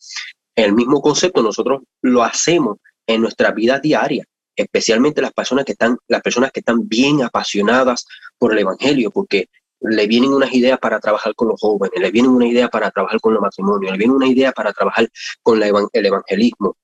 El 0.56 0.72
mismo 0.72 1.02
concepto 1.02 1.42
nosotros 1.42 1.82
lo 2.02 2.24
hacemos 2.24 2.78
en 3.06 3.20
nuestra 3.20 3.52
vida 3.52 3.78
diaria, 3.78 4.24
especialmente 4.56 5.20
las 5.20 5.32
personas 5.32 5.66
que 5.66 5.72
están, 5.72 5.98
las 6.08 6.22
personas 6.22 6.52
que 6.52 6.60
están 6.60 6.88
bien 6.88 7.22
apasionadas 7.22 8.06
por 8.38 8.52
el 8.52 8.60
evangelio, 8.60 9.10
porque 9.10 9.46
le 9.80 10.06
vienen 10.06 10.32
unas 10.32 10.52
ideas 10.52 10.78
para 10.78 11.00
trabajar 11.00 11.34
con 11.34 11.48
los 11.48 11.60
jóvenes, 11.60 12.00
le 12.00 12.10
vienen 12.10 12.32
una 12.32 12.46
idea 12.46 12.68
para 12.68 12.90
trabajar 12.90 13.20
con 13.20 13.34
los 13.34 13.42
matrimonios, 13.42 13.92
le 13.92 13.98
vienen 13.98 14.16
una 14.16 14.26
idea 14.26 14.52
para 14.52 14.72
trabajar 14.72 15.08
con 15.42 15.62
el 15.62 16.06
evangelismo, 16.06 16.76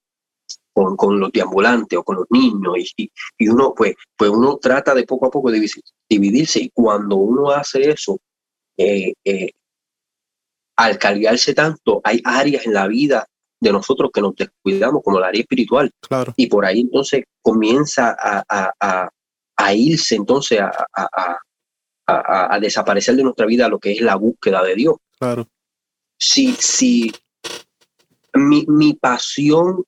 con, 0.73 0.97
con, 0.97 1.21
los 1.21 1.31
deambulantes 1.33 1.99
o 1.99 2.05
con 2.05 2.17
los 2.17 2.27
niños, 2.31 2.75
y, 2.97 3.11
y, 3.39 3.49
uno, 3.49 3.75
pues, 3.75 3.95
pues 4.17 4.31
uno 4.31 4.59
trata 4.59 4.95
de 4.95 5.05
poco 5.05 5.27
a 5.27 5.31
poco 5.31 5.51
de 5.51 5.67
dividirse, 6.09 6.61
y 6.61 6.71
cuando 6.71 7.17
uno 7.17 7.51
hace 7.51 7.91
eso, 7.91 8.19
eh, 8.77 9.13
eh, 9.25 9.51
al 10.77 10.99
cargarse 10.99 11.55
tanto, 11.55 12.01
hay 12.03 12.21
áreas 12.25 12.67
en 12.67 12.75
la 12.75 12.89
vida 12.89 13.27
de 13.61 13.73
nosotros 13.73 14.11
que 14.13 14.21
nos 14.21 14.35
descuidamos, 14.35 15.03
como 15.03 15.21
la 15.21 15.29
área 15.29 15.41
espiritual. 15.41 15.91
Claro. 16.01 16.35
Y 16.37 16.49
por 16.49 16.67
ahí 16.67 16.81
entonces 16.81 17.25
comienza 17.41 18.17
a, 18.19 19.75
irse 19.75 20.17
entonces 20.17 20.61
a, 20.61 21.39
desaparecer 22.61 23.17
de 23.17 23.23
nuestra 23.23 23.47
vida 23.47 23.69
lo 23.69 23.79
que 23.79 23.93
es 23.93 24.01
la 24.01 24.17
búsqueda 24.17 24.63
de 24.63 24.75
Dios. 24.75 24.97
Claro. 25.19 25.49
Si, 26.19 26.55
si 26.55 27.13
mi, 28.35 28.65
mi 28.69 28.95
pasión 28.95 29.85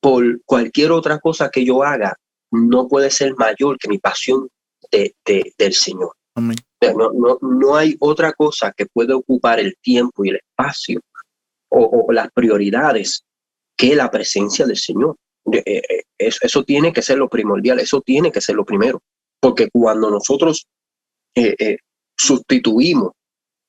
por 0.00 0.42
cualquier 0.44 0.92
otra 0.92 1.18
cosa 1.18 1.48
que 1.50 1.64
yo 1.64 1.82
haga 1.82 2.16
no 2.50 2.88
puede 2.88 3.10
ser 3.10 3.34
mayor 3.36 3.78
que 3.78 3.88
mi 3.88 3.98
pasión 3.98 4.48
de, 4.90 5.14
del 5.58 5.72
Señor. 5.72 6.12
No, 6.36 7.10
no, 7.12 7.38
no 7.40 7.76
hay 7.76 7.96
otra 8.00 8.32
cosa 8.32 8.72
que 8.76 8.86
pueda 8.86 9.16
ocupar 9.16 9.58
el 9.58 9.76
tiempo 9.80 10.24
y 10.24 10.30
el 10.30 10.36
espacio 10.36 11.00
o, 11.68 12.12
las 12.12 12.30
prioridades 12.32 13.24
que 13.76 13.96
la 13.96 14.10
presencia 14.10 14.66
del 14.66 14.76
Señor. 14.76 15.16
Eh, 15.52 15.62
eh, 15.66 16.02
eso, 16.18 16.64
tiene 16.64 16.92
que 16.92 17.02
ser 17.02 17.18
lo 17.18 17.28
primordial, 17.28 17.80
eso 17.80 18.00
tiene 18.00 18.30
que 18.30 18.40
ser 18.40 18.56
lo 18.56 18.64
primero, 18.64 19.02
porque 19.40 19.68
cuando 19.70 20.10
nosotros 20.10 20.66
eh, 21.34 21.78
sustituimos 22.16 23.12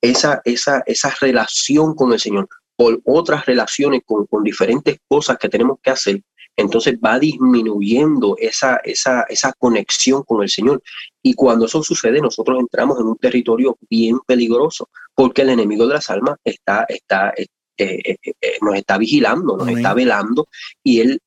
esa, 0.01 0.41
esa, 0.45 0.84
esa 0.86 1.13
relación 1.20 1.95
con 1.95 2.13
el 2.13 2.20
Señor 2.20 2.47
por 2.76 3.01
otras 3.05 3.45
relaciones 3.45 4.01
con, 4.05 4.26
con, 4.28 4.43
diferentes 4.43 4.97
cosas 5.07 5.38
que 5.38 5.49
tenemos 5.49 5.80
que 5.82 5.91
hacer, 5.91 6.22
entonces 6.57 6.95
va 7.03 7.20
disminuyendo 7.20 8.36
esa, 8.38 8.78
esa, 8.84 9.24
esa 9.30 9.53
conexión 9.53 10.24
con 10.24 10.43
el 10.43 10.49
Señor. 10.49 10.82
Y 11.22 11.34
cuando 11.34 11.66
eso 11.66 11.84
sucede, 11.84 12.22
nosotros 12.22 12.59
entramos 12.59 12.99
en 12.99 13.07
un 13.07 13.18
territorio 13.18 13.78
bien 13.89 14.20
peligroso, 14.26 14.89
porque 15.13 15.41
el 15.41 15.49
enemigo 15.49 15.88
de 15.88 15.95
las 15.95 16.09
almas 16.09 16.38
está, 16.43 16.86
está, 16.88 17.34
eh, 17.38 17.47
eh, 17.78 18.16
eh, 18.24 18.57
nos 18.61 18.76
está 18.76 18.97
vigilando, 18.97 19.57
nos 19.57 19.68
está 19.68 19.93
velando 19.93 20.47
y 20.84 21.01
Él 21.01 21.20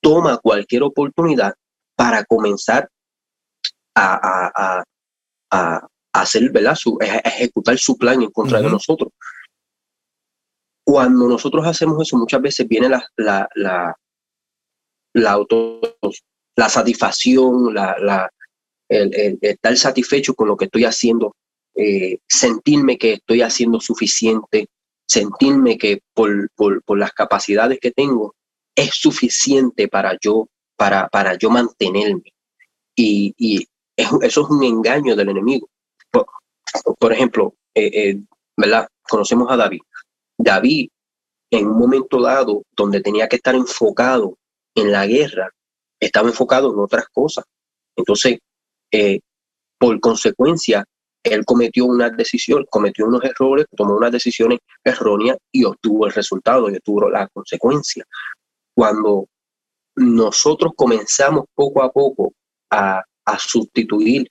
toma 0.00 0.38
cualquier 0.38 0.82
oportunidad 0.82 1.54
para 1.96 2.24
comenzar 2.24 2.88
a, 3.94 4.82
hacer, 5.50 6.50
¿verdad? 6.50 6.74
Su, 6.74 6.98
ejecutar 7.00 7.78
su 7.78 7.96
plan 7.96 8.22
en 8.22 8.30
contra 8.30 8.60
de 8.60 8.70
nosotros. 8.70 9.12
Cuando 10.84 11.28
nosotros 11.28 11.66
hacemos 11.66 12.00
eso, 12.02 12.16
muchas 12.16 12.42
veces 12.42 12.68
viene 12.68 12.88
la, 12.88 13.06
la, 13.16 13.48
la, 13.54 13.96
la, 15.14 15.32
auto, 15.32 15.80
la 16.56 16.68
satisfacción, 16.68 17.74
la, 17.74 17.96
la, 17.98 18.30
el, 18.88 19.38
estar 19.40 19.76
satisfecho 19.76 20.34
con 20.34 20.48
lo 20.48 20.56
que 20.56 20.66
estoy 20.66 20.84
haciendo, 20.84 21.34
sentirme 22.28 22.98
que 22.98 23.14
estoy 23.14 23.42
haciendo 23.42 23.80
suficiente, 23.80 24.68
sentirme 25.06 25.78
que 25.78 26.00
por, 26.14 26.50
por, 26.54 26.98
las 26.98 27.12
capacidades 27.12 27.78
que 27.80 27.90
tengo 27.90 28.34
es 28.76 28.90
suficiente 28.94 29.88
para 29.88 30.16
yo, 30.20 30.48
para, 30.76 31.08
para 31.08 31.36
yo 31.36 31.50
mantenerme. 31.50 32.32
Y, 32.96 33.34
y 33.36 33.66
eso 33.96 34.20
es 34.22 34.50
un 34.50 34.62
engaño 34.64 35.16
del 35.16 35.30
enemigo. 35.30 35.68
Por, 36.98 37.12
ejemplo, 37.12 37.54
eh, 37.74 37.90
eh, 37.92 38.20
¿verdad? 38.56 38.88
Conocemos 39.08 39.50
a 39.50 39.56
David. 39.56 39.80
David, 40.36 40.88
en 41.50 41.68
un 41.68 41.78
momento 41.78 42.20
dado 42.20 42.62
donde 42.76 43.00
tenía 43.00 43.28
que 43.28 43.36
estar 43.36 43.54
enfocado 43.54 44.36
en 44.74 44.90
la 44.90 45.06
guerra, 45.06 45.50
estaba 46.00 46.28
enfocado 46.28 46.72
en 46.72 46.80
otras 46.80 47.06
cosas. 47.12 47.44
Entonces, 47.96 48.38
eh, 48.90 49.20
por 49.78 49.98
consecuencia, 50.00 50.84
él 51.22 51.44
cometió 51.44 51.86
una 51.86 52.10
decisión, 52.10 52.66
cometió 52.68 53.06
unos 53.06 53.24
errores, 53.24 53.66
tomó 53.76 53.96
unas 53.96 54.12
decisiones 54.12 54.58
erróneas 54.82 55.38
y 55.50 55.64
obtuvo 55.64 56.06
el 56.06 56.12
resultado 56.12 56.68
y 56.68 56.76
obtuvo 56.76 57.08
la 57.08 57.28
consecuencia. 57.28 58.04
Cuando 58.74 59.26
nosotros 59.96 60.72
comenzamos 60.76 61.44
poco 61.54 61.82
a 61.82 61.90
poco 61.90 62.32
a, 62.70 63.02
sustituir 63.38 64.30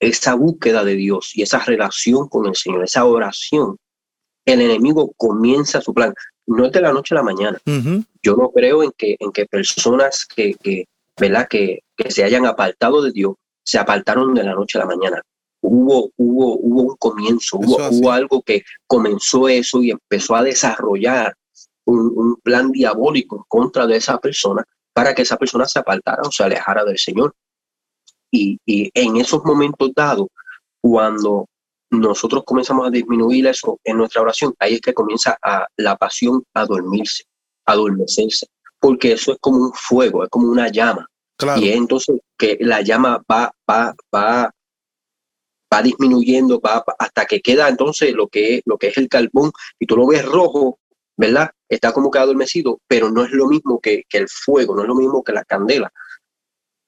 esa 0.00 0.34
búsqueda 0.34 0.84
de 0.84 0.94
Dios 0.96 1.32
y 1.34 1.42
esa 1.42 1.58
relación 1.60 2.28
con 2.28 2.46
el 2.46 2.56
Señor, 2.56 2.84
esa 2.84 3.04
oración, 3.04 3.76
el 4.44 4.60
enemigo 4.60 5.12
comienza 5.16 5.80
su 5.80 5.94
plan. 5.94 6.12
No 6.46 6.66
es 6.66 6.72
de 6.72 6.80
la 6.80 6.92
noche 6.92 7.14
a 7.14 7.18
la 7.18 7.22
mañana. 7.22 7.60
Yo 8.22 8.36
no 8.36 8.50
creo 8.50 8.82
en 8.82 8.90
que, 8.96 9.16
en 9.18 9.30
que 9.30 9.46
personas 9.46 10.26
que, 10.26 10.54
que, 10.54 10.86
¿verdad? 11.18 11.46
Que, 11.48 11.80
que 11.96 12.10
se 12.10 12.24
hayan 12.24 12.46
apartado 12.46 13.02
de 13.02 13.12
Dios 13.12 13.34
se 13.64 13.78
apartaron 13.78 14.34
de 14.34 14.42
la 14.42 14.54
noche 14.54 14.78
a 14.78 14.80
la 14.80 14.86
mañana 14.86 15.22
hubo, 15.62 16.10
hubo, 16.16 16.58
hubo 16.58 16.82
un 16.82 16.96
comienzo, 16.96 17.58
hubo, 17.58 18.10
algo 18.10 18.42
que 18.42 18.62
comenzó 18.86 19.48
eso 19.48 19.82
y 19.82 19.90
empezó 19.90 20.34
a 20.34 20.42
desarrollar 20.42 21.34
un, 21.84 22.36
plan 22.42 22.70
diabólico 22.70 23.36
en 23.36 23.42
contra 23.48 23.86
de 23.86 23.96
esa 23.96 24.18
persona 24.18 24.64
para 24.92 25.14
que 25.14 25.22
esa 25.22 25.36
persona 25.36 25.66
se 25.66 25.78
apartara 25.78 26.22
o 26.22 26.30
se 26.30 26.42
alejara 26.42 26.84
del 26.84 26.98
Señor. 26.98 27.34
Y, 28.34 28.58
en 28.66 29.16
esos 29.16 29.44
momentos 29.44 29.90
dados, 29.94 30.26
cuando 30.80 31.46
nosotros 31.90 32.42
comenzamos 32.46 32.88
a 32.88 32.90
disminuir 32.90 33.46
eso 33.46 33.78
en 33.84 33.98
nuestra 33.98 34.22
oración, 34.22 34.54
ahí 34.58 34.74
es 34.74 34.80
que 34.80 34.94
comienza 34.94 35.36
a, 35.42 35.66
la 35.76 35.96
pasión 35.96 36.42
a 36.54 36.64
dormirse, 36.64 37.24
a 37.66 37.72
adormecerse, 37.72 38.46
porque 38.80 39.12
eso 39.12 39.32
es 39.32 39.38
como 39.40 39.58
un 39.58 39.72
fuego, 39.74 40.24
es 40.24 40.30
como 40.30 40.50
una 40.50 40.68
llama. 40.68 41.06
Y 41.56 41.70
entonces 41.70 42.20
que 42.38 42.56
la 42.60 42.82
llama 42.82 43.20
va, 43.30 43.52
va, 43.68 43.94
va 44.14 44.50
va 45.72 45.82
disminuyendo, 45.82 46.60
va 46.60 46.84
hasta 46.98 47.24
que 47.24 47.40
queda 47.40 47.68
entonces 47.68 48.12
lo 48.12 48.28
que 48.28 48.56
es, 48.56 48.62
lo 48.66 48.76
que 48.76 48.88
es 48.88 48.98
el 48.98 49.08
carbón 49.08 49.52
y 49.78 49.86
tú 49.86 49.96
lo 49.96 50.06
ves 50.06 50.24
rojo, 50.24 50.78
¿verdad? 51.16 51.50
Está 51.68 51.92
como 51.92 52.10
que 52.10 52.18
adormecido, 52.18 52.78
pero 52.86 53.10
no 53.10 53.24
es 53.24 53.30
lo 53.30 53.46
mismo 53.46 53.80
que, 53.80 54.04
que 54.08 54.18
el 54.18 54.28
fuego, 54.28 54.74
no 54.76 54.82
es 54.82 54.88
lo 54.88 54.94
mismo 54.94 55.22
que 55.22 55.32
la 55.32 55.44
candela. 55.44 55.90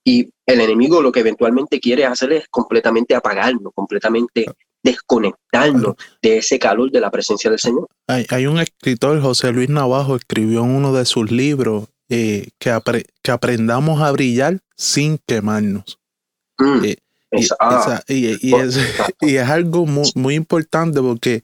Y 0.05 0.29
el 0.47 0.61
enemigo 0.61 1.01
lo 1.01 1.11
que 1.11 1.21
eventualmente 1.21 1.81
quiere 1.81 2.05
hacer 2.05 2.33
es 2.33 2.47
completamente 2.49 3.15
apagarnos, 3.15 3.73
completamente 3.75 4.47
desconectarnos 4.83 5.95
de 6.21 6.37
ese 6.37 6.59
calor 6.59 6.91
de 6.91 7.01
la 7.01 7.11
presencia 7.11 7.51
del 7.51 7.59
Señor. 7.59 7.89
Hay, 8.07 8.47
un 8.47 8.59
escritor, 8.59 9.21
José 9.23 9.51
Luis 9.51 9.71
Navajo, 9.71 10.15
escribió 10.15 10.63
en 10.63 10.71
uno 10.71 10.93
de 10.93 11.07
sus 11.07 11.31
libros 11.31 11.89
eh, 12.11 12.49
que, 12.59 12.79
que 13.23 13.31
aprendamos 13.33 14.03
a 14.03 14.13
brillar 14.13 14.61
sin 14.77 15.19
quemarnos. 15.27 15.99
Mm, 16.59 16.85
eh, 16.85 16.99
ah, 17.59 18.03
y, 18.07 18.27
es, 18.55 18.79
y, 19.23 19.37
es, 19.37 19.49
algo 19.49 19.87
muy, 19.87 20.11
muy 20.15 20.35
importante 20.35 21.01
porque 21.01 21.43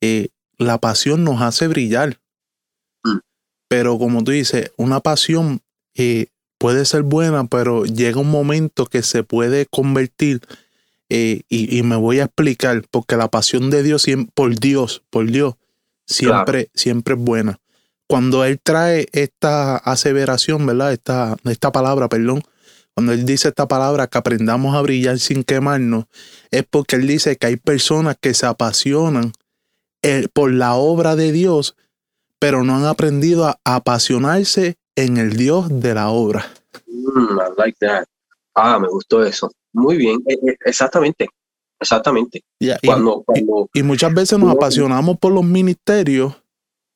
eh, 0.00 0.28
la 0.56 0.78
pasión 0.78 1.24
nos 1.24 1.42
hace 1.42 1.66
brillar. 1.66 2.20
Mm. 3.02 3.18
Pero 3.68 3.98
como 3.98 4.22
tú 4.22 4.30
dices, 4.30 4.72
una 4.76 5.00
pasión 5.00 5.60
puede 6.58 6.84
ser 6.84 7.02
buena, 7.02 7.44
pero 7.44 7.84
llega 7.84 8.20
un 8.20 8.30
momento 8.30 8.86
que 8.86 9.02
se 9.02 9.22
puede 9.22 9.66
convertir 9.66 10.40
eh, 11.10 11.42
y, 11.48 11.82
me 11.84 11.96
voy 11.96 12.20
a 12.20 12.24
explicar, 12.24 12.82
porque 12.90 13.16
la 13.16 13.28
pasión 13.28 13.70
de 13.70 13.82
Dios 13.82 14.04
por 14.34 14.58
Dios, 14.58 15.02
por 15.08 15.30
Dios, 15.30 15.54
siempre, 16.06 16.70
siempre 16.74 17.14
es 17.14 17.20
buena. 17.20 17.60
Cuando 18.06 18.44
Él 18.44 18.60
trae 18.62 19.06
esta 19.12 19.76
aseveración, 19.76 20.66
¿verdad? 20.66 20.92
Esta, 20.92 21.36
esta 21.44 21.72
palabra, 21.72 22.08
perdón, 22.08 22.42
cuando 22.94 23.12
Él 23.12 23.24
dice 23.24 23.48
esta 23.48 23.68
palabra, 23.68 24.06
que 24.06 24.18
aprendamos 24.18 24.74
a 24.74 24.82
brillar 24.82 25.18
sin 25.18 25.44
quemarnos, 25.44 26.06
es 26.50 26.64
porque 26.68 26.96
Él 26.96 27.06
dice 27.06 27.36
que 27.36 27.46
hay 27.46 27.56
personas 27.56 28.16
que 28.20 28.34
se 28.34 28.44
apasionan 28.44 29.32
eh, 30.02 30.28
por 30.32 30.52
la 30.52 30.74
obra 30.74 31.16
de 31.16 31.32
Dios, 31.32 31.76
pero 32.38 32.64
no 32.64 32.76
han 32.76 32.84
aprendido 32.84 33.46
a 33.46 33.58
apasionarse 33.64 34.77
en 34.98 35.16
el 35.16 35.36
Dios 35.36 35.68
de 35.80 35.94
la 35.94 36.10
obra. 36.10 36.44
Mm, 36.86 37.38
I 37.38 37.56
like 37.56 37.78
that. 37.80 38.04
Ah, 38.54 38.78
me 38.80 38.88
gustó 38.88 39.24
eso. 39.24 39.50
Muy 39.72 39.96
bien, 39.96 40.20
e, 40.26 40.34
e, 40.34 40.56
exactamente, 40.64 41.28
exactamente. 41.78 42.42
y, 42.58 43.82
muchas 43.84 44.12
veces 44.12 44.38
nos 44.40 44.50
apasionamos 44.50 45.16
por 45.18 45.32
los 45.32 45.44
ministerios, 45.44 46.34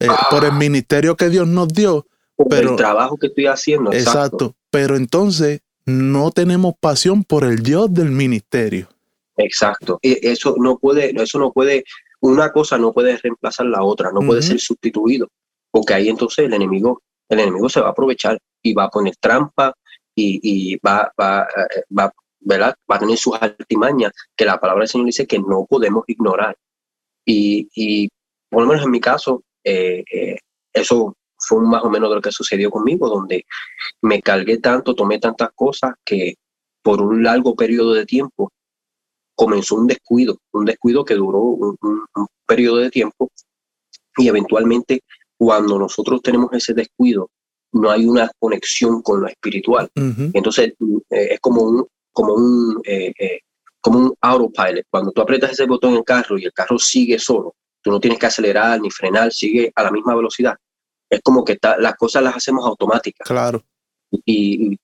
eh, 0.00 0.08
por 0.30 0.44
el 0.44 0.50
ah. 0.50 0.58
ministerio 0.58 1.16
que 1.16 1.28
Dios 1.28 1.46
nos 1.46 1.68
dio. 1.68 2.04
pero, 2.50 2.70
el 2.70 2.76
trabajo 2.76 3.16
que 3.16 3.28
estoy 3.28 3.46
haciendo. 3.46 3.92
Exacto. 3.92 4.56
Pero 4.70 4.96
entonces 4.96 5.60
no 5.86 6.32
tenemos 6.32 6.74
pasión 6.80 7.22
por 7.22 7.44
el 7.44 7.62
Dios 7.62 7.92
del 7.94 8.10
ministerio. 8.10 8.88
Exacto. 9.36 10.00
Y 10.02 10.26
eso 10.26 10.56
no 10.58 10.76
puede, 10.76 11.12
eso 11.22 11.38
no 11.38 11.52
puede, 11.52 11.84
una 12.20 12.50
cosa 12.50 12.78
no 12.78 12.92
puede 12.92 13.16
reemplazar 13.16 13.66
la 13.66 13.84
otra, 13.84 14.10
no 14.12 14.20
puede 14.26 14.42
ser 14.42 14.58
sustituido, 14.58 15.28
porque 15.70 15.94
ahí 15.94 16.08
entonces 16.08 16.46
el 16.46 16.54
enemigo, 16.54 17.00
el 17.34 17.40
enemigo 17.40 17.68
se 17.68 17.80
va 17.80 17.88
a 17.88 17.90
aprovechar 17.90 18.38
y 18.62 18.74
va 18.74 18.84
a 18.84 18.90
poner 18.90 19.16
trampa 19.16 19.74
y, 20.14 20.40
y 20.42 20.76
va, 20.76 21.10
va, 21.18 21.42
eh, 21.42 21.82
va, 21.96 22.12
¿verdad? 22.40 22.74
Va 22.90 22.96
a 22.96 22.98
tener 22.98 23.16
sus 23.16 23.34
artimañas 23.40 24.12
que 24.36 24.44
la 24.44 24.58
palabra 24.58 24.82
del 24.82 24.88
Señor 24.88 25.06
dice 25.06 25.26
que 25.26 25.38
no 25.38 25.66
podemos 25.68 26.04
ignorar. 26.06 26.56
Y, 27.24 27.68
y 27.74 28.08
por 28.50 28.62
lo 28.62 28.68
menos 28.68 28.84
en 28.84 28.90
mi 28.90 29.00
caso, 29.00 29.42
eh, 29.64 30.04
eh, 30.12 30.38
eso 30.72 31.16
fue 31.38 31.62
más 31.62 31.82
o 31.84 31.90
menos 31.90 32.08
de 32.10 32.16
lo 32.16 32.22
que 32.22 32.32
sucedió 32.32 32.70
conmigo, 32.70 33.08
donde 33.08 33.44
me 34.02 34.20
cargué 34.20 34.58
tanto, 34.58 34.94
tomé 34.94 35.18
tantas 35.18 35.50
cosas 35.54 35.94
que 36.04 36.34
por 36.82 37.00
un 37.00 37.22
largo 37.22 37.54
periodo 37.54 37.94
de 37.94 38.06
tiempo 38.06 38.50
comenzó 39.34 39.76
un 39.76 39.86
descuido, 39.86 40.38
un 40.52 40.64
descuido 40.64 41.04
que 41.04 41.14
duró 41.14 41.40
un, 41.40 41.78
periodo 42.46 42.78
de 42.78 42.90
tiempo 42.90 43.30
y 44.18 44.28
eventualmente 44.28 45.02
cuando 45.44 45.76
nosotros 45.76 46.22
tenemos 46.22 46.52
ese 46.52 46.72
descuido, 46.72 47.28
no 47.72 47.90
hay 47.90 48.06
una 48.06 48.30
conexión 48.38 49.02
con 49.02 49.22
lo 49.22 49.26
espiritual. 49.26 49.90
Entonces 50.32 50.74
es 51.10 51.40
como 51.40 51.62
un, 51.62 51.84
como 52.12 52.34
un, 52.34 52.80
eh, 52.84 53.12
eh, 53.18 53.40
como 53.80 53.98
un 53.98 54.14
autopilot. 54.20 54.86
Cuando 54.88 55.10
tú 55.10 55.20
aprietas 55.20 55.50
ese 55.50 55.66
botón 55.66 55.90
en 55.90 55.96
el 55.96 56.04
carro 56.04 56.38
y 56.38 56.44
el 56.44 56.52
carro 56.52 56.78
sigue 56.78 57.18
solo, 57.18 57.56
tú 57.82 57.90
no 57.90 57.98
tienes 57.98 58.20
que 58.20 58.26
acelerar 58.26 58.80
ni 58.80 58.88
frenar, 58.88 59.32
sigue 59.32 59.72
a 59.74 59.82
la 59.82 59.90
misma 59.90 60.14
velocidad. 60.14 60.54
Es 61.10 61.20
como 61.24 61.44
que 61.44 61.58
las 61.60 61.96
cosas 61.96 62.22
las 62.22 62.36
hacemos 62.36 62.64
automáticas. 62.64 63.26
Claro. 63.26 63.64
Y, 64.24 64.78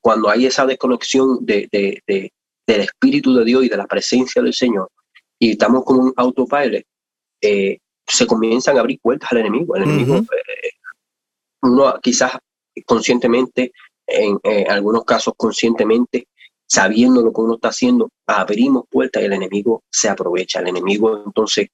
cuando 0.00 0.28
hay 0.28 0.46
esa 0.46 0.66
desconexión 0.66 1.46
de, 1.46 1.68
del 2.08 2.80
Espíritu 2.80 3.34
de 3.34 3.44
Dios 3.44 3.64
y 3.64 3.68
de 3.68 3.76
la 3.76 3.86
presencia 3.86 4.42
del 4.42 4.52
Señor, 4.52 4.88
y 5.38 5.52
estamos 5.52 5.84
como 5.84 6.02
un 6.02 6.12
autopilot, 6.16 6.82
eh, 7.40 7.78
se 8.12 8.26
comienzan 8.26 8.76
a 8.76 8.80
abrir 8.80 9.00
puertas 9.00 9.32
al 9.32 9.38
enemigo. 9.38 9.76
El 9.76 9.84
enemigo, 9.84 10.20
uno 11.62 11.94
quizás 12.02 12.32
conscientemente, 12.86 13.72
en 14.06 14.38
algunos 14.70 15.04
casos 15.04 15.34
conscientemente, 15.36 16.26
sabiendo 16.72 17.22
lo 17.22 17.32
que 17.32 17.40
uno 17.42 17.54
está 17.56 17.68
haciendo, 17.68 18.10
abrimos 18.26 18.84
puertas 18.90 19.22
y 19.22 19.26
el 19.26 19.34
enemigo 19.34 19.82
se 19.90 20.08
aprovecha. 20.08 20.60
El 20.60 20.68
enemigo 20.68 21.22
entonces 21.26 21.68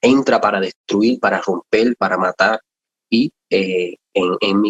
entra 0.00 0.40
para 0.40 0.60
destruir, 0.60 1.20
para 1.20 1.40
romper, 1.40 1.94
para 1.96 2.16
matar. 2.16 2.60
Y 3.10 3.30
eh, 3.50 3.96
en, 4.14 4.60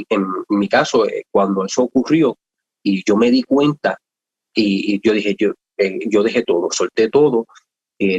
mi, 0.49 0.69
caso, 0.69 1.07
eh, 1.07 1.25
cuando 1.31 1.65
eso 1.65 1.83
ocurrió 1.83 2.37
y 2.83 3.05
yo 3.05 3.17
me 3.17 3.31
di 3.31 3.45
cuenta 3.45 3.97
y, 4.55 5.01
yo 5.07 5.13
dije, 5.13 5.37
yo, 5.39 5.53
eh, 5.79 6.01
yo 6.09 6.25
dejé 6.25 6.43
todo, 6.43 6.69
solté 6.73 7.09
todo, 7.09 7.47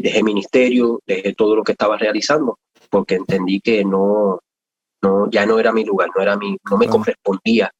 dejé 0.01 0.23
ministerio, 0.23 1.01
dejé 1.05 1.33
todo 1.33 1.55
lo 1.55 1.63
que 1.63 1.73
estaba 1.73 1.97
realizando, 1.97 2.59
porque 2.89 3.15
entendí 3.15 3.59
que 3.59 3.83
no, 3.83 4.39
no, 5.01 5.29
ya 5.29 5.45
no 5.45 5.59
era 5.59 5.71
mi 5.71 5.83
lugar, 5.83 6.09
no 6.15 6.21
era 6.21 6.37
mi, 6.37 6.57
no 6.69 6.77
me 6.77 6.87
correspondía 6.87 7.71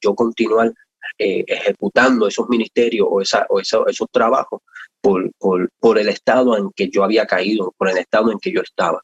yo 0.00 0.14
continuar 0.14 0.72
eh, 1.18 1.44
ejecutando 1.46 2.26
esos 2.26 2.48
ministerios 2.48 3.06
o, 3.10 3.20
esa, 3.20 3.46
o 3.48 3.60
esos 3.60 4.08
trabajos 4.10 4.60
por, 5.00 5.30
por, 5.38 5.98
el 5.98 6.08
estado 6.08 6.56
en 6.56 6.70
que 6.72 6.88
yo 6.88 7.04
había 7.04 7.26
caído, 7.26 7.74
por 7.76 7.88
el 7.88 7.98
estado 7.98 8.30
en 8.30 8.38
que 8.38 8.52
yo 8.52 8.60
estaba. 8.60 9.02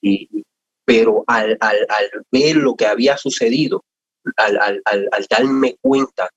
Y, 0.00 0.28
pero 0.84 1.22
al, 1.26 1.56
al, 1.60 1.76
ver 2.30 2.56
lo 2.56 2.74
que 2.74 2.86
había 2.86 3.16
sucedido, 3.16 3.84
al, 4.36 4.82
al 4.84 5.26
darme 5.30 5.76
cuenta, 5.80 6.28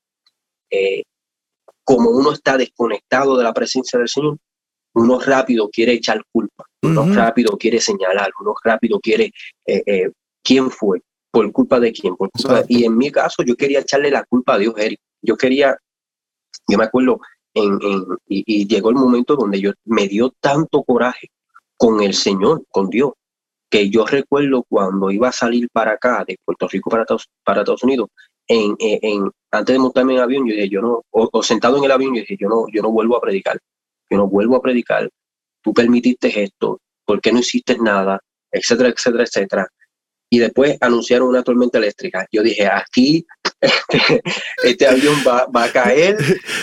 eh, 0.69 1.03
como 1.83 2.09
uno 2.11 2.31
está 2.31 2.57
desconectado 2.57 3.37
de 3.37 3.43
la 3.43 3.53
presencia 3.53 3.97
del 3.99 4.09
Señor, 4.09 4.37
uno 4.95 5.19
rápido 5.19 5.69
quiere 5.69 5.93
echar 5.93 6.21
culpa, 6.31 6.65
uno 6.81 7.05
rápido 7.13 7.57
quiere 7.57 7.79
señalar, 7.79 8.31
uno 8.39 8.53
rápido 8.63 8.99
quiere 8.99 9.31
eh, 9.65 10.09
quién 10.43 10.71
fue, 10.71 11.01
¿Por 11.35 11.51
culpa 11.51 11.81
de 11.81 11.91
quién? 11.91 12.15
Por 12.15 12.31
y 12.69 12.85
en 12.85 12.97
mi 12.97 13.11
caso, 13.11 13.43
yo 13.43 13.57
quería 13.57 13.81
echarle 13.81 14.09
la 14.09 14.23
culpa 14.23 14.53
a 14.53 14.57
Dios, 14.57 14.73
Eric. 14.77 15.01
Yo 15.21 15.35
quería, 15.35 15.77
yo 16.65 16.77
me 16.77 16.85
acuerdo, 16.85 17.19
en, 17.53 17.77
y, 18.25 18.65
llegó 18.65 18.89
el 18.89 18.95
momento 18.95 19.35
donde 19.35 19.59
yo 19.59 19.73
me 19.83 20.07
dio 20.07 20.33
tanto 20.39 20.81
coraje 20.83 21.27
con 21.75 22.01
el 22.01 22.13
Señor, 22.13 22.63
con 22.69 22.89
Dios, 22.89 23.11
que 23.69 23.89
yo 23.89 24.05
recuerdo 24.05 24.63
cuando 24.69 25.11
iba 25.11 25.27
a 25.27 25.33
salir 25.33 25.67
para 25.73 25.91
acá, 25.91 26.23
de 26.25 26.37
Puerto 26.45 26.69
Rico 26.69 26.89
para, 26.89 27.05
para 27.43 27.59
Estados 27.59 27.83
Unidos, 27.83 28.07
en, 28.47 28.73
en, 28.79 29.29
antes 29.51 29.73
de 29.73 29.79
montarme 29.79 30.13
en 30.13 30.19
el 30.19 30.23
avión, 30.23 30.47
yo 30.47 30.53
dije, 30.53 30.69
yo 30.69 30.81
no, 30.81 31.01
o, 31.11 31.43
sentado 31.43 31.77
en 31.79 31.83
el 31.83 31.91
avión, 31.91 32.15
yo 32.15 32.21
dije, 32.21 32.37
yo 32.39 32.47
no, 32.47 32.65
yo 32.71 32.81
no 32.81 32.91
vuelvo 32.91 33.17
a 33.17 33.21
predicar, 33.21 33.59
yo 34.09 34.17
no 34.17 34.27
vuelvo 34.27 34.55
a 34.55 34.61
predicar, 34.61 35.09
tú 35.63 35.73
permitiste 35.73 36.43
esto, 36.43 36.79
¿por 37.05 37.21
qué 37.21 37.31
no 37.31 37.39
hiciste 37.39 37.77
nada? 37.77 38.19
etcétera, 38.51 38.89
etcétera, 38.89 39.23
etcétera 39.23 39.67
y 40.29 40.39
después 40.39 40.77
anunciaron 40.81 41.29
una 41.29 41.43
tormenta 41.43 41.77
eléctrica. 41.77 42.27
Yo 42.31 42.43
dije, 42.43 42.67
aquí 42.67 43.25
este, 43.61 44.21
este 44.63 44.87
avión 44.87 45.15
va, 45.25 45.47
a 45.63 45.71
caer 45.71 46.17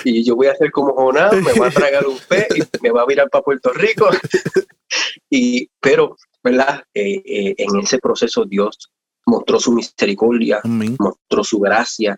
y 0.05 0.25
yo 0.25 0.37
voy 0.37 0.49
a 0.49 0.53
hacer 0.53 0.71
como 0.71 0.95
Jonás, 0.95 1.33
me 1.35 1.59
va 1.59 1.69
a 1.69 1.71
tragar 1.71 2.07
un 2.07 2.19
pez 2.29 2.49
y 2.55 2.63
me 2.83 2.91
va 2.91 3.03
a 3.03 3.07
virar 3.07 3.29
para 3.31 3.43
Puerto 3.43 3.73
Rico. 3.73 4.09
y, 5.31 5.69
pero, 5.81 6.17
¿verdad? 6.43 6.83
Eh, 6.93 7.23
eh, 7.25 7.55
en 7.57 7.79
ese 7.79 7.99
proceso 7.99 8.45
Dios 8.45 8.93
mostró 9.25 9.61
su 9.61 9.73
misericordia, 9.73 10.61
mostró 10.65 11.45
su 11.45 11.61
gracia 11.61 12.17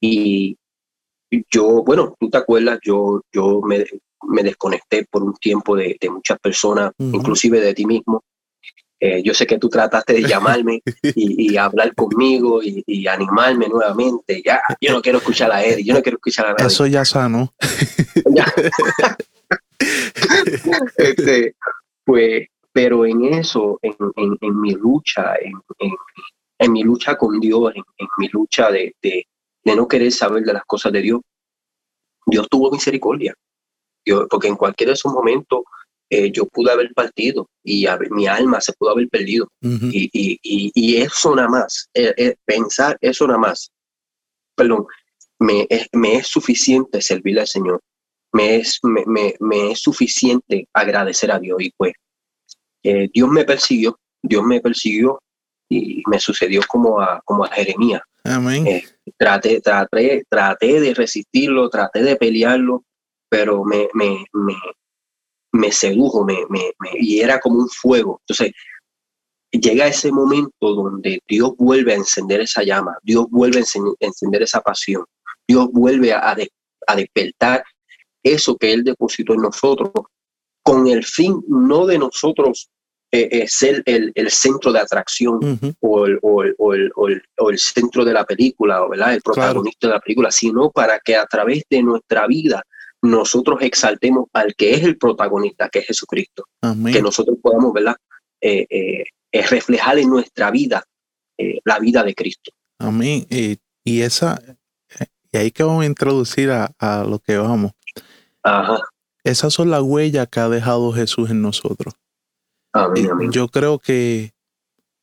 y 0.00 0.56
yo, 1.50 1.82
bueno, 1.82 2.14
tú 2.18 2.30
te 2.30 2.38
acuerdas, 2.38 2.78
yo, 2.82 3.20
yo 3.32 3.60
me, 3.62 3.84
desconecté 4.42 5.06
por 5.10 5.22
un 5.22 5.34
tiempo 5.34 5.76
de, 5.76 5.96
muchas 6.10 6.38
personas, 6.38 6.92
inclusive 6.98 7.60
de 7.60 7.74
ti 7.74 7.86
mismo. 7.86 8.22
Eh, 8.98 9.22
yo 9.22 9.34
sé 9.34 9.46
que 9.46 9.58
tú 9.58 9.68
trataste 9.68 10.14
de 10.14 10.22
llamarme 10.22 10.82
y, 11.14 11.54
hablar 11.58 11.94
conmigo 11.94 12.60
y, 12.62 13.06
animarme 13.06 13.68
nuevamente. 13.68 14.42
Ya, 14.44 14.60
yo 14.80 14.92
no 14.92 15.02
quiero 15.02 15.18
escuchar 15.18 15.52
a 15.52 15.62
Eddie, 15.62 15.84
yo 15.84 15.94
no 15.94 16.02
quiero 16.02 16.16
escuchar 16.16 16.46
a 16.46 16.52
nadie. 16.52 16.66
Eso 16.66 16.86
ya 16.86 17.04
sano. 17.04 17.52
este, 20.96 21.54
pues, 22.04 22.46
pero 22.72 23.04
en 23.04 23.24
eso, 23.34 23.78
en, 23.82 23.96
mi 24.60 24.72
lucha, 24.72 25.34
en, 26.58 26.72
mi 26.72 26.82
lucha 26.82 27.16
con 27.16 27.38
Dios, 27.38 27.74
en, 27.74 27.84
mi 28.18 28.28
lucha 28.28 28.70
de, 28.70 28.94
de, 29.02 29.26
no 29.64 29.86
querer 29.86 30.12
saber 30.12 30.42
de 30.42 30.54
las 30.54 30.64
cosas 30.64 30.92
de 30.92 31.02
Dios, 31.02 31.20
Dios 32.24 32.48
tuvo 32.48 32.70
misericordia. 32.70 33.34
Yo, 34.06 34.26
porque 34.28 34.48
en 34.48 34.56
cualquier 34.56 34.88
de 34.88 34.94
esos 34.94 35.12
momentos 35.12 35.64
eh, 36.08 36.30
yo 36.30 36.46
pude 36.46 36.70
haber 36.70 36.92
partido 36.94 37.48
y 37.64 37.84
mi 38.10 38.28
alma 38.28 38.60
se 38.60 38.72
pudo 38.74 38.90
haber 38.90 39.08
perdido. 39.08 39.48
y, 39.60 40.08
y, 40.12 40.38
y, 40.42 40.96
eso 40.98 41.34
nada 41.34 41.48
más, 41.48 41.88
eh, 41.94 42.14
eh, 42.16 42.36
pensar 42.44 42.96
eso 43.00 43.26
nada 43.26 43.40
más, 43.40 43.72
perdón, 44.54 44.86
me, 45.40 45.66
me 45.92 46.14
es 46.16 46.28
suficiente 46.28 47.02
servirle 47.02 47.40
al 47.40 47.48
Señor. 47.48 47.80
Me 48.32 48.56
es, 48.56 48.78
me, 48.82 49.04
me, 49.06 49.34
me 49.40 49.72
es 49.72 49.80
suficiente 49.80 50.68
agradecer 50.72 51.32
a 51.32 51.40
Dios. 51.40 51.60
Y 51.60 51.72
pues, 51.76 51.92
Dios 53.12 53.28
me 53.28 53.44
persiguió, 53.44 53.98
Dios 54.22 54.44
me 54.44 54.60
persiguió 54.60 55.20
y 55.68 56.02
me 56.08 56.20
sucedió 56.20 56.60
como 56.68 57.00
a, 57.00 57.20
como 57.24 57.44
a 57.44 57.48
Jeremías. 57.48 58.02
traté, 59.18 59.60
traté, 59.60 60.24
traté 60.28 60.80
de 60.80 60.94
resistirlo, 60.94 61.68
traté 61.68 62.02
de 62.02 62.16
pelearlo, 62.16 62.84
pero 63.28 63.64
me, 63.64 63.88
me, 63.94 64.24
me, 64.32 64.54
me 65.52 65.72
sedujo, 65.72 66.24
me, 66.24 66.44
me, 66.48 66.72
y 66.94 67.20
era 67.20 67.38
como 67.40 67.58
un 67.58 67.68
fuego. 67.68 68.20
Entonces, 68.22 68.52
llega 69.50 69.86
ese 69.86 70.12
momento 70.12 70.74
donde 70.74 71.20
Dios 71.28 71.52
vuelve 71.56 71.92
a 71.92 71.96
encender 71.96 72.40
esa 72.40 72.62
llama, 72.62 72.96
Dios 73.02 73.26
vuelve 73.30 73.58
a 73.58 74.06
encender 74.06 74.42
esa 74.42 74.60
pasión, 74.60 75.04
Dios 75.46 75.68
vuelve 75.72 76.12
a, 76.12 76.36
a 76.86 76.96
despertar 76.96 77.64
eso 78.22 78.56
que 78.56 78.72
Él 78.72 78.84
depositó 78.84 79.34
en 79.34 79.42
nosotros, 79.42 79.90
con 80.62 80.88
el 80.88 81.04
fin 81.04 81.42
no 81.48 81.86
de 81.86 81.98
nosotros 81.98 82.68
eh, 83.12 83.28
eh, 83.30 83.46
ser 83.46 83.84
el, 83.86 84.10
el, 84.16 84.30
centro 84.30 84.72
de 84.72 84.80
atracción 84.80 85.38
o, 85.80 86.06
el, 86.06 86.18
o, 86.22 86.42
el, 86.42 86.92
o, 86.96 87.50
el, 87.50 87.58
centro 87.58 88.04
de 88.04 88.12
la 88.12 88.24
película, 88.24 88.82
o 88.82 88.88
¿verdad? 88.88 89.14
el 89.14 89.22
protagonista 89.22 89.86
de 89.86 89.94
la 89.94 90.00
película, 90.00 90.30
sino 90.32 90.70
para 90.72 90.98
que 90.98 91.14
a 91.14 91.24
través 91.24 91.62
de 91.70 91.84
nuestra 91.84 92.26
vida 92.26 92.64
nosotros 93.06 93.58
exaltemos 93.62 94.28
al 94.32 94.54
que 94.54 94.74
es 94.74 94.82
el 94.82 94.98
protagonista, 94.98 95.68
que 95.68 95.80
es 95.80 95.86
Jesucristo. 95.86 96.44
Que 96.92 97.02
nosotros 97.02 97.38
podamos, 97.40 97.72
¿verdad? 97.72 97.96
Eh, 98.40 98.66
eh, 98.70 99.04
reflejar 99.48 99.98
en 99.98 100.10
nuestra 100.10 100.50
vida 100.50 100.84
eh, 101.38 101.60
la 101.64 101.78
vida 101.78 102.02
de 102.02 102.14
Cristo. 102.14 102.52
Amén. 102.78 103.26
Y, 103.30 103.58
y, 103.84 104.02
esa, 104.02 104.40
y 105.32 105.36
ahí 105.36 105.50
que 105.50 105.62
vamos 105.62 105.82
a 105.82 105.86
introducir 105.86 106.50
a, 106.50 106.70
a 106.78 107.04
lo 107.04 107.18
que 107.18 107.36
vamos. 107.36 107.72
Ajá. 108.42 108.78
Esas 109.24 109.52
son 109.52 109.70
las 109.70 109.82
huellas 109.82 110.28
que 110.28 110.40
ha 110.40 110.48
dejado 110.48 110.92
Jesús 110.92 111.30
en 111.30 111.42
nosotros. 111.42 111.94
Amén, 112.72 113.10
amén. 113.10 113.32
Yo 113.32 113.48
creo 113.48 113.78
que 113.78 114.32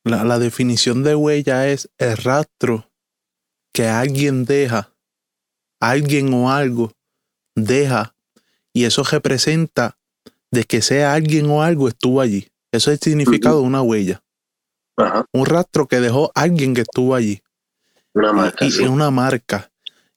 la, 0.04 0.24
la 0.24 0.38
definición 0.38 1.02
de 1.02 1.14
huella 1.14 1.68
es 1.68 1.90
el 1.98 2.16
rastro 2.16 2.90
que 3.72 3.86
alguien 3.86 4.44
deja, 4.44 4.94
alguien 5.80 6.32
o 6.32 6.50
algo 6.50 6.92
deja, 7.54 8.14
y 8.72 8.84
eso 8.84 9.02
representa 9.04 9.96
de 10.50 10.64
que 10.64 10.82
sea 10.82 11.14
alguien 11.14 11.46
o 11.46 11.62
algo 11.62 11.88
estuvo 11.88 12.20
allí. 12.20 12.48
Eso 12.72 12.90
es 12.90 12.98
el 12.98 13.12
significado 13.12 13.60
de 13.60 13.66
una 13.66 13.82
huella. 13.82 14.22
Un 15.32 15.46
rastro 15.46 15.86
que 15.86 16.00
dejó 16.00 16.30
alguien 16.34 16.74
que 16.74 16.82
estuvo 16.82 17.14
allí. 17.14 17.42
Una 18.14 18.32
marca. 18.32 18.64
Y, 18.64 18.80
una 18.82 19.10
marca. 19.10 19.70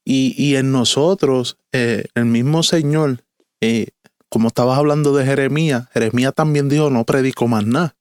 Y, 0.03 0.55
en 0.55 0.71
nosotros, 0.71 1.57
eh, 1.71 2.05
el 2.15 2.25
mismo 2.25 2.63
Señor, 2.63 3.23
eh, 3.61 3.87
como 4.29 4.47
estabas 4.47 4.77
hablando 4.77 5.15
de 5.15 5.25
Jeremías, 5.25 5.89
Jeremías 5.91 6.33
también 6.33 6.69
dijo, 6.69 6.89
no 6.89 7.03
predico 7.03 7.47
más 7.47 7.65
nada. 7.65 7.95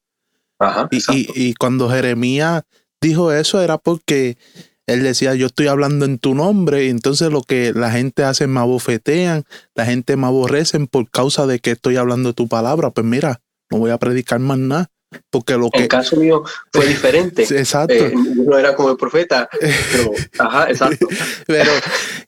y, 0.91 1.49
y, 1.49 1.55
cuando 1.55 1.91
Jeremías 1.91 2.63
dijo 3.01 3.33
eso 3.33 3.61
era 3.61 3.79
porque 3.79 4.39
él 4.87 5.03
decía, 5.03 5.35
yo 5.35 5.47
estoy 5.47 5.67
hablando 5.67 6.05
en 6.05 6.19
tu 6.19 6.35
nombre, 6.35 6.85
y 6.87 6.91
entonces 6.91 7.31
lo 7.31 7.43
que 7.43 7.73
la 7.75 7.91
gente 7.91 8.23
hace 8.23 8.47
me 8.47 8.61
abofetean, 8.61 9.45
la 9.75 9.85
gente 9.85 10.17
me 10.17 10.27
aborrecen 10.27 10.87
por 10.87 11.11
causa 11.11 11.47
de 11.47 11.59
que 11.59 11.73
estoy 11.73 11.97
hablando 11.97 12.33
tu 12.33 12.49
palabra. 12.49 12.91
Pues 12.91 13.05
mira, 13.07 13.41
no 13.71 13.79
voy 13.79 13.91
a 13.91 13.99
predicar 13.99 14.39
más 14.39 14.59
nada. 14.59 14.91
Porque 15.31 15.57
lo 15.57 15.71
que... 15.71 15.83
En 15.83 15.89
caso 15.89 16.17
mío 16.17 16.43
fue 16.73 16.87
diferente. 16.89 17.43
exacto. 17.43 17.95
Eh, 17.95 18.13
no 18.15 18.59
era 18.59 18.75
como 18.75 18.91
el 18.91 18.97
profeta, 18.97 19.49
pero, 19.61 20.13
ajá, 20.39 20.69
exacto. 20.69 21.09
pero 21.47 21.71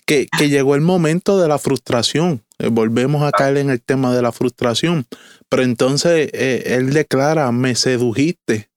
que, 0.06 0.26
que, 0.38 0.48
llegó 0.48 0.74
el 0.74 0.80
momento 0.80 1.40
de 1.40 1.48
la 1.48 1.58
frustración. 1.58 2.42
Eh, 2.58 2.68
volvemos 2.70 3.22
a 3.22 3.32
caer 3.32 3.58
en 3.58 3.70
el 3.70 3.82
tema 3.82 4.14
de 4.14 4.22
la 4.22 4.32
frustración. 4.32 5.06
Pero 5.48 5.62
entonces 5.62 6.30
eh, 6.32 6.62
él 6.66 6.92
declara, 6.92 7.50
me 7.52 7.74
sedujiste 7.74 8.67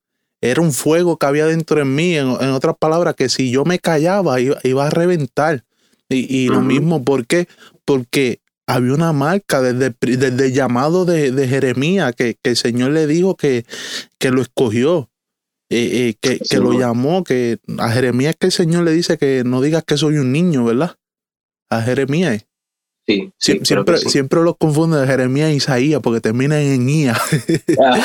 era 0.41 0.61
un 0.61 0.73
fuego 0.73 1.17
que 1.17 1.25
había 1.27 1.45
dentro 1.45 1.77
de 1.77 1.85
mí, 1.85 2.15
en, 2.15 2.27
otras 2.27 2.75
palabras, 2.77 3.15
que 3.15 3.29
si 3.29 3.51
yo 3.51 3.63
me 3.63 3.79
callaba 3.79 4.39
iba, 4.39 4.85
a 4.85 4.89
reventar. 4.89 5.63
Y, 6.09 6.49
lo 6.49 6.61
mismo, 6.61 7.05
¿por 7.05 7.25
qué? 7.25 7.47
Porque 7.85 8.41
había 8.67 8.93
una 8.93 9.13
marca 9.13 9.61
desde, 9.61 9.95
desde 10.01 10.47
el 10.47 10.53
llamado 10.53 11.05
de, 11.05 11.47
Jeremías, 11.47 12.13
que, 12.15 12.37
el 12.43 12.57
Señor 12.57 12.91
le 12.91 13.07
dijo 13.07 13.37
que, 13.37 13.65
que 14.17 14.31
lo 14.31 14.41
escogió, 14.41 15.09
eh, 15.69 16.17
eh, 16.21 16.37
que, 16.49 16.57
lo 16.57 16.77
llamó, 16.77 17.23
que 17.23 17.59
a 17.77 17.89
Jeremías 17.91 18.35
que 18.37 18.47
el 18.47 18.51
Señor 18.51 18.83
le 18.83 18.91
dice 18.91 19.17
que 19.17 19.43
no 19.45 19.61
digas 19.61 19.85
que 19.85 19.95
soy 19.95 20.17
un 20.17 20.33
niño, 20.33 20.65
¿verdad? 20.65 20.97
A 21.69 21.81
Jeremías. 21.81 22.45
Sí, 23.37 23.55
siempre, 23.61 23.97
siempre 23.97 24.41
los 24.41 24.57
confundo 24.57 24.97
de 24.97 25.07
Jeremías 25.07 25.49
e 25.49 25.55
Isaías 25.55 26.01
porque 26.01 26.21
terminan 26.21 26.59
en 26.59 26.89
IA. 26.89 27.19
Ah. 27.79 27.99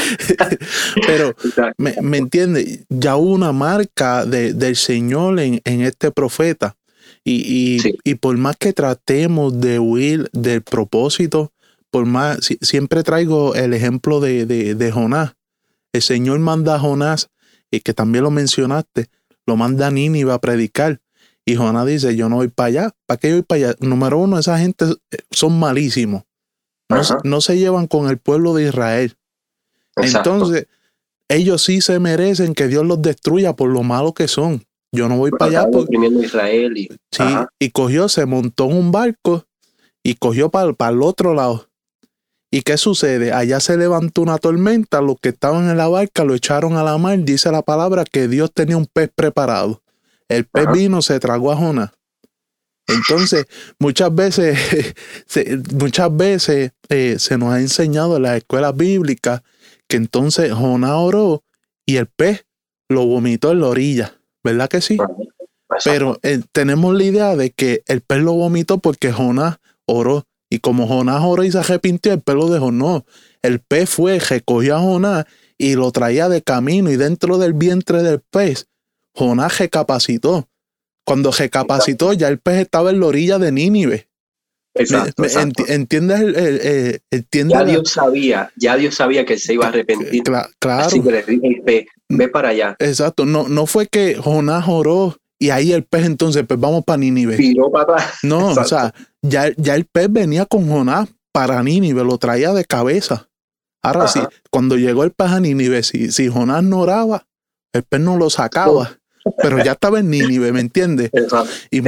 Pero, 1.07 1.35
me, 1.79 1.95
me 2.03 2.19
entiende, 2.19 2.85
ya 2.89 3.17
hubo 3.17 3.33
una 3.33 3.53
marca 3.53 4.25
de, 4.25 4.53
del 4.53 4.77
Señor 4.77 5.41
en, 5.41 5.61
en 5.65 5.81
este 5.83 6.11
profeta. 6.11 6.77
Y, 7.25 7.79
y, 7.79 7.99
y, 8.05 8.15
por 8.17 8.37
más 8.37 8.57
que 8.57 8.73
tratemos 8.73 9.61
de 9.61 9.81
huir 9.81 10.29
del 10.33 10.63
propósito, 10.63 11.53
por 11.91 12.07
más, 12.07 12.39
siempre 12.61 13.03
traigo 13.03 13.55
el 13.55 13.75
ejemplo 13.75 14.21
de, 14.21 14.47
de, 14.47 14.75
de 14.75 14.93
Jonás. 14.93 15.35
El 15.93 16.03
Señor 16.03 16.39
manda 16.39 16.77
a 16.77 16.79
Jonás, 16.79 17.31
y 17.71 17.81
que 17.81 17.95
también 17.95 18.25
lo 18.25 18.31
mencionaste, 18.31 19.07
lo 19.47 19.57
manda 19.57 19.89
a 19.89 19.91
Nínive 19.91 20.33
a 20.33 20.39
predicar. 20.39 21.01
Y 21.49 21.55
Jonás 21.55 21.87
dice, 21.87 22.17
yo 22.17 22.29
no 22.29 22.37
voy 22.37 22.49
para 22.49 22.67
allá. 22.67 22.91
¿Para 23.07 23.19
qué 23.19 23.33
voy 23.33 23.43
para 23.43 23.69
allá? 23.69 23.77
Número 23.81 24.19
uno, 24.19 24.39
esa 24.39 24.59
gente 24.59 24.85
eh, 25.13 25.19
son 25.31 25.59
malísimos. 25.59 26.25
No, 27.25 27.41
se 27.41 27.59
llevan 27.59 27.87
con 27.87 28.09
el 28.09 28.19
pueblo 28.19 28.55
de 28.55 28.65
Israel. 28.65 29.17
Entonces, 29.97 30.67
ellos 31.29 31.63
sí 31.63 31.81
se 31.81 31.99
merecen 32.01 32.55
que 32.55 32.69
Dios 32.69 32.85
los 32.85 33.01
destruya 33.01 33.55
por 33.55 33.71
lo 33.71 33.83
malo 33.83 34.13
que 34.13 34.29
son. 34.29 34.65
Yo 34.93 35.09
no 35.09 35.17
voy 35.17 35.31
para 35.31 35.63
allá. 35.63 35.71
Por... 35.71 35.87
Israel 36.23 36.77
y... 36.77 36.89
Sí, 37.11 37.25
y 37.59 37.71
cogió, 37.71 38.09
se 38.09 38.27
montó 38.27 38.67
en 38.67 38.77
un 38.77 38.93
barco 38.93 39.47
y 40.03 40.15
cogió 40.15 40.51
para, 40.51 40.73
para 40.73 40.93
el 40.93 41.03
otro 41.03 41.33
lado. 41.35 41.69
¿Y 42.51 42.63
qué 42.63 42.77
sucede? 42.77 43.33
Allá 43.33 43.61
se 43.61 43.77
levantó 43.77 44.23
una 44.23 44.39
tormenta, 44.39 45.01
los 45.01 45.17
que 45.21 45.31
estaban 45.31 45.69
en 45.69 45.77
la 45.77 45.89
barca 45.89 46.25
lo 46.25 46.35
echaron 46.35 46.75
a 46.77 46.83
la 46.83 46.97
mar, 46.99 47.19
dice 47.19 47.51
la 47.51 47.63
palabra 47.63 48.05
que 48.05 48.29
Dios 48.29 48.53
tenía 48.53 48.77
un 48.77 48.87
pez 48.87 49.11
preparado. 49.15 49.83
El 50.29 50.45
pez 50.47 50.67
vino, 50.73 51.03
se 51.03 51.19
tragó 51.21 51.53
a 51.53 51.57
Jonás. 51.57 51.91
Entonces, 52.87 53.47
muchas 53.79 54.15
veces, 54.15 54.59
se, 55.27 55.61
muchas 55.75 56.17
veces 56.17 56.73
eh, 56.89 57.17
se 57.19 57.39
nos 57.39 57.53
ha 57.53 57.61
enseñado 57.61 58.17
en 58.17 58.23
las 58.23 58.37
escuelas 58.37 58.77
bíblicas 58.77 59.43
que 59.89 59.97
entonces 59.97 60.53
Jonás 60.53 60.93
oró 60.95 61.45
y 61.85 61.97
el 61.97 62.07
pez 62.07 62.47
lo 62.89 63.07
vomitó 63.07 63.53
en 63.53 63.61
la 63.61 63.69
orilla, 63.69 64.21
¿verdad 64.43 64.69
que 64.69 64.81
sí? 64.81 64.99
Pero 65.85 66.19
eh, 66.23 66.41
tenemos 66.53 66.95
la 66.95 67.05
idea 67.05 67.37
de 67.37 67.51
que 67.51 67.83
el 67.87 68.01
pez 68.01 68.19
lo 68.19 68.33
vomitó 68.35 68.79
porque 68.79 69.13
Jonás 69.13 69.59
oró. 69.87 70.27
Y 70.49 70.61
como 70.61 70.87
Jonás 70.87 71.23
oró 71.25 71.43
y 71.43 71.51
se 71.51 71.59
arrepintió, 71.59 72.13
el 72.13 72.21
pez 72.21 72.37
lo 72.37 72.49
dejó. 72.49 72.71
No, 72.71 73.05
el 73.43 73.61
pez 73.61 73.91
fue, 73.91 74.21
recogió 74.21 74.77
a 74.77 74.81
Jonás 74.81 75.27
y 75.59 75.75
lo 75.75 75.91
traía 75.91 76.29
de 76.29 76.43
camino 76.43 76.91
y 76.91 76.97
dentro 76.97 77.39
del 77.39 77.53
vientre 77.53 78.03
del 78.03 78.21
pez 78.21 78.69
Jonás 79.17 79.59
recapacitó. 79.59 80.49
Cuando 81.05 81.31
recapacitó, 81.31 82.13
ya 82.13 82.29
el 82.29 82.39
pez 82.39 82.57
estaba 82.57 82.91
en 82.91 83.01
la 83.01 83.07
orilla 83.07 83.39
de 83.39 83.53
Nínive. 83.53 84.09
Exacto, 84.75 85.25
¿Entiendes? 85.69 86.21
El, 86.21 87.49
ya 87.49 87.65
Dios 87.65 87.91
sabía, 87.91 88.53
ya 88.57 88.77
Dios 88.77 88.95
sabía 88.95 89.25
que 89.25 89.39
se 89.39 89.55
iba 89.55 89.67
a 89.67 89.69
arrepentir. 89.69 90.23
claro. 90.59 90.85
Así 90.85 91.01
que 91.01 91.11
le 91.11 91.23
pez, 91.65 91.87
ve 92.09 92.29
para 92.29 92.51
allá. 92.51 92.77
Exacto. 92.79 93.25
No, 93.25 93.49
no 93.49 93.67
fue 93.67 93.87
que 93.87 94.17
Jonás 94.17 94.67
oró 94.69 95.17
y 95.39 95.51
ahí 95.51 95.73
el 95.73 95.85
pez 95.85 96.05
entonces, 96.05 96.45
pues 96.47 96.59
vamos 96.61 96.85
para 96.85 96.99
Nínive. 96.99 97.39
para 97.73 98.13
No, 98.23 98.49
o 98.49 98.65
sea, 98.65 98.93
ya, 99.23 99.51
ya 99.57 99.75
el 99.77 99.87
pez 99.87 100.13
venía 100.13 100.45
con 100.45 100.69
Jonás 100.69 101.09
para 101.33 101.63
Nínive, 101.63 102.05
lo 102.05 102.19
traía 102.19 102.53
de 102.53 102.65
cabeza. 102.65 103.29
Ahora 103.83 104.09
sí, 104.09 104.21
cuando 104.51 104.77
llegó 104.77 105.05
el 105.05 105.13
pez 105.13 105.29
a 105.29 105.41
Nínive, 105.41 105.83
si, 105.85 106.11
si 106.11 106.29
Jonás 106.29 106.65
no 106.65 106.81
oraba, 106.81 107.27
el 107.73 107.85
pez 107.85 108.01
no 108.01 108.17
lo 108.17 108.29
sacaba 108.29 108.99
pero 109.43 109.63
ya 109.63 109.73
estaba 109.73 110.01
en 110.01 110.11
Nínive, 110.11 110.53
¿me 110.53 110.61
entiendes? 110.61 111.11
y, 111.71 111.81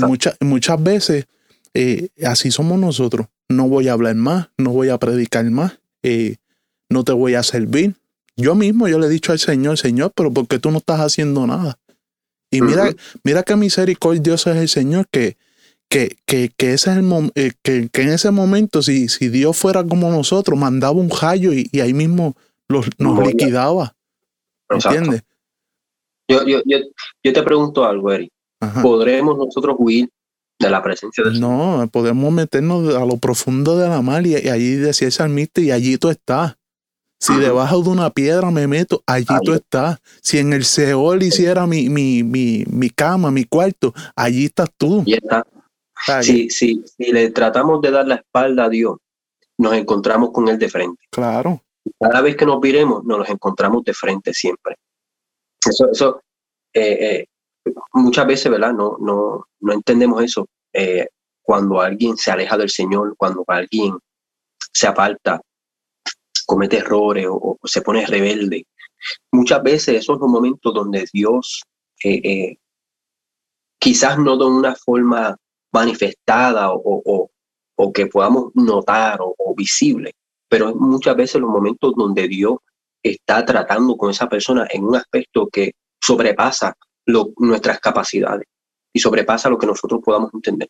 muchas, 0.00 0.36
muchas 0.40 0.82
veces 0.82 1.26
eh, 1.74 2.08
así 2.24 2.50
somos 2.50 2.78
nosotros. 2.78 3.26
No 3.48 3.68
voy 3.68 3.88
a 3.88 3.92
hablar 3.92 4.14
más, 4.14 4.48
no 4.56 4.70
voy 4.70 4.88
a 4.88 4.98
predicar 4.98 5.44
más, 5.50 5.78
eh, 6.02 6.36
no 6.88 7.04
te 7.04 7.12
voy 7.12 7.34
a 7.34 7.42
servir. 7.42 7.94
Yo 8.36 8.54
mismo, 8.54 8.88
yo 8.88 8.98
le 8.98 9.06
he 9.06 9.10
dicho 9.10 9.32
al 9.32 9.38
Señor, 9.38 9.78
Señor, 9.78 10.12
pero 10.14 10.32
¿por 10.32 10.46
qué 10.46 10.58
tú 10.58 10.70
no 10.70 10.78
estás 10.78 11.00
haciendo 11.00 11.46
nada? 11.46 11.78
Y 12.50 12.62
mira, 12.62 12.90
mira 13.24 13.42
qué 13.42 13.56
misericordioso 13.56 14.50
es 14.52 14.56
el 14.58 14.68
Señor 14.68 15.06
que, 15.10 15.36
que, 15.88 16.16
que, 16.24 16.52
que 16.56 16.72
ese 16.72 16.92
es 16.92 16.96
el 16.98 17.32
eh, 17.34 17.52
que, 17.62 17.88
que, 17.88 18.02
en 18.02 18.10
ese 18.10 18.30
momento, 18.30 18.82
si, 18.82 19.08
si 19.08 19.28
Dios 19.28 19.56
fuera 19.56 19.84
como 19.84 20.10
nosotros, 20.10 20.58
mandaba 20.58 20.92
un 20.92 21.10
rayo 21.10 21.52
y, 21.52 21.68
y 21.72 21.80
ahí 21.80 21.92
mismo 21.92 22.36
los, 22.68 22.86
nos 22.98 23.26
liquidaba. 23.26 23.94
¿Entiendes? 24.70 25.22
Yo, 26.28 26.44
yo, 26.46 26.62
yo, 26.64 26.78
yo, 27.22 27.32
te 27.32 27.42
pregunto 27.42 27.84
algo, 27.84 28.12
Eric. 28.12 28.30
¿Podremos 28.82 29.36
nosotros 29.36 29.76
huir 29.78 30.08
de 30.58 30.70
la 30.70 30.82
presencia 30.82 31.22
de 31.24 31.30
Dios? 31.30 31.40
No, 31.40 31.86
podemos 31.92 32.32
meternos 32.32 32.94
a 32.94 33.04
lo 33.04 33.18
profundo 33.18 33.76
de 33.76 33.88
la 33.88 34.00
mar 34.00 34.26
y, 34.26 34.34
allí 34.48 34.76
decía 34.76 35.08
el 35.08 35.12
salmista 35.12 35.60
y 35.60 35.70
allí 35.70 35.98
tú 35.98 36.08
estás. 36.08 36.56
Si 37.20 37.34
debajo 37.36 37.82
de 37.82 37.88
una 37.88 38.10
piedra 38.10 38.50
me 38.50 38.66
meto, 38.66 39.02
allí 39.06 39.34
tú 39.44 39.54
estás. 39.54 39.98
Si 40.20 40.38
en 40.38 40.52
el 40.52 40.64
Seol 40.64 41.22
hiciera 41.22 41.66
mi, 41.66 41.88
mi, 41.88 42.22
mi, 42.22 42.64
mi 42.66 42.90
cama, 42.90 43.30
mi 43.30 43.44
cuarto, 43.44 43.94
allí 44.14 44.46
estás 44.46 44.70
tú. 44.76 45.02
Y 45.06 45.14
está. 45.14 45.46
Si, 46.20 46.50
si, 46.50 46.84
si 46.84 47.12
le 47.12 47.30
tratamos 47.30 47.80
de 47.80 47.90
dar 47.90 48.06
la 48.06 48.16
espalda 48.16 48.64
a 48.64 48.68
Dios, 48.68 48.98
nos 49.56 49.72
encontramos 49.72 50.32
con 50.32 50.48
Él 50.48 50.58
de 50.58 50.68
frente. 50.68 51.02
Claro. 51.10 51.62
Cada 51.98 52.20
vez 52.20 52.36
que 52.36 52.44
nos 52.44 52.60
viremos, 52.60 53.04
nos 53.04 53.18
los 53.18 53.28
encontramos 53.30 53.84
de 53.84 53.94
frente 53.94 54.34
siempre. 54.34 54.76
Eso, 55.66 55.90
eso 55.90 56.20
eh, 56.72 57.26
eh, 57.64 57.72
muchas 57.92 58.26
veces, 58.26 58.50
¿verdad? 58.50 58.72
No, 58.72 58.96
no, 59.00 59.46
no 59.60 59.72
entendemos 59.72 60.22
eso. 60.22 60.46
Eh, 60.72 61.06
cuando 61.42 61.80
alguien 61.80 62.16
se 62.16 62.30
aleja 62.30 62.56
del 62.56 62.70
Señor, 62.70 63.14
cuando 63.16 63.44
alguien 63.46 63.96
se 64.72 64.86
aparta 64.86 65.40
comete 66.46 66.78
errores 66.78 67.26
o, 67.28 67.58
se 67.64 67.80
pone 67.80 68.06
rebelde. 68.06 68.66
Muchas 69.32 69.62
veces 69.62 69.96
esos 69.96 70.18
son 70.18 70.30
momentos 70.30 70.74
donde 70.74 71.06
Dios, 71.12 71.62
quizás 73.78 74.18
no 74.18 74.36
de 74.36 74.44
una 74.44 74.74
forma 74.74 75.36
manifestada 75.72 76.72
o, 76.72 77.30
o 77.76 77.92
que 77.92 78.06
podamos 78.06 78.50
notar 78.54 79.18
o, 79.20 79.54
visible, 79.56 80.12
pero 80.48 80.74
muchas 80.74 81.16
veces 81.16 81.40
los 81.40 81.50
momentos 81.50 81.94
donde 81.96 82.28
Dios 82.28 82.56
está 83.04 83.44
tratando 83.44 83.96
con 83.96 84.10
esa 84.10 84.28
persona 84.28 84.66
en 84.70 84.84
un 84.84 84.96
aspecto 84.96 85.48
que 85.48 85.72
sobrepasa 86.00 86.74
nuestras 87.36 87.78
capacidades 87.80 88.46
y 88.92 88.98
sobrepasa 88.98 89.50
lo 89.50 89.58
que 89.58 89.66
nosotros 89.66 90.00
podamos 90.02 90.30
entender. 90.32 90.68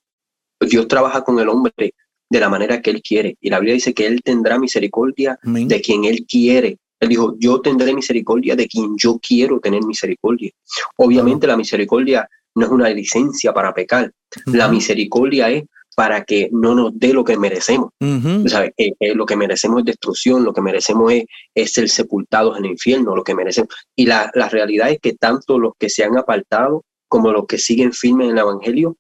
Dios 0.60 0.88
trabaja 0.88 1.22
con 1.22 1.38
el 1.38 1.48
hombre 1.48 1.94
de 2.28 2.40
la 2.40 2.48
manera 2.48 2.82
que 2.82 2.90
Él 2.90 3.02
quiere. 3.02 3.36
Y 3.40 3.50
la 3.50 3.60
Biblia 3.60 3.74
dice 3.74 3.94
que 3.94 4.06
Él 4.06 4.22
tendrá 4.22 4.58
misericordia 4.58 5.38
de 5.42 5.80
quien 5.80 6.04
Él 6.04 6.26
quiere. 6.28 6.78
Él 7.00 7.08
dijo, 7.08 7.36
yo 7.38 7.60
tendré 7.60 7.94
misericordia 7.94 8.56
de 8.56 8.66
quien 8.66 8.96
yo 8.96 9.18
quiero 9.18 9.60
tener 9.60 9.84
misericordia. 9.84 10.50
Obviamente 10.96 11.46
la 11.46 11.56
misericordia 11.56 12.28
no 12.54 12.66
es 12.66 12.72
una 12.72 12.88
licencia 12.90 13.52
para 13.52 13.74
pecar. 13.74 14.10
La 14.46 14.68
misericordia 14.68 15.50
es 15.50 15.64
para 15.94 16.24
que 16.24 16.48
no 16.52 16.74
nos 16.74 16.98
dé 16.98 17.12
lo 17.12 17.24
que 17.24 17.36
merecemos. 17.36 17.90
Eh, 18.00 18.72
eh, 18.76 19.14
lo 19.14 19.26
que 19.26 19.36
merecemos 19.36 19.80
es 19.80 19.84
destrucción, 19.86 20.44
lo 20.44 20.52
que 20.52 20.60
merecemos 20.60 21.12
es, 21.12 21.24
es, 21.54 21.72
ser 21.72 21.88
sepultados 21.88 22.58
en 22.58 22.64
el 22.64 22.72
infierno, 22.72 23.14
lo 23.14 23.24
que 23.24 23.34
merecemos. 23.34 23.74
Y 23.96 24.06
la, 24.06 24.30
la 24.34 24.48
realidad 24.48 24.90
es 24.90 24.98
que 25.00 25.14
tanto 25.14 25.58
los 25.58 25.72
que 25.78 25.88
se 25.88 26.04
han 26.04 26.16
apartado 26.16 26.84
como 27.08 27.30
los 27.30 27.46
que 27.46 27.58
siguen 27.58 27.92
firmes 27.92 28.26
en 28.26 28.32
el 28.32 28.38
Evangelio, 28.38 28.96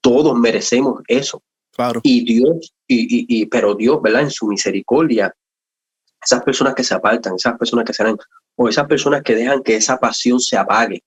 todos 0.00 0.38
merecemos 0.38 1.02
eso. 1.06 1.42
Y 2.02 2.24
Dios, 2.24 2.72
y, 2.86 3.26
y, 3.28 3.46
pero 3.46 3.74
Dios, 3.74 4.00
¿verdad? 4.02 4.22
En 4.22 4.30
su 4.30 4.46
misericordia, 4.46 5.32
esas 6.24 6.42
personas 6.42 6.74
que 6.74 6.84
se 6.84 6.94
apartan, 6.94 7.34
esas 7.36 7.56
personas 7.56 7.84
que 7.84 7.92
se 7.92 8.02
dan, 8.02 8.16
o 8.56 8.68
esas 8.68 8.86
personas 8.86 9.22
que 9.22 9.34
dejan 9.34 9.62
que 9.62 9.76
esa 9.76 9.98
pasión 9.98 10.40
se 10.40 10.56
apague, 10.56 11.02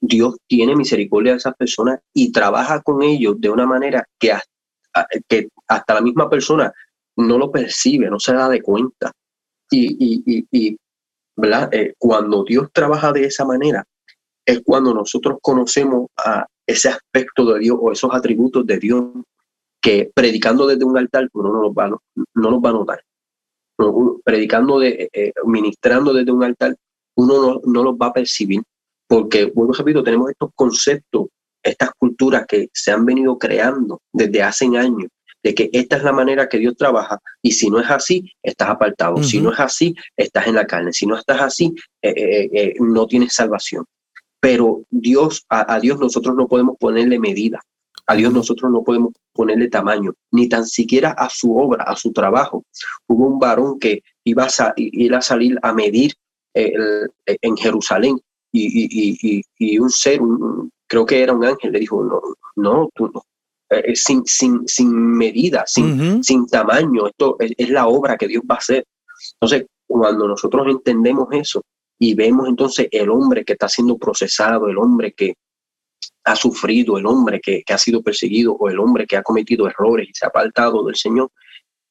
Dios 0.00 0.36
tiene 0.46 0.76
misericordia 0.76 1.32
de 1.32 1.38
esas 1.38 1.54
personas 1.54 2.00
y 2.12 2.32
trabaja 2.32 2.80
con 2.82 3.02
ellos 3.02 3.40
de 3.40 3.50
una 3.50 3.66
manera 3.66 4.06
que 4.18 4.32
hasta, 4.32 5.94
la 5.94 6.00
misma 6.00 6.28
persona 6.28 6.72
no 7.16 7.38
lo 7.38 7.50
percibe, 7.50 8.10
no 8.10 8.18
se 8.18 8.34
da 8.34 8.48
de 8.48 8.62
cuenta. 8.62 9.12
Y, 9.70 10.76
¿verdad? 11.36 11.68
Eh, 11.72 11.94
cuando 11.98 12.44
Dios 12.44 12.68
trabaja 12.72 13.12
de 13.12 13.24
esa 13.24 13.44
manera, 13.44 13.84
es 14.44 14.62
cuando 14.64 14.94
nosotros 14.94 15.38
conocemos 15.42 16.08
a 16.16 16.46
ese 16.66 16.88
aspecto 16.88 17.52
de 17.52 17.60
Dios 17.60 17.78
o 17.80 17.92
esos 17.92 18.10
atributos 18.12 18.66
de 18.66 18.78
Dios 18.78 19.04
que 19.80 20.10
predicando 20.12 20.66
desde 20.66 20.84
un 20.84 20.98
altar 20.98 21.28
uno 21.32 21.52
no 21.52 21.62
los 21.62 21.72
va, 21.72 21.88
no, 21.88 22.00
los 22.34 22.60
va 22.60 22.70
a 22.70 22.72
notar. 22.72 23.04
predicando, 24.24 24.80
de, 24.80 25.08
eh, 25.12 25.32
ministrando 25.44 26.12
desde 26.12 26.32
un 26.32 26.42
altar, 26.42 26.74
uno 27.16 27.60
no, 27.64 27.82
los 27.82 27.94
va 27.94 28.06
a 28.06 28.12
percibir, 28.12 28.62
porque, 29.06 29.46
bueno, 29.46 29.72
repito, 29.72 30.02
tenemos 30.02 30.30
estos 30.30 30.50
conceptos, 30.54 31.26
estas 31.62 31.90
culturas 31.98 32.44
que 32.46 32.68
se 32.72 32.92
han 32.92 33.04
venido 33.04 33.38
creando 33.38 34.00
desde 34.12 34.42
hace 34.42 34.66
años, 34.66 35.08
de 35.42 35.54
que 35.54 35.70
esta 35.72 35.96
es 35.96 36.02
la 36.02 36.12
manera 36.12 36.48
que 36.48 36.58
Dios 36.58 36.74
trabaja, 36.76 37.20
y 37.42 37.52
si 37.52 37.70
no 37.70 37.80
es 37.80 37.90
así, 37.90 38.24
estás 38.42 38.68
apartado, 38.68 39.22
si 39.22 39.40
no 39.40 39.52
es 39.52 39.60
así, 39.60 39.94
estás 40.16 40.46
en 40.48 40.54
la 40.54 40.66
carne, 40.66 40.92
si 40.92 41.06
no 41.06 41.16
estás 41.16 41.40
así, 41.40 41.72
eh, 42.02 42.48
eh, 42.52 42.74
no 42.80 43.06
tienes 43.06 43.34
salvación. 43.34 43.84
Pero 44.40 44.82
Dios, 44.90 45.44
a 45.48 45.80
Dios 45.80 45.98
nosotros 45.98 46.36
no 46.36 46.46
podemos 46.46 46.76
ponerle 46.78 47.18
medida. 47.18 47.60
A 48.08 48.14
Dios 48.14 48.32
nosotros 48.32 48.70
no 48.70 48.84
podemos 48.84 49.12
ponerle 49.32 49.68
tamaño, 49.68 50.14
ni 50.30 50.48
tan 50.48 50.64
siquiera 50.64 51.10
a 51.10 51.28
su 51.28 51.56
obra, 51.56 51.84
a 51.84 51.96
su 51.96 52.12
trabajo. 52.12 52.64
Hubo 53.08 53.26
un 53.26 53.38
varón 53.40 53.80
que 53.80 54.02
iba 54.24 54.44
a, 54.44 54.72
ir 54.76 55.14
a 55.14 55.20
salir 55.20 55.58
a 55.62 55.72
medir 55.72 56.12
eh, 56.54 56.72
en 57.26 57.56
Jerusalén 57.56 58.20
y, 58.52 59.78
un 59.78 59.90
ser, 59.90 60.20
creo 60.86 61.06
que 61.06 61.22
era 61.22 61.32
un 61.32 61.44
ángel, 61.44 61.72
le 61.72 61.80
dijo, 61.80 62.02
no, 62.02 62.20
no, 62.56 62.88
tú 62.94 63.10
no. 63.12 63.22
Eh, 63.68 63.92
eh, 63.92 63.96
sin, 63.96 64.24
sin, 64.24 64.66
sin 64.66 64.94
medida, 64.94 65.64
sin, 65.66 66.22
sin 66.22 66.46
tamaño, 66.46 67.08
esto 67.08 67.36
es 67.40 67.68
la 67.68 67.88
obra 67.88 68.16
que 68.16 68.28
Dios 68.28 68.44
va 68.48 68.54
a 68.54 68.58
hacer. 68.58 68.86
Entonces, 69.40 69.66
cuando 69.86 70.28
nosotros 70.28 70.66
entendemos 70.68 71.28
eso 71.32 71.62
y 71.98 72.14
vemos 72.14 72.48
entonces 72.48 72.88
el 72.90 73.10
hombre 73.10 73.44
que 73.44 73.54
está 73.54 73.68
siendo 73.68 73.98
procesado, 73.98 74.68
el 74.68 74.78
hombre 74.78 75.12
que, 75.12 75.34
ha 76.26 76.34
sufrido, 76.34 76.98
el 76.98 77.06
hombre 77.06 77.40
que, 77.40 77.62
ha 77.68 77.78
sido 77.78 78.02
perseguido 78.02 78.52
o 78.54 78.68
el 78.68 78.80
hombre 78.80 79.06
que 79.06 79.16
ha 79.16 79.22
cometido 79.22 79.68
errores 79.68 80.08
y 80.08 80.14
se 80.14 80.26
ha 80.26 80.28
apartado 80.28 80.84
del 80.84 80.96
Señor. 80.96 81.30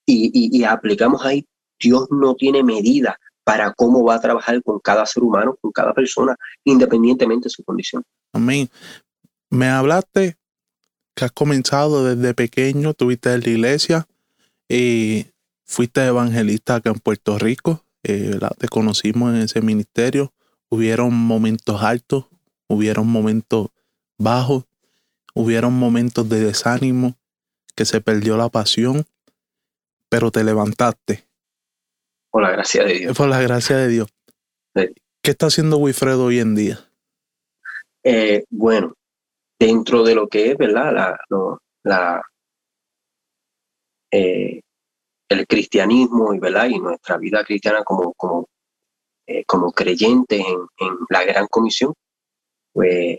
Y, 0.05 0.63
aplicamos 0.63 1.25
ahí, 1.25 1.45
Dios 1.79 2.07
no 2.11 2.35
tiene 2.35 2.61
medida 2.61 3.17
para 3.45 3.73
cómo 3.73 4.03
va 4.03 4.15
a 4.15 4.19
trabajar 4.19 4.61
con 4.63 4.79
cada 4.79 5.05
ser 5.05 5.23
humano, 5.23 5.55
con 5.61 5.71
cada 5.71 5.93
persona, 5.93 6.35
independientemente 6.63 7.45
de 7.45 7.51
su 7.51 7.63
condición. 7.63 8.03
Amén. 8.33 8.69
Me 9.51 9.69
hablaste 9.69 10.35
que 11.15 11.25
has 11.25 11.31
comenzado 11.31 12.03
desde 12.03 12.33
pequeño, 12.33 12.95
tuviste 12.95 13.31
en 13.31 13.41
la 13.41 13.49
iglesia 13.49 14.07
y 14.67 15.27
fuiste 15.63 16.05
evangelista 16.05 16.75
acá 16.75 16.89
en 16.89 16.99
Puerto 16.99 17.37
Rico. 17.37 17.85
Eh, 18.03 18.39
te 18.57 18.67
conocimos 18.67 19.33
en 19.33 19.41
ese 19.41 19.61
ministerio. 19.61 20.33
Hubieron 20.69 21.13
momentos 21.13 21.83
altos, 21.83 22.25
hubieron 22.67 23.07
momentos 23.07 23.67
bajo, 24.17 24.65
hubieron 25.35 25.73
momentos 25.73 26.27
de 26.27 26.39
desánimo, 26.39 27.15
que 27.75 27.85
se 27.85 28.01
perdió 28.01 28.37
la 28.37 28.49
pasión, 28.49 29.05
pero 30.09 30.31
te 30.31 30.43
levantaste. 30.43 31.27
Por 32.35 32.43
la 32.43 32.51
gracia 32.51 32.83
de 32.83 32.93
Dios. 32.95 33.17
Por 33.17 33.29
la 33.29 33.41
gracia 33.41 33.77
de 33.77 33.87
Dios. 33.87 34.09
¿Qué 34.73 35.31
está 35.31 35.45
haciendo 35.45 35.77
Wilfredo 35.77 36.25
hoy 36.25 36.39
en 36.39 36.53
día? 36.53 36.91
Eh, 38.03 38.43
bueno, 38.49 38.93
dentro 39.57 40.03
de 40.03 40.15
lo 40.15 40.27
que 40.27 40.51
es, 40.51 40.57
¿verdad? 40.57 40.93
La, 40.93 41.17
la, 41.85 42.21
eh, 44.11 44.59
el 45.29 45.47
cristianismo 45.47 46.33
y, 46.33 46.39
¿verdad? 46.39 46.67
y 46.67 46.77
nuestra 46.77 47.17
vida 47.17 47.41
cristiana 47.45 47.85
como, 47.85 48.11
como, 48.15 48.49
eh, 49.27 49.45
como 49.45 49.71
creyentes 49.71 50.41
en, 50.41 50.87
en, 50.87 50.97
la 51.09 51.23
gran 51.23 51.47
comisión, 51.47 51.93
pues 52.73 53.17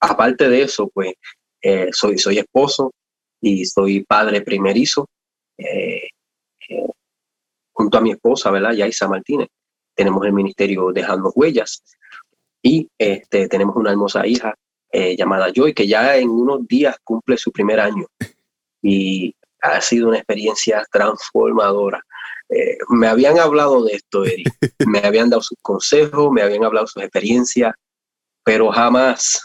aparte 0.00 0.50
de 0.50 0.64
eso, 0.64 0.90
pues 0.92 1.14
soy, 1.92 2.18
soy 2.18 2.40
esposo 2.40 2.90
y 3.40 3.64
soy 3.64 4.04
padre 4.04 4.42
primerizo. 4.42 5.06
Eh, 5.56 6.07
junto 7.78 7.98
a 7.98 8.00
mi 8.00 8.10
esposa, 8.10 8.50
¿verdad? 8.50 8.72
Yaisa 8.72 9.08
Martínez. 9.08 9.48
Tenemos 9.94 10.24
el 10.26 10.32
ministerio 10.32 10.90
Dejando 10.92 11.32
Huellas 11.34 11.82
y 12.62 12.88
este, 12.98 13.48
tenemos 13.48 13.76
una 13.76 13.90
hermosa 13.90 14.26
hija 14.26 14.54
llamada 14.92 15.52
Joy, 15.54 15.74
que 15.74 15.86
ya 15.86 16.16
en 16.16 16.30
unos 16.30 16.66
días 16.66 16.96
cumple 17.04 17.36
su 17.36 17.52
primer 17.52 17.78
año. 17.78 18.06
Y 18.82 19.34
ha 19.60 19.80
sido 19.80 20.08
una 20.08 20.16
experiencia 20.16 20.84
transformadora. 20.90 22.02
me 22.88 23.06
habían 23.06 23.38
hablado 23.38 23.84
de 23.84 23.94
esto, 23.94 24.24
Eric. 24.24 24.48
me 24.86 25.00
habían 25.00 25.30
dado 25.30 25.42
sus 25.42 25.58
consejos, 25.62 26.32
me 26.32 26.42
habían 26.42 26.64
hablado 26.64 26.86
sus 26.86 27.02
experiencias, 27.02 27.74
pero 28.44 28.70
jamás 28.72 29.40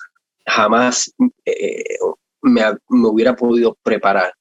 jamás 0.45 1.13
eh, 1.45 1.97
me, 2.41 2.63
hubiera 2.89 3.35
podido 3.35 3.77
preparar 3.83 4.33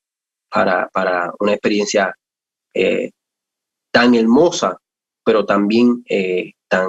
para, 0.51 0.88
para 0.88 1.32
una 1.38 1.53
experiencia 1.53 2.14
eh, 2.74 3.11
tan 3.93 4.14
hermosa, 4.14 4.76
pero 5.24 5.45
también 5.45 6.03
eh, 6.09 6.53
tan, 6.68 6.88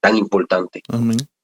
tan 0.00 0.16
importante. 0.16 0.82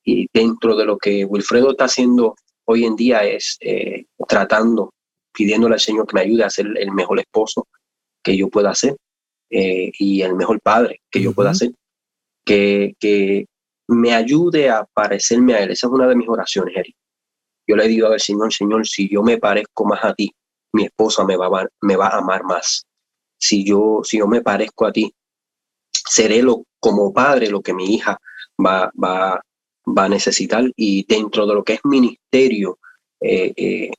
Y 0.04 0.28
dentro 0.32 0.76
de 0.76 0.86
lo 0.86 0.96
que 0.96 1.24
Wilfredo 1.24 1.72
está 1.72 1.84
haciendo 1.84 2.36
hoy 2.66 2.84
en 2.84 2.96
día 2.96 3.24
es 3.24 3.58
eh, 3.60 4.06
tratando, 4.28 4.94
pidiéndole 5.32 5.74
al 5.74 5.80
Señor 5.80 6.06
que 6.06 6.14
me 6.14 6.20
ayude 6.22 6.44
a 6.44 6.50
ser 6.50 6.66
el 6.76 6.92
mejor 6.92 7.18
esposo 7.18 7.66
que 8.22 8.36
yo 8.36 8.48
pueda 8.48 8.74
ser 8.74 8.96
eh, 9.50 9.90
y 9.98 10.22
el 10.22 10.34
mejor 10.34 10.60
padre 10.60 11.02
que 11.10 11.20
yo 11.20 11.32
pueda 11.32 11.52
ser, 11.54 11.72
que, 12.44 12.94
que 12.98 13.46
me 13.88 14.14
ayude 14.14 14.70
a 14.70 14.84
parecerme 14.94 15.54
a 15.54 15.62
Él. 15.62 15.72
Esa 15.72 15.88
es 15.88 15.92
una 15.92 16.06
de 16.06 16.16
mis 16.16 16.28
oraciones, 16.28 16.74
Eric. 16.76 16.96
Yo 17.66 17.76
le 17.76 17.88
digo 17.88 18.08
al 18.08 18.20
Señor, 18.20 18.52
Señor, 18.52 18.86
si 18.86 19.08
yo 19.08 19.22
me 19.22 19.38
parezco 19.38 19.84
más 19.84 20.04
a 20.04 20.14
ti, 20.14 20.30
mi 20.72 20.84
esposa 20.84 21.24
me 21.24 21.36
va 21.36 21.46
a, 21.46 21.68
me 21.82 21.96
va 21.96 22.08
a 22.08 22.18
amar 22.18 22.44
más. 22.44 22.84
Si 23.44 23.62
yo, 23.62 24.00
si 24.02 24.18
yo 24.18 24.26
me 24.26 24.40
parezco 24.40 24.86
a 24.86 24.92
ti, 24.92 25.14
seré 25.92 26.42
lo, 26.42 26.64
como 26.80 27.12
padre 27.12 27.50
lo 27.50 27.60
que 27.60 27.74
mi 27.74 27.94
hija 27.94 28.18
va, 28.64 28.90
va, 29.02 29.38
va 29.86 30.04
a 30.04 30.08
necesitar. 30.08 30.64
Y 30.76 31.04
dentro 31.06 31.46
de 31.46 31.54
lo 31.54 31.62
que 31.62 31.74
es 31.74 31.80
ministerio, 31.84 32.78
eh, 33.20 33.52
eh, 33.54 33.90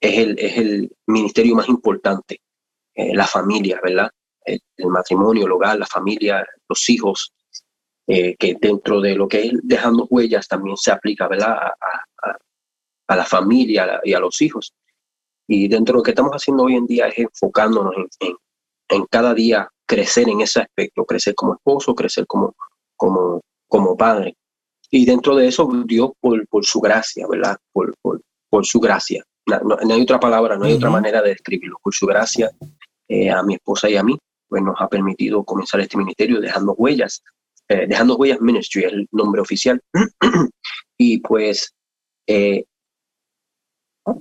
es, 0.00 0.18
el, 0.18 0.38
es 0.38 0.56
el 0.56 0.90
ministerio 1.06 1.56
más 1.56 1.68
importante, 1.68 2.40
eh, 2.94 3.14
la 3.14 3.26
familia, 3.26 3.80
¿verdad? 3.82 4.10
El, 4.44 4.60
matrimonio, 4.86 5.44
el 5.44 5.52
hogar, 5.52 5.78
la 5.78 5.86
familia, 5.86 6.42
los 6.68 6.88
hijos, 6.88 7.32
que 8.06 8.56
dentro 8.60 9.00
de 9.00 9.16
lo 9.16 9.26
que 9.26 9.46
es 9.46 9.52
dejando 9.64 10.06
huellas 10.08 10.46
también 10.46 10.76
se 10.76 10.92
aplica, 10.92 11.26
¿verdad? 11.26 11.58
A, 13.08 13.16
la 13.16 13.24
familia 13.24 14.00
y 14.04 14.14
a 14.14 14.20
los 14.20 14.40
hijos. 14.40 14.72
Y 15.48 15.66
dentro 15.66 15.92
de 15.92 15.98
lo 15.98 16.02
que 16.04 16.12
estamos 16.12 16.32
haciendo 16.32 16.64
hoy 16.64 16.76
en 16.76 16.86
día 16.86 17.08
es 17.08 17.18
enfocándonos 17.18 17.94
en, 17.96 18.06
en, 18.20 18.36
cada 19.10 19.34
día 19.34 19.68
crecer 19.86 20.28
en 20.28 20.40
ese 20.40 20.60
aspecto, 20.60 21.04
crecer 21.04 21.34
como 21.34 21.54
esposo, 21.54 21.94
crecer 21.94 22.26
como, 22.26 22.54
como, 22.96 23.40
como 23.68 23.96
padre. 23.96 24.36
Y 24.90 25.04
dentro 25.04 25.34
de 25.36 25.48
eso, 25.48 25.68
Dios, 25.86 26.10
por, 26.20 26.46
por 26.48 26.64
su 26.64 26.80
gracia, 26.80 27.26
¿verdad? 27.28 27.56
Por, 27.72 27.94
por, 28.00 28.20
por 28.48 28.66
su 28.66 28.80
gracia. 28.80 29.24
No, 29.46 29.76
hay 29.78 30.02
otra 30.02 30.18
palabra, 30.18 30.56
no 30.56 30.64
hay 30.64 30.72
otra 30.72 30.90
manera 30.90 31.22
de 31.22 31.30
describirlo. 31.30 31.76
Por 31.82 31.94
su 31.94 32.06
gracia, 32.06 32.50
eh, 33.08 33.30
a 33.30 33.42
mi 33.42 33.54
esposa 33.54 33.88
y 33.88 33.96
a 33.96 34.02
mí, 34.02 34.18
pues 34.48 34.62
nos 34.62 34.74
ha 34.80 34.88
permitido 34.88 35.44
comenzar 35.44 35.80
este 35.80 35.96
ministerio 35.96 36.40
dejando 36.40 36.72
huellas. 36.74 37.22
Eh, 37.68 37.86
dejando 37.88 38.16
huellas 38.16 38.40
ministry 38.40 38.84
es 38.84 38.92
el 38.92 39.08
nombre 39.12 39.40
oficial. 39.40 39.80
y 40.98 41.18
pues 41.18 41.72
eh, 42.26 42.64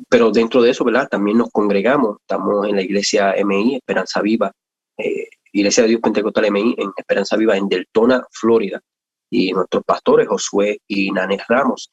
pero 0.10 0.32
dentro 0.32 0.62
de 0.62 0.72
eso, 0.72 0.84
¿verdad? 0.84 1.08
También 1.10 1.38
nos 1.38 1.52
congregamos, 1.52 2.18
estamos 2.22 2.68
en 2.68 2.76
la 2.76 2.82
iglesia 2.82 3.36
MI, 3.44 3.76
Esperanza 3.76 4.22
Viva, 4.22 4.52
eh, 4.98 5.28
Iglesia 5.52 5.84
de 5.84 5.90
Dios 5.90 6.02
Pentecostal 6.02 6.52
MI, 6.52 6.76
en 6.78 6.92
Esperanza 6.98 7.38
Viva, 7.38 7.56
en 7.56 7.70
Deltona, 7.70 8.26
Florida. 8.32 8.82
Y 9.30 9.52
nuestros 9.54 9.84
pastores, 9.84 10.28
Josué 10.28 10.80
y 10.88 11.12
Nanes 11.12 11.42
Ramos, 11.48 11.92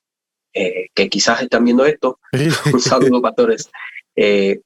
eh, 0.55 0.89
que 0.95 1.09
quizás 1.09 1.43
están 1.43 1.65
viendo 1.65 1.85
esto. 1.85 2.19
Un 2.73 2.81
saludo, 2.81 3.21
pastores. 3.21 3.71
Eh, 4.17 4.61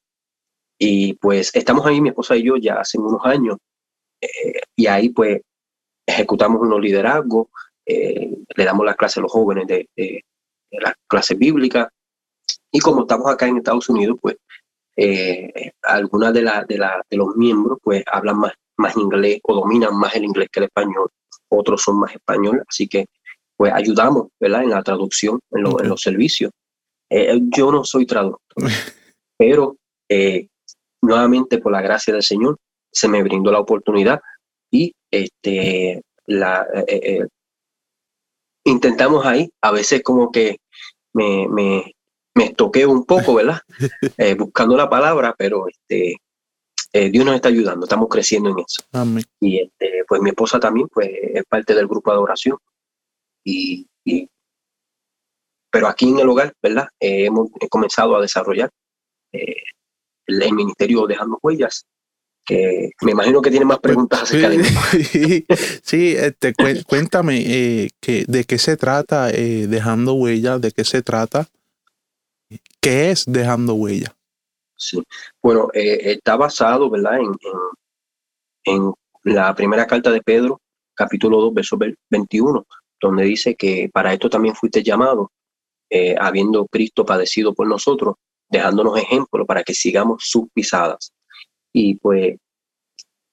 y 0.79 1.15
pues 1.15 1.55
estamos 1.55 1.85
ahí, 1.87 2.01
mi 2.01 2.11
esposa 2.11 2.37
y 2.37 2.45
yo, 2.45 2.57
ya 2.57 2.75
hace 2.81 2.99
unos 2.99 3.21
años. 3.25 3.57
y 4.77 4.87
ahí 4.87 5.11
pues 5.11 5.41
ejecutamos 6.07 6.61
unos 6.61 6.81
liderazgos, 6.81 7.49
le 7.87 8.65
damos 8.65 8.85
las 8.85 8.97
clases 8.97 9.19
a 9.19 9.21
los 9.23 9.33
jóvenes 9.33 9.67
de, 9.67 9.89
de 9.97 10.23
las 10.71 10.95
clases 11.09 11.39
bíblicas, 11.39 11.89
y 12.71 12.79
como 12.81 13.03
estamos 13.03 13.31
acá 13.31 13.47
en 13.47 13.59
Estados 13.59 13.89
Unidos, 13.89 14.19
pues 14.21 14.37
eh, 14.97 15.73
algunas 15.83 16.33
de, 16.33 16.43
la, 16.43 16.65
de, 16.65 16.79
la, 16.79 17.03
de 17.09 17.17
los 17.17 17.37
miembros 17.37 17.79
pues 17.83 18.03
hablan 18.11 18.39
más, 18.39 18.53
más 18.77 18.97
inglés 18.97 19.41
o 19.43 19.55
dominan 19.55 19.97
más 19.97 20.15
el 20.15 20.25
inglés 20.25 20.49
que 20.51 20.61
el 20.61 20.67
español, 20.67 21.11
otros 21.49 21.83
son 21.83 22.01
más 22.01 22.15
español, 22.15 22.63
así 22.69 22.89
que 22.89 23.07
pues 23.57 23.73
ayudamos 23.73 24.29
¿verdad? 24.39 24.63
en 24.63 24.71
la 24.71 24.83
traducción, 24.83 25.41
en, 25.51 25.67
en 25.67 25.89
los 25.89 26.01
servicios. 26.01 26.51
Eh, 27.09 27.39
yo 27.57 27.71
no 27.71 27.85
soy 27.85 28.05
traductor, 28.05 28.57
pero 29.39 29.77
eh, 30.09 30.49
nuevamente 31.03 31.59
por 31.59 31.73
la 31.73 31.81
gracia 31.81 32.13
del 32.13 32.23
Señor 32.23 32.57
se 32.93 33.09
me 33.09 33.23
brindó 33.23 33.53
la 33.53 33.61
oportunidad 33.61 34.21
y 34.71 34.93
este, 35.11 36.03
la, 36.27 36.67
intentamos 38.65 39.25
ahí, 39.25 39.49
a 39.63 39.71
veces 39.71 40.03
como 40.03 40.31
que 40.31 40.59
me, 41.15 41.49
me, 41.49 41.96
me 42.37 42.51
toqué 42.51 42.87
un 42.87 43.05
poco, 43.05 43.35
¿verdad? 43.35 43.61
Eh, 44.19 44.35
buscando 44.35 44.77
la 44.77 44.89
palabra, 44.89 45.35
pero 45.37 45.67
este, 45.69 46.17
eh, 46.93 47.11
Dios 47.11 47.25
nos 47.25 47.35
está 47.35 47.49
ayudando, 47.49 47.87
estamos 47.87 48.09
creciendo 48.09 48.51
en 48.51 48.59
eso. 48.61 48.83
Y 49.41 49.59
este, 49.59 50.05
pues 50.07 50.21
mi 50.21 50.31
esposa 50.31 50.61
también 50.61 50.89
pues, 50.89 51.11
es 51.11 51.45
parte 51.49 51.75
del 51.75 51.89
grupo 51.89 52.13
de 52.13 52.19
oración. 52.19 52.59
Y, 53.45 53.87
pero 55.71 55.89
aquí 55.89 56.09
en 56.09 56.19
el 56.19 56.29
hogar, 56.29 56.53
¿verdad? 56.63 56.89
Eh, 57.01 57.27
hemos 57.27 57.49
comenzado 57.69 58.17
a 58.17 58.21
desarrollar 58.21 58.71
el, 59.33 60.53
ministerio 60.53 61.07
Dejando 61.07 61.39
Huellas, 61.43 61.85
que 62.45 62.91
me 63.03 63.13
imagino 63.13 63.43
que 63.43 63.51
tiene 63.51 63.67
más 63.67 63.79
preguntas 63.79 64.23
acerca 64.23 64.49
de 64.49 65.45
Sí, 65.83 66.15
este, 66.17 66.55
cuéntame 66.87 67.91
que, 68.01 68.25
de 68.27 68.45
qué 68.45 68.59
se 68.59 68.77
trata 68.77 69.29
Dejando 69.29 70.15
Huellas, 70.15 70.61
de 70.61 70.73
qué 70.73 70.85
se 70.85 71.03
trata. 71.03 71.49
¿Qué 72.81 73.11
es 73.11 73.25
dejando 73.27 73.75
huella? 73.75 74.17
Sí, 74.77 75.03
bueno, 75.43 75.69
eh, 75.73 76.13
está 76.13 76.37
basado, 76.37 76.91
¿verdad? 76.91 77.19
En, 77.19 77.33
en, 78.65 78.93
la 79.25 79.53
primera 79.57 79.87
carta 79.87 80.13
de 80.13 80.23
Pedro, 80.23 80.61
capítulo 80.95 81.41
2, 81.41 81.55
verso 81.55 81.77
21, 82.11 82.65
donde 83.01 83.25
dice 83.25 83.57
que 83.57 83.91
para 83.93 84.13
esto 84.13 84.31
también 84.31 84.55
fuiste 84.55 84.85
llamado, 84.85 85.33
eh, 85.91 86.15
habiendo 86.17 86.67
Cristo 86.67 87.05
padecido 87.05 87.53
por 87.53 87.67
nosotros, 87.67 88.15
dejándonos 88.49 88.97
ejemplo 88.99 89.45
para 89.45 89.65
que 89.65 89.75
sigamos 89.75 90.23
sus 90.25 90.45
pisadas. 90.55 91.13
Y 91.73 91.97
pues, 91.97 92.37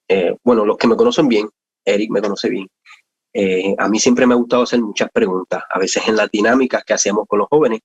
eh, 0.08 0.36
bueno, 0.44 0.66
los 0.66 0.78
que 0.78 0.88
me 0.88 0.96
conocen 0.96 1.28
bien, 1.28 1.48
Eric 1.86 2.10
me 2.10 2.22
conoce 2.22 2.50
bien, 2.50 2.68
a 3.78 3.88
mí 3.88 4.00
siempre 4.00 4.26
me 4.26 4.34
ha 4.34 4.38
gustado 4.38 4.64
hacer 4.64 4.82
muchas 4.82 5.10
preguntas, 5.12 5.64
a 5.70 5.78
veces 5.78 6.08
en 6.08 6.16
las 6.16 6.32
dinámicas 6.32 6.84
que 6.84 6.94
hacíamos 6.94 7.28
con 7.28 7.40
los 7.40 7.48
jóvenes, 7.50 7.82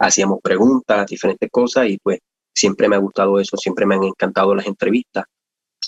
hacíamos 0.00 0.40
preguntas, 0.42 1.06
diferentes 1.06 1.48
cosas 1.50 1.88
y 1.88 1.98
pues 1.98 2.18
siempre 2.54 2.88
me 2.88 2.96
ha 2.96 2.98
gustado 2.98 3.38
eso, 3.38 3.56
siempre 3.56 3.86
me 3.86 3.94
han 3.94 4.04
encantado 4.04 4.54
las 4.54 4.66
entrevistas 4.66 5.24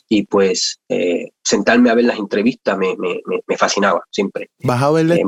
y 0.09 0.25
pues 0.27 0.79
eh, 0.89 1.31
sentarme 1.43 1.91
a 1.91 1.95
ver 1.95 2.05
las 2.05 2.19
entrevistas 2.19 2.79
me, 2.79 2.97
me, 2.99 3.57
fascinaba 3.57 4.03
siempre. 4.11 4.51
¿Vas 4.63 4.83
a 4.83 4.91
verla 4.91 5.17
eh, 5.17 5.23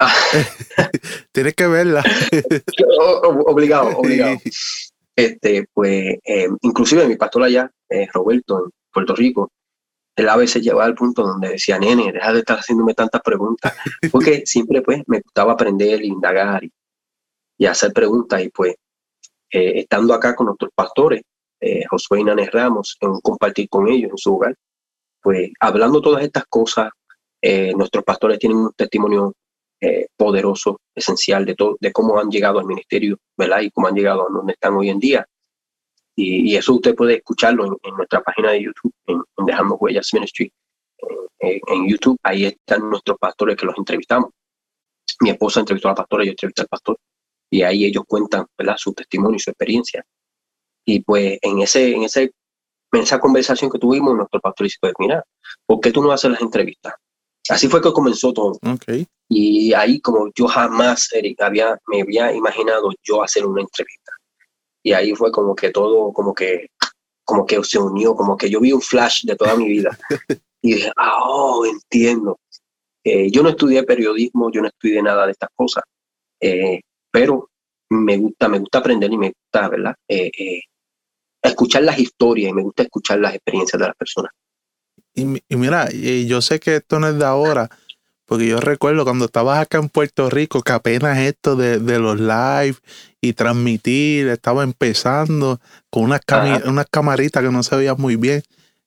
ah. 0.00 0.14
Tienes 1.32 1.54
que 1.54 1.66
verla. 1.66 2.04
obligado, 3.46 3.96
obligado. 3.96 4.38
Este, 5.18 5.66
pues, 5.72 6.18
eh, 6.26 6.46
inclusive 6.60 7.08
mi 7.08 7.16
pastor 7.16 7.44
allá, 7.44 7.70
Roberto, 8.12 8.66
en 8.66 8.70
Puerto 8.92 9.16
Rico, 9.16 9.50
él 10.14 10.28
a 10.28 10.36
veces 10.36 10.62
llegaba 10.62 10.84
al 10.84 10.94
punto 10.94 11.22
donde 11.22 11.52
decía, 11.52 11.78
nene, 11.78 12.12
deja 12.12 12.34
de 12.34 12.40
estar 12.40 12.58
haciéndome 12.58 12.92
tantas 12.92 13.22
preguntas, 13.22 13.72
porque 14.12 14.42
siempre 14.44 14.82
pues 14.82 15.02
me 15.06 15.20
gustaba 15.20 15.54
aprender, 15.54 16.04
indagar 16.04 16.64
y 16.64 16.72
y 17.58 17.66
hacer 17.66 17.92
preguntas. 17.92 18.42
Y 18.42 18.48
pues, 18.50 18.74
eh, 19.50 19.80
estando 19.80 20.14
acá 20.14 20.34
con 20.34 20.46
nuestros 20.46 20.70
pastores, 20.74 21.22
eh, 21.60 21.84
Josué 21.88 22.20
y 22.20 22.46
Ramos, 22.46 22.96
en 23.00 23.20
compartir 23.20 23.68
con 23.68 23.88
ellos 23.88 24.10
en 24.10 24.18
su 24.18 24.34
hogar, 24.34 24.54
pues 25.22 25.50
hablando 25.60 26.00
todas 26.00 26.22
estas 26.22 26.44
cosas, 26.46 26.90
eh, 27.40 27.72
nuestros 27.74 28.04
pastores 28.04 28.38
tienen 28.38 28.58
un 28.58 28.72
testimonio 28.72 29.32
poderoso, 30.16 30.80
esencial 30.94 31.44
de, 31.44 31.54
todo, 31.54 31.76
de 31.78 31.92
cómo 31.92 32.18
han 32.18 32.30
llegado 32.30 32.58
al 32.58 32.64
ministerio, 32.64 33.18
¿verdad? 33.36 33.60
Y 33.60 33.70
cómo 33.70 33.86
han 33.86 33.94
llegado 33.94 34.22
a 34.22 34.32
donde 34.32 34.54
están 34.54 34.74
hoy 34.74 34.88
en 34.88 34.98
día. 34.98 35.24
Y, 36.16 36.56
eso 36.56 36.74
usted 36.74 36.94
puede 36.94 37.16
escucharlo 37.16 37.78
en, 37.82 37.94
nuestra 37.94 38.22
página 38.22 38.52
de 38.52 38.62
YouTube, 38.62 38.92
en, 39.06 39.22
Dejando 39.44 39.74
Huellas 39.76 40.08
Ministry, 40.14 40.50
en, 41.38 41.88
YouTube. 41.88 42.16
Ahí 42.22 42.46
están 42.46 42.88
nuestros 42.88 43.18
pastores 43.18 43.54
que 43.54 43.66
los 43.66 43.76
entrevistamos. 43.76 44.30
Mi 45.20 45.30
esposa 45.30 45.60
entrevistó 45.60 45.88
a 45.88 45.92
la 45.92 45.96
pastora, 45.96 46.24
yo 46.24 46.30
entrevisté 46.30 46.62
al 46.62 46.68
pastor 46.68 46.96
y 47.56 47.62
ahí 47.62 47.86
ellos 47.86 48.04
cuentan 48.06 48.44
¿verdad? 48.58 48.76
su 48.76 48.92
testimonio 48.92 49.36
y 49.36 49.40
su 49.40 49.48
experiencia. 49.48 50.04
Y 50.84 51.00
pues 51.00 51.38
en, 51.40 51.60
ese, 51.60 51.94
en, 51.94 52.02
ese, 52.02 52.30
en 52.92 53.00
esa 53.00 53.18
conversación 53.18 53.70
que 53.70 53.78
tuvimos, 53.78 54.14
nuestro 54.14 54.40
pastor 54.40 54.66
dice, 54.66 54.76
pues 54.78 54.92
mira, 54.98 55.24
¿por 55.64 55.80
qué 55.80 55.90
tú 55.90 56.02
no 56.02 56.12
haces 56.12 56.32
las 56.32 56.42
entrevistas? 56.42 56.92
Así 57.48 57.66
fue 57.68 57.80
que 57.80 57.92
comenzó 57.92 58.30
todo. 58.34 58.58
Y 59.30 59.72
ahí 59.72 60.00
como 60.02 60.30
yo 60.34 60.46
jamás, 60.48 61.08
Eric, 61.14 61.40
había, 61.40 61.78
me 61.86 62.02
había 62.02 62.30
imaginado 62.34 62.90
yo 63.02 63.22
hacer 63.22 63.46
una 63.46 63.62
entrevista. 63.62 64.12
Y 64.82 64.92
ahí 64.92 65.14
fue 65.14 65.32
como 65.32 65.54
que 65.54 65.70
todo, 65.70 66.12
como 66.12 66.34
que, 66.34 66.66
como 67.24 67.46
que 67.46 67.64
se 67.64 67.78
unió, 67.78 68.14
como 68.14 68.36
que 68.36 68.50
yo 68.50 68.60
vi 68.60 68.72
un 68.72 68.82
flash 68.82 69.24
de 69.24 69.36
toda 69.36 69.56
mi 69.56 69.66
vida. 69.66 69.96
y 70.62 70.74
dije, 70.74 70.92
ah, 70.96 71.22
oh, 71.24 71.64
entiendo. 71.64 72.38
Eh, 73.02 73.30
yo 73.30 73.42
no 73.42 73.48
estudié 73.48 73.82
periodismo, 73.84 74.50
yo 74.52 74.60
no 74.60 74.68
estudié 74.68 75.00
nada 75.02 75.24
de 75.24 75.32
estas 75.32 75.48
cosas. 75.54 75.84
Eh, 76.38 76.82
pero 77.16 77.48
me 77.88 78.18
gusta, 78.18 78.46
me 78.46 78.58
gusta 78.58 78.76
aprender 78.76 79.10
y 79.10 79.16
me 79.16 79.32
gusta, 79.32 79.70
¿verdad? 79.70 79.94
Eh, 80.06 80.30
eh, 80.38 80.60
escuchar 81.40 81.82
las 81.82 81.98
historias 81.98 82.50
y 82.50 82.52
me 82.52 82.62
gusta 82.62 82.82
escuchar 82.82 83.20
las 83.20 83.34
experiencias 83.34 83.80
de 83.80 83.86
las 83.86 83.96
personas. 83.96 84.32
Y, 85.14 85.56
mira, 85.56 85.88
yo 85.90 86.42
sé 86.42 86.60
que 86.60 86.76
esto 86.76 87.00
no 87.00 87.08
es 87.08 87.18
de 87.18 87.24
ahora, 87.24 87.70
Porque 88.26 88.46
yo 88.46 88.60
recuerdo 88.60 89.04
cuando 89.04 89.24
estabas 89.24 89.60
acá 89.60 89.78
en 89.78 89.88
Puerto 89.88 90.28
Rico 90.28 90.60
que 90.60 90.72
apenas 90.72 91.16
esto 91.16 91.56
de, 91.56 91.78
los 91.98 92.20
live 92.20 92.76
y 93.22 93.32
transmitir 93.32 94.28
estaba 94.28 94.62
empezando 94.62 95.58
con 95.88 96.02
unas, 96.02 96.20
unas 96.66 96.86
camaritas 96.90 97.42
que 97.42 97.50
no 97.50 97.62
se 97.62 97.76
veían 97.76 97.96
muy 97.96 98.16
bien. 98.16 98.42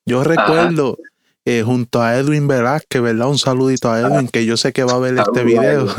Yo 0.05 0.23
recuerdo 0.23 0.99
eh, 1.51 1.63
junto 1.63 1.99
a 1.99 2.15
Edwin 2.15 2.47
Velázquez, 2.47 3.01
¿verdad? 3.01 3.27
Un 3.27 3.39
saludito 3.39 3.91
a 3.91 3.99
Edwin, 3.99 4.27
que 4.27 4.45
yo 4.45 4.55
sé 4.55 4.71
que 4.71 4.83
va 4.83 4.93
a 4.93 4.99
ver 4.99 5.17
este 5.17 5.43
video. 5.43 5.87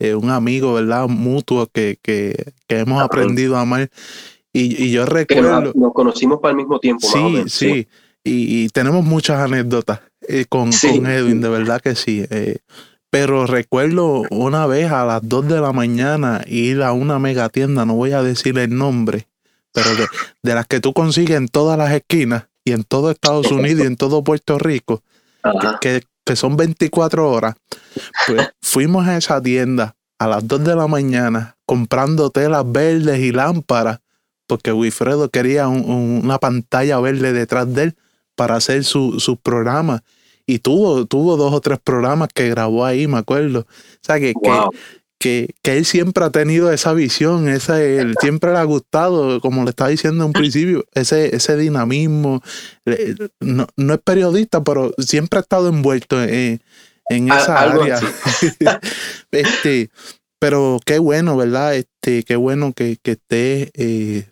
Eh, 0.00 0.14
un 0.16 0.30
amigo, 0.30 0.74
¿verdad? 0.74 1.06
Mutuo 1.06 1.68
que, 1.68 1.98
que, 2.02 2.52
que 2.66 2.80
hemos 2.80 3.00
aprendido 3.00 3.56
a 3.56 3.60
amar. 3.60 3.88
Y, 4.52 4.82
y 4.82 4.90
yo 4.90 5.06
recuerdo. 5.06 5.72
Nos, 5.74 5.92
conocimos 5.92 6.40
para 6.40 6.52
el 6.52 6.56
mismo 6.56 6.80
tiempo. 6.80 7.06
Sí, 7.06 7.44
sí. 7.46 7.88
Y, 8.24 8.68
tenemos 8.70 9.04
muchas 9.04 9.38
anécdotas 9.38 10.00
eh, 10.26 10.46
con, 10.48 10.72
con, 10.72 11.06
Edwin, 11.06 11.40
de 11.40 11.48
verdad 11.50 11.80
que 11.80 11.94
sí. 11.94 12.26
pero 13.10 13.46
recuerdo 13.46 14.22
una 14.30 14.66
vez 14.66 14.90
a 14.90 15.04
las 15.04 15.20
2 15.22 15.48
de 15.48 15.60
la 15.60 15.72
mañana 15.72 16.42
ir 16.48 16.82
a 16.82 16.92
una 16.92 17.20
mega 17.20 17.48
tienda, 17.48 17.84
no 17.86 17.94
voy 17.94 18.12
a 18.12 18.22
decir 18.22 18.58
el 18.58 18.76
nombre, 18.76 19.28
pero 19.72 19.94
de, 19.94 20.06
de 20.42 20.54
las 20.54 20.66
que 20.66 20.80
tú 20.80 20.92
consigues 20.92 21.36
en 21.36 21.46
todas 21.46 21.78
las 21.78 21.92
esquinas 21.92 22.49
y 22.70 22.72
en 22.72 22.84
todo 22.84 23.10
Estados 23.10 23.50
Unidos 23.50 23.84
y 23.84 23.86
en 23.86 23.96
todo 23.96 24.22
Puerto 24.22 24.58
Rico, 24.58 25.02
que, 25.80 26.02
son 26.36 26.56
24 26.56 27.28
horas, 27.28 27.56
pues 28.26 28.50
fuimos 28.62 29.06
a 29.08 29.16
esa 29.16 29.42
tienda 29.42 29.96
a 30.18 30.28
las 30.28 30.46
2 30.46 30.62
de 30.62 30.76
la 30.76 30.86
mañana 30.86 31.56
comprando 31.66 32.30
telas 32.30 32.70
verdes 32.70 33.18
y 33.18 33.32
lámparas, 33.32 33.98
porque 34.46 34.72
Wilfredo 34.72 35.28
quería 35.28 35.66
una 35.66 36.38
pantalla 36.38 37.00
verde 37.00 37.32
detrás 37.32 37.72
de 37.74 37.82
él 37.82 37.96
para 38.36 38.56
hacer 38.56 38.84
su, 38.84 39.18
su 39.18 39.36
programa. 39.36 40.02
Y 40.46 40.60
tuvo, 40.60 41.04
tuvo 41.06 41.36
dos 41.36 41.52
o 41.52 41.60
tres 41.60 41.78
programas 41.82 42.28
que 42.34 42.48
grabó 42.48 42.84
ahí, 42.84 43.06
me 43.06 43.18
acuerdo. 43.18 43.60
O 43.60 43.66
sea, 44.02 44.18
que, 44.18 44.32
que, 44.34 44.50
él 45.20 45.84
siempre 45.84 46.24
ha 46.24 46.30
tenido 46.30 46.72
esa 46.72 46.94
visión, 46.94 47.48
ese, 47.48 47.98
él 47.98 48.14
siempre 48.20 48.52
le 48.52 48.58
ha 48.58 48.64
gustado, 48.64 49.40
como 49.40 49.64
le 49.64 49.70
estaba 49.70 49.90
diciendo 49.90 50.24
en 50.24 50.28
un 50.28 50.32
principio, 50.32 50.86
ese, 50.94 51.34
ese 51.34 51.56
dinamismo. 51.56 52.42
No, 53.40 53.66
es 53.94 54.00
periodista, 54.00 54.64
pero 54.64 54.92
siempre 54.98 55.38
ha 55.38 55.42
estado 55.42 55.68
envuelto 55.68 56.22
en, 56.22 56.60
esa 57.10 57.60
área. 57.60 58.00
este, 59.30 59.90
pero 60.38 60.78
qué 60.86 60.98
bueno, 60.98 61.36
¿verdad? 61.36 61.76
Este, 61.76 62.22
qué 62.22 62.36
bueno 62.36 62.72
que, 62.72 62.96
que 63.02 63.12
estés 63.12 63.70
eh, 63.74 64.30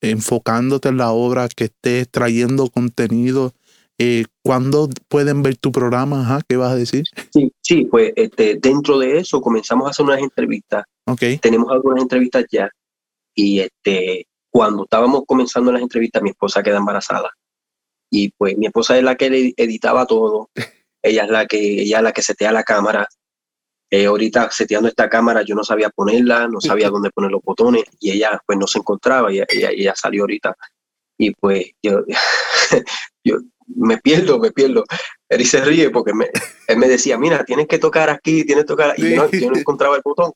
enfocándote 0.00 0.90
en 0.90 0.98
la 0.98 1.10
obra, 1.10 1.48
que 1.48 1.64
estés 1.64 2.08
trayendo 2.08 2.68
contenido 2.70 3.54
eh, 4.00 4.24
¿Cuándo 4.44 4.88
pueden 5.08 5.42
ver 5.42 5.56
tu 5.56 5.72
programa? 5.72 6.20
Ajá, 6.20 6.40
¿Qué 6.48 6.56
vas 6.56 6.70
a 6.70 6.76
decir? 6.76 7.04
Sí, 7.32 7.52
sí 7.60 7.84
pues 7.84 8.12
este, 8.14 8.54
dentro 8.54 8.98
de 8.98 9.18
eso 9.18 9.40
comenzamos 9.40 9.86
a 9.86 9.90
hacer 9.90 10.06
unas 10.06 10.20
entrevistas. 10.20 10.84
Okay. 11.04 11.38
Tenemos 11.38 11.70
algunas 11.70 12.02
entrevistas 12.02 12.44
ya. 12.50 12.70
Y 13.34 13.58
este, 13.60 14.26
cuando 14.50 14.84
estábamos 14.84 15.24
comenzando 15.26 15.72
las 15.72 15.82
entrevistas, 15.82 16.22
mi 16.22 16.30
esposa 16.30 16.62
queda 16.62 16.76
embarazada. 16.76 17.30
Y 18.08 18.30
pues 18.30 18.56
mi 18.56 18.66
esposa 18.66 18.96
es 18.96 19.02
la 19.02 19.16
que 19.16 19.52
editaba 19.56 20.06
todo. 20.06 20.48
ella 21.02 21.24
es 21.24 21.30
la 21.30 21.46
que, 21.46 21.82
ella 21.82 21.98
es 21.98 22.02
la 22.04 22.12
que 22.12 22.22
setea 22.22 22.52
la 22.52 22.62
cámara. 22.62 23.08
Eh, 23.90 24.06
ahorita 24.06 24.50
seteando 24.50 24.86
esta 24.86 25.08
cámara 25.08 25.42
yo 25.42 25.54
no 25.54 25.64
sabía 25.64 25.88
ponerla, 25.90 26.46
no 26.46 26.60
sabía 26.60 26.88
dónde 26.90 27.10
poner 27.10 27.32
los 27.32 27.42
botones 27.42 27.84
y 27.98 28.12
ella 28.12 28.40
pues 28.46 28.58
no 28.58 28.66
se 28.66 28.78
encontraba 28.78 29.32
y 29.32 29.40
ella, 29.40 29.70
ella 29.70 29.94
salió 29.96 30.22
ahorita. 30.22 30.54
Y 31.18 31.32
pues 31.32 31.72
yo, 31.82 32.04
yo 33.24 33.38
me 33.76 33.98
pierdo, 33.98 34.38
me 34.38 34.50
pierdo. 34.50 34.84
Él 35.28 35.44
se 35.46 35.60
ríe 35.64 35.90
porque 35.90 36.12
él 36.66 36.76
me 36.76 36.88
decía, 36.88 37.18
mira, 37.18 37.44
tienes 37.44 37.66
que 37.66 37.78
tocar 37.78 38.10
aquí, 38.10 38.44
tienes 38.44 38.64
que 38.64 38.68
tocar, 38.68 38.94
y 38.96 39.14
yo 39.14 39.50
no 39.50 39.58
encontraba 39.58 39.96
el 39.96 40.02
botón. 40.04 40.32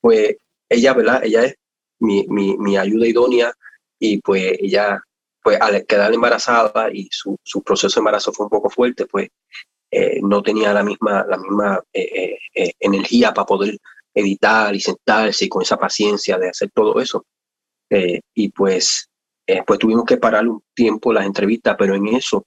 Pues 0.00 0.36
ella, 0.68 0.94
¿verdad? 0.94 1.24
Ella 1.24 1.44
es 1.44 1.54
mi, 2.00 2.26
mi, 2.28 2.56
mi 2.58 2.76
ayuda 2.76 3.06
idónea 3.06 3.52
y 3.98 4.18
pues 4.18 4.52
ella, 4.60 5.00
pues 5.42 5.60
al 5.60 5.84
quedar 5.86 6.12
embarazada 6.12 6.90
y 6.92 7.08
su, 7.10 7.36
su 7.42 7.62
proceso 7.62 7.98
de 7.98 8.00
embarazo 8.00 8.32
fue 8.32 8.46
un 8.46 8.50
poco 8.50 8.70
fuerte, 8.70 9.06
pues 9.06 9.28
eh, 9.90 10.20
no 10.22 10.42
tenía 10.42 10.72
la 10.72 10.82
misma, 10.82 11.24
la 11.28 11.38
misma 11.38 11.82
eh, 11.92 12.36
eh, 12.54 12.72
energía 12.78 13.32
para 13.32 13.46
poder 13.46 13.78
editar 14.14 14.74
y 14.74 14.80
sentarse 14.80 15.46
y 15.46 15.48
con 15.48 15.62
esa 15.62 15.78
paciencia 15.78 16.38
de 16.38 16.50
hacer 16.50 16.70
todo 16.74 17.00
eso. 17.00 17.24
y 18.34 18.50
pues 18.50 19.08
eh, 19.48 19.62
pues 19.66 19.78
tuvimos 19.78 20.04
que 20.04 20.18
parar 20.18 20.46
un 20.46 20.62
tiempo 20.74 21.10
las 21.10 21.24
entrevistas, 21.24 21.74
pero 21.78 21.94
en 21.94 22.06
eso, 22.08 22.44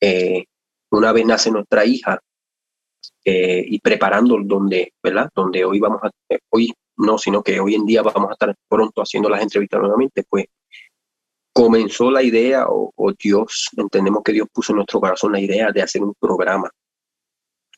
eh, 0.00 0.44
una 0.92 1.10
vez 1.10 1.26
nace 1.26 1.50
nuestra 1.50 1.84
hija 1.84 2.20
eh, 3.24 3.64
y 3.66 3.80
preparando 3.80 4.38
donde, 4.40 4.92
¿verdad? 5.02 5.28
Donde 5.34 5.64
hoy 5.64 5.80
vamos 5.80 6.00
a, 6.04 6.10
hoy 6.50 6.72
no, 6.96 7.18
sino 7.18 7.42
que 7.42 7.58
hoy 7.58 7.74
en 7.74 7.84
día 7.84 8.02
vamos 8.02 8.30
a 8.30 8.34
estar 8.34 8.54
pronto 8.68 9.02
haciendo 9.02 9.28
las 9.28 9.42
entrevistas 9.42 9.80
nuevamente, 9.80 10.22
pues 10.28 10.44
comenzó 11.52 12.08
la 12.08 12.22
idea, 12.22 12.66
o, 12.68 12.92
Dios, 13.18 13.70
entendemos 13.76 14.22
que 14.24 14.32
Dios 14.32 14.46
puso 14.52 14.72
en 14.72 14.76
nuestro 14.76 15.00
corazón 15.00 15.32
la 15.32 15.40
idea 15.40 15.72
de 15.72 15.82
hacer 15.82 16.04
un 16.04 16.14
programa, 16.20 16.70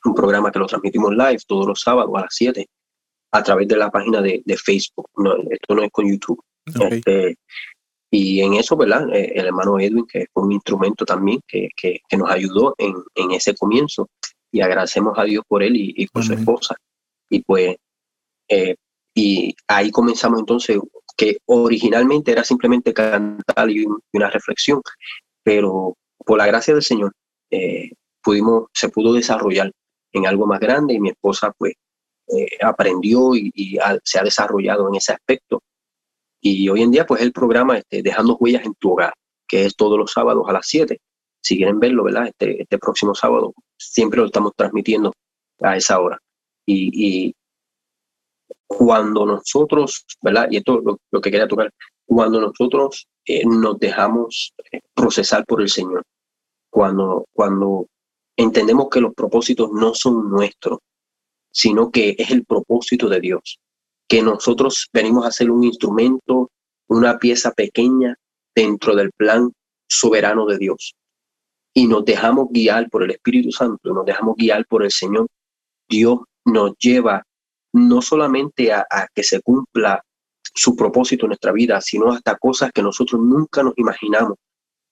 un 0.05 0.15
programa 0.15 0.53
que 0.53 0.59
lo 0.59 0.67
transmitimos 0.67 1.13
live 1.13 1.39
todos 1.47 1.67
los 1.67 1.81
sábados 1.81 2.13
a 2.15 2.21
las 2.21 2.35
7 2.35 2.67
a 3.33 3.43
través 3.43 3.69
de 3.69 3.77
la 3.77 3.91
página 3.91 4.21
de, 4.21 4.43
Facebook. 4.63 5.09
No, 5.17 5.35
esto 5.51 5.75
no 5.75 5.83
es 5.83 5.91
con 5.91 6.07
YouTube. 6.11 6.43
Este, 6.91 7.39
y 8.19 8.41
en 8.41 8.55
eso, 8.55 8.79
¿verdad? 8.79 9.15
Eh, 9.15 9.33
el 9.35 9.47
hermano 9.47 9.79
Edwin, 9.79 10.07
que 10.07 10.27
fue 10.33 10.45
un 10.45 10.53
instrumento 10.53 11.05
también 11.05 11.39
que, 11.47 11.69
que, 11.77 12.01
nos 12.17 12.31
ayudó 12.31 12.75
en, 12.79 12.95
en, 13.15 13.33
ese 13.33 13.55
comienzo, 13.55 14.09
y 14.51 14.63
agradecemos 14.63 15.19
a 15.19 15.25
Dios 15.25 15.45
por 15.47 15.63
él 15.63 15.75
y, 15.77 16.07
por 16.07 16.25
su 16.25 16.33
esposa. 16.33 16.77
Y 17.29 17.43
pues, 17.43 17.77
eh, 18.49 18.77
y 19.15 19.55
ahí 19.69 19.91
comenzamos 19.91 20.41
entonces, 20.41 20.79
que 21.15 21.37
originalmente 21.45 22.33
era 22.33 22.43
simplemente 22.43 22.95
cantar 22.95 23.71
y, 23.71 23.85
una 24.15 24.31
reflexión, 24.31 24.81
pero 25.43 25.95
por 26.17 26.39
la 26.39 26.47
gracia 26.47 26.73
del 26.73 26.83
Señor, 26.83 27.13
eh, 27.51 27.91
pudimos, 28.23 28.69
se 28.73 28.89
pudo 28.89 29.13
desarrollar 29.13 29.71
en 30.13 30.27
algo 30.27 30.47
más 30.47 30.61
grande 30.61 30.95
y 30.95 31.01
mi 31.01 31.11
esposa 31.11 31.53
pues 31.59 31.75
aprendió 32.63 33.35
y, 33.35 33.79
se 34.05 34.19
ha 34.19 34.23
desarrollado 34.23 34.89
en 34.89 34.95
ese 34.95 35.13
aspecto 35.13 35.63
y 36.41 36.69
hoy 36.69 36.83
en 36.83 36.91
día, 36.91 37.07
pues 37.07 37.23
el 37.23 37.33
programa 37.33 37.79
este, 37.79 38.03
Dejando 38.03 38.37
Huellas 38.37 38.65
en 38.65 38.75
tu 38.75 38.93
Hogar, 38.93 39.15
que 39.49 39.65
es 39.65 39.77
todos 39.77 39.99
los 39.99 40.13
sábados 40.13 40.45
a 40.49 40.53
las 40.53 40.67
7. 40.67 41.01
Si 41.43 41.57
quieren 41.57 41.79
verlo, 41.79 42.05
¿verdad? 42.05 42.29
Este, 42.29 42.63
este 42.63 42.79
próximo 42.79 43.15
sábado, 43.15 43.55
siempre 43.79 44.21
lo 44.21 44.27
estamos 44.27 44.53
transmitiendo 44.57 45.13
a 45.61 45.77
esa 45.77 46.01
hora. 46.01 46.19
Y, 46.67 47.35
cuando 48.69 49.25
nosotros, 49.25 50.05
¿verdad? 50.21 50.49
Y 50.51 50.57
esto 50.57 50.79
es 50.81 50.85
lo, 50.85 51.21
que 51.21 51.31
quería 51.31 51.47
tocar, 51.47 51.73
cuando 52.05 52.41
nosotros 52.41 53.07
eh, 53.25 53.45
nos 53.47 53.79
dejamos 53.79 54.53
eh, 54.73 54.81
procesar 54.93 55.45
por 55.47 55.63
el 55.63 55.69
Señor, 55.69 56.03
cuando, 56.69 57.27
cuando 57.33 57.87
entendemos 58.37 58.89
que 58.91 59.01
los 59.01 59.15
propósitos 59.15 59.71
no 59.73 59.95
son 59.95 60.29
nuestros, 60.31 60.81
sino 61.53 61.91
que 61.91 62.17
es 62.19 62.31
el 62.33 62.45
propósito 62.45 63.09
de 63.09 63.21
Dios 63.21 63.61
que 64.09 64.23
nosotros 64.23 64.89
venimos 64.93 65.27
a 65.27 65.31
ser 65.31 65.51
un 65.51 65.65
instrumento, 65.65 66.51
una 66.89 67.19
pieza 67.19 67.51
pequeña 67.53 68.17
dentro 68.55 68.95
del 68.95 69.11
plan 69.13 69.51
soberano 69.89 70.47
de 70.47 70.59
Dios. 70.59 70.95
Y 71.75 71.87
nos 71.87 72.05
dejamos 72.05 72.49
guiar 72.51 72.89
por 72.89 73.03
el 73.03 73.11
Espíritu 73.11 73.51
Santo, 73.53 73.93
nos 73.93 74.07
dejamos 74.07 74.37
guiar 74.37 74.65
por 74.67 74.83
el 74.83 74.91
Señor. 74.91 75.27
Dios 75.89 76.21
nos 76.45 76.73
lleva 76.79 77.23
no 77.73 78.01
solamente 78.01 78.73
a, 78.73 78.87
que 79.15 79.23
se 79.23 79.43
cumpla 79.43 80.03
su 80.55 80.75
propósito 80.75 81.27
en 81.27 81.31
nuestra 81.31 81.53
vida, 81.53 81.81
sino 81.81 82.11
hasta 82.11 82.37
cosas 82.37 82.71
que 82.73 82.83
nosotros 82.83 83.21
nunca 83.21 83.63
nos 83.63 83.75
imaginamos, 83.77 84.39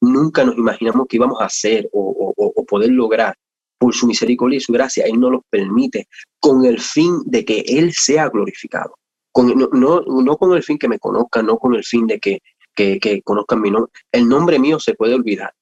nunca 0.03 0.45
nos 0.45 0.59
imaginamos 0.59 1.07
que 1.09 1.17
íbamos 1.17 1.41
a 1.41 1.47
hacer 1.47 1.89
o, 1.93 2.35
poder 2.69 2.91
lograr. 2.91 3.35
Por 3.77 3.93
su 3.93 4.07
misericordia 4.07 4.57
y 4.57 4.61
su 4.61 4.73
gracia, 4.73 5.05
Él 5.05 5.21
nos 5.21 5.33
lo 5.33 5.43
permite 5.51 6.07
con 6.41 6.65
el 6.65 6.81
fin 6.81 7.21
de 7.27 7.45
que 7.45 7.61
Él 7.67 7.93
sea 7.93 8.29
glorificado 8.29 8.95
no, 9.43 10.03
no, 10.03 10.37
con 10.37 10.53
el 10.53 10.62
fin 10.62 10.78
que 10.78 10.89
me 10.89 10.99
conozcan, 10.99 11.47
no 11.47 11.59
con 11.59 11.74
el 11.74 11.85
fin 11.85 12.07
de 12.07 12.20
que, 12.20 12.41
que, 12.74 13.22
conozcan 13.22 13.61
mi 13.61 13.70
nombre. 13.70 13.91
El 14.12 14.28
nombre 14.28 14.59
mío 14.59 14.78
se 14.78 14.95
puede 14.95 15.14
olvidar. 15.14 15.53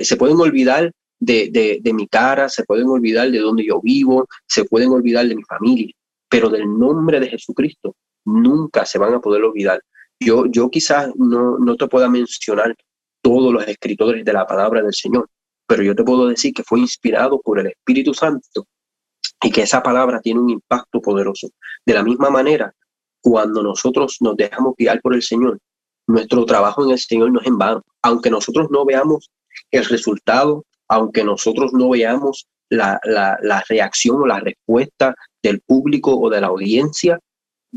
se 0.00 0.16
pueden 0.16 0.40
olvidar 0.40 0.92
de, 1.20 1.80
de, 1.82 1.92
mi 1.92 2.08
cara, 2.08 2.48
se 2.48 2.64
pueden 2.64 2.88
olvidar 2.88 3.30
de 3.30 3.38
donde 3.38 3.64
yo 3.64 3.80
vivo, 3.80 4.26
se 4.46 4.64
pueden 4.64 4.90
olvidar 4.90 5.26
de 5.28 5.36
mi 5.36 5.44
familia, 5.44 5.92
pero 6.28 6.48
del 6.48 6.66
nombre 6.66 7.20
de 7.20 7.28
Jesucristo 7.28 7.94
nunca 8.24 8.84
se 8.84 8.98
van 8.98 9.14
a 9.14 9.20
poder 9.20 9.44
olvidar. 9.44 9.80
Yo, 10.18 10.46
yo 10.46 10.68
quizás 10.68 11.12
no, 11.16 11.58
no 11.58 11.76
te 11.76 11.86
pueda 11.86 12.08
mencionar 12.08 12.74
todos 13.20 13.52
los 13.52 13.66
escritores 13.68 14.24
de 14.24 14.32
la 14.32 14.46
palabra 14.46 14.82
del 14.82 14.94
Señor, 14.94 15.28
pero 15.66 15.84
yo 15.84 15.94
te 15.94 16.02
puedo 16.02 16.26
decir 16.26 16.52
que 16.52 16.64
fue 16.64 16.80
inspirado 16.80 17.40
por 17.40 17.60
el 17.60 17.68
Espíritu 17.68 18.12
Santo 18.14 18.66
y 19.42 19.50
que 19.50 19.62
esa 19.62 19.82
palabra 19.82 20.20
tiene 20.20 20.40
un 20.40 20.50
impacto 20.50 21.00
poderoso. 21.00 21.48
De 21.84 21.94
la 21.94 22.02
misma 22.02 22.30
manera, 22.30 22.72
cuando 23.20 23.62
nosotros 23.62 24.16
nos 24.20 24.36
dejamos 24.36 24.74
guiar 24.76 25.00
por 25.00 25.14
el 25.14 25.22
Señor, 25.22 25.58
nuestro 26.06 26.44
trabajo 26.44 26.84
en 26.84 26.90
el 26.90 26.98
Señor 26.98 27.32
no 27.32 27.40
es 27.40 27.46
en 27.46 27.58
vano. 27.58 27.82
Aunque 28.02 28.30
nosotros 28.30 28.68
no 28.70 28.84
veamos 28.84 29.30
el 29.70 29.84
resultado, 29.84 30.64
aunque 30.88 31.24
nosotros 31.24 31.72
no 31.72 31.90
veamos 31.90 32.46
la, 32.68 32.98
la, 33.04 33.64
reacción 33.68 34.22
o 34.22 34.26
la 34.26 34.40
respuesta 34.40 35.14
del 35.42 35.60
público 35.60 36.18
o 36.18 36.30
de 36.30 36.40
la 36.40 36.48
audiencia, 36.48 37.18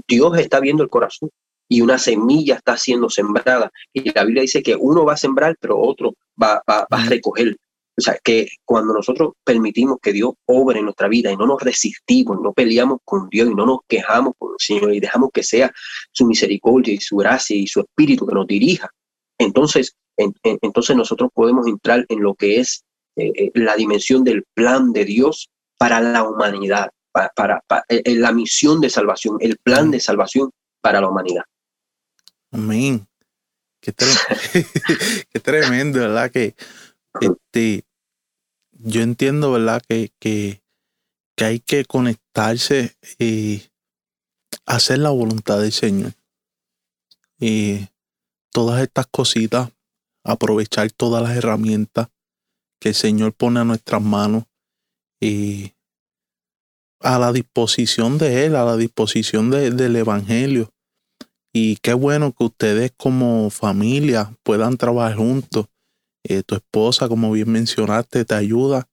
Dios 0.07 0.37
está 0.37 0.59
viendo 0.59 0.83
el 0.83 0.89
corazón 0.89 1.29
y 1.67 1.81
una 1.81 1.97
semilla 1.97 2.55
está 2.55 2.77
siendo 2.77 3.09
sembrada. 3.09 3.71
Y 3.93 4.11
la 4.11 4.23
Biblia 4.23 4.41
dice 4.41 4.63
que 4.63 4.75
uno 4.75 5.05
va 5.05 5.13
a 5.13 5.17
sembrar, 5.17 5.55
pero 5.59 5.79
otro 5.79 6.13
va, 6.41 6.61
va, 6.69 6.87
va 6.91 7.01
a 7.01 7.05
recoger. 7.05 7.57
O 7.97 8.01
sea, 8.01 8.17
que 8.23 8.49
cuando 8.65 8.93
nosotros 8.93 9.33
permitimos 9.43 9.99
que 10.01 10.11
Dios 10.11 10.33
obre 10.45 10.79
en 10.79 10.85
nuestra 10.85 11.07
vida 11.07 11.31
y 11.31 11.37
no 11.37 11.47
nos 11.47 11.61
resistimos, 11.61 12.41
no 12.41 12.51
peleamos 12.51 12.99
con 13.05 13.29
Dios 13.29 13.49
y 13.49 13.55
no 13.55 13.65
nos 13.65 13.79
quejamos 13.87 14.33
con 14.37 14.51
el 14.51 14.59
Señor 14.59 14.93
y 14.93 14.99
dejamos 14.99 15.29
que 15.33 15.43
sea 15.43 15.71
su 16.11 16.25
misericordia 16.25 16.93
y 16.93 16.99
su 16.99 17.15
gracia 17.15 17.55
y 17.55 17.67
su 17.67 17.79
espíritu 17.79 18.27
que 18.27 18.35
nos 18.35 18.47
dirija, 18.47 18.91
entonces, 19.37 19.95
entonces 20.17 20.95
nosotros 20.95 21.29
podemos 21.33 21.67
entrar 21.67 22.05
en 22.09 22.21
lo 22.21 22.35
que 22.35 22.59
es 22.59 22.83
eh, 23.17 23.31
eh, 23.35 23.51
la 23.53 23.75
dimensión 23.75 24.23
del 24.23 24.43
plan 24.53 24.93
de 24.93 25.05
Dios 25.05 25.49
para 25.77 25.99
la 25.99 26.23
humanidad, 26.23 26.89
para, 27.11 27.63
eh, 27.89 28.15
la 28.15 28.31
misión 28.31 28.81
de 28.81 28.89
salvación, 28.89 29.37
el 29.39 29.57
plan 29.57 29.91
de 29.91 29.99
salvación 29.99 30.51
para 30.81 31.01
la 31.01 31.09
humanidad. 31.09 31.43
Amén. 32.51 33.07
Qué, 33.81 33.93
Qué 35.29 35.39
tremendo, 35.39 35.99
¿verdad? 35.99 36.31
Que 36.31 36.55
este, 37.21 37.84
yo 38.79 39.01
entiendo, 39.01 39.51
¿verdad? 39.51 39.81
Que, 39.87 40.11
que, 40.19 40.61
que 41.35 41.45
hay 41.45 41.59
que 41.59 41.85
conectarse 41.85 42.95
y 43.19 43.63
hacer 44.65 44.99
la 44.99 45.09
voluntad 45.09 45.59
del 45.59 45.71
Señor. 45.71 46.13
Y 47.39 47.87
todas 48.51 48.81
estas 48.81 49.07
cositas, 49.07 49.71
aprovechar 50.23 50.91
todas 50.91 51.21
las 51.21 51.35
herramientas 51.35 52.09
que 52.79 52.89
el 52.89 52.95
Señor 52.95 53.33
pone 53.33 53.59
a 53.59 53.63
nuestras 53.63 54.01
manos 54.01 54.45
y 55.19 55.73
a 56.99 57.19
la 57.19 57.31
disposición 57.31 58.17
de 58.17 58.45
Él, 58.45 58.55
a 58.55 58.65
la 58.65 58.77
disposición 58.77 59.51
del 59.51 59.95
Evangelio. 59.95 60.71
Y 61.53 61.77
qué 61.77 61.93
bueno 61.93 62.33
que 62.33 62.45
ustedes 62.45 62.91
como 62.97 63.49
familia 63.49 64.35
puedan 64.43 64.77
trabajar 64.77 65.15
juntos 65.15 65.67
eh, 66.27 66.41
tu 66.43 66.55
esposa, 66.55 67.07
como 67.07 67.31
bien 67.31 67.51
mencionaste, 67.51 68.25
te 68.25 68.33
ayuda 68.33 68.87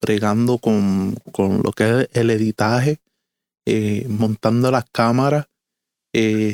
pregando 0.00 0.58
con, 0.58 1.16
lo 1.38 1.72
que 1.72 2.02
es 2.02 2.08
el 2.12 2.30
editaje, 2.30 2.98
eh, 3.66 4.06
montando 4.08 4.70
las 4.70 4.84
cámaras, 4.92 5.46
eh, 6.12 6.52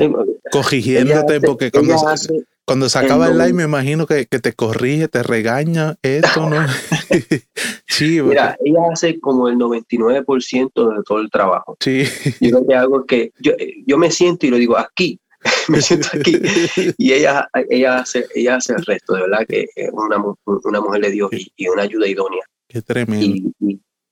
corrigiéndote, 0.53 1.41
porque 1.41 1.73
cuando, 1.73 2.17
se, 2.17 2.45
cuando 2.65 2.89
se 2.89 2.99
acaba 3.01 3.27
el, 3.27 3.39
live 3.39 3.53
me 3.55 3.65
imagino 3.65 4.07
que, 4.07 4.25
te 4.25 4.53
corrige, 4.53 5.09
te 5.09 5.25
regaña, 5.25 5.97
esto, 6.03 6.49
¿no? 6.49 6.65
sí, 7.89 8.23
Mira, 8.23 8.57
ella 8.65 8.81
hace 8.93 9.19
como 9.19 9.49
el 9.49 9.57
99% 9.57 10.97
de 10.97 11.03
todo 11.03 11.19
el 11.19 11.29
trabajo. 11.29 11.77
Sí. 11.81 12.05
Yo 12.41 12.61
lo 12.61 12.67
que 12.67 12.75
hago 12.77 13.01
es 13.01 13.07
que 13.09 13.33
yo, 13.41 13.53
yo 13.85 13.99
me 13.99 14.13
siento 14.13 14.47
y 14.47 14.51
lo 14.51 14.59
digo 14.59 14.79
aquí, 14.79 15.19
me 15.69 15.81
siento 15.81 16.09
aquí. 16.13 16.37
Y 16.99 17.13
ella, 17.13 17.49
ella, 17.69 17.99
hace, 17.99 18.27
ella 18.35 18.57
hace 18.57 18.75
el 18.75 18.85
resto, 18.85 19.15
de 19.15 19.23
verdad 19.23 19.47
que 19.49 19.67
es 19.75 19.91
una, 19.93 20.23
una 20.45 20.81
mujer 20.81 21.03
de 21.03 21.11
Dios 21.11 21.31
y, 21.33 21.69
una 21.69 21.83
ayuda 21.83 22.07
idónea. 22.07 22.43
Qué 22.69 22.83
tremendo. 22.83 23.51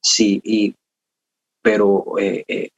sí, 0.01 0.41
y, 0.43 0.75
pero 1.63 2.19
eh, 2.19 2.45
eh, 2.49 2.71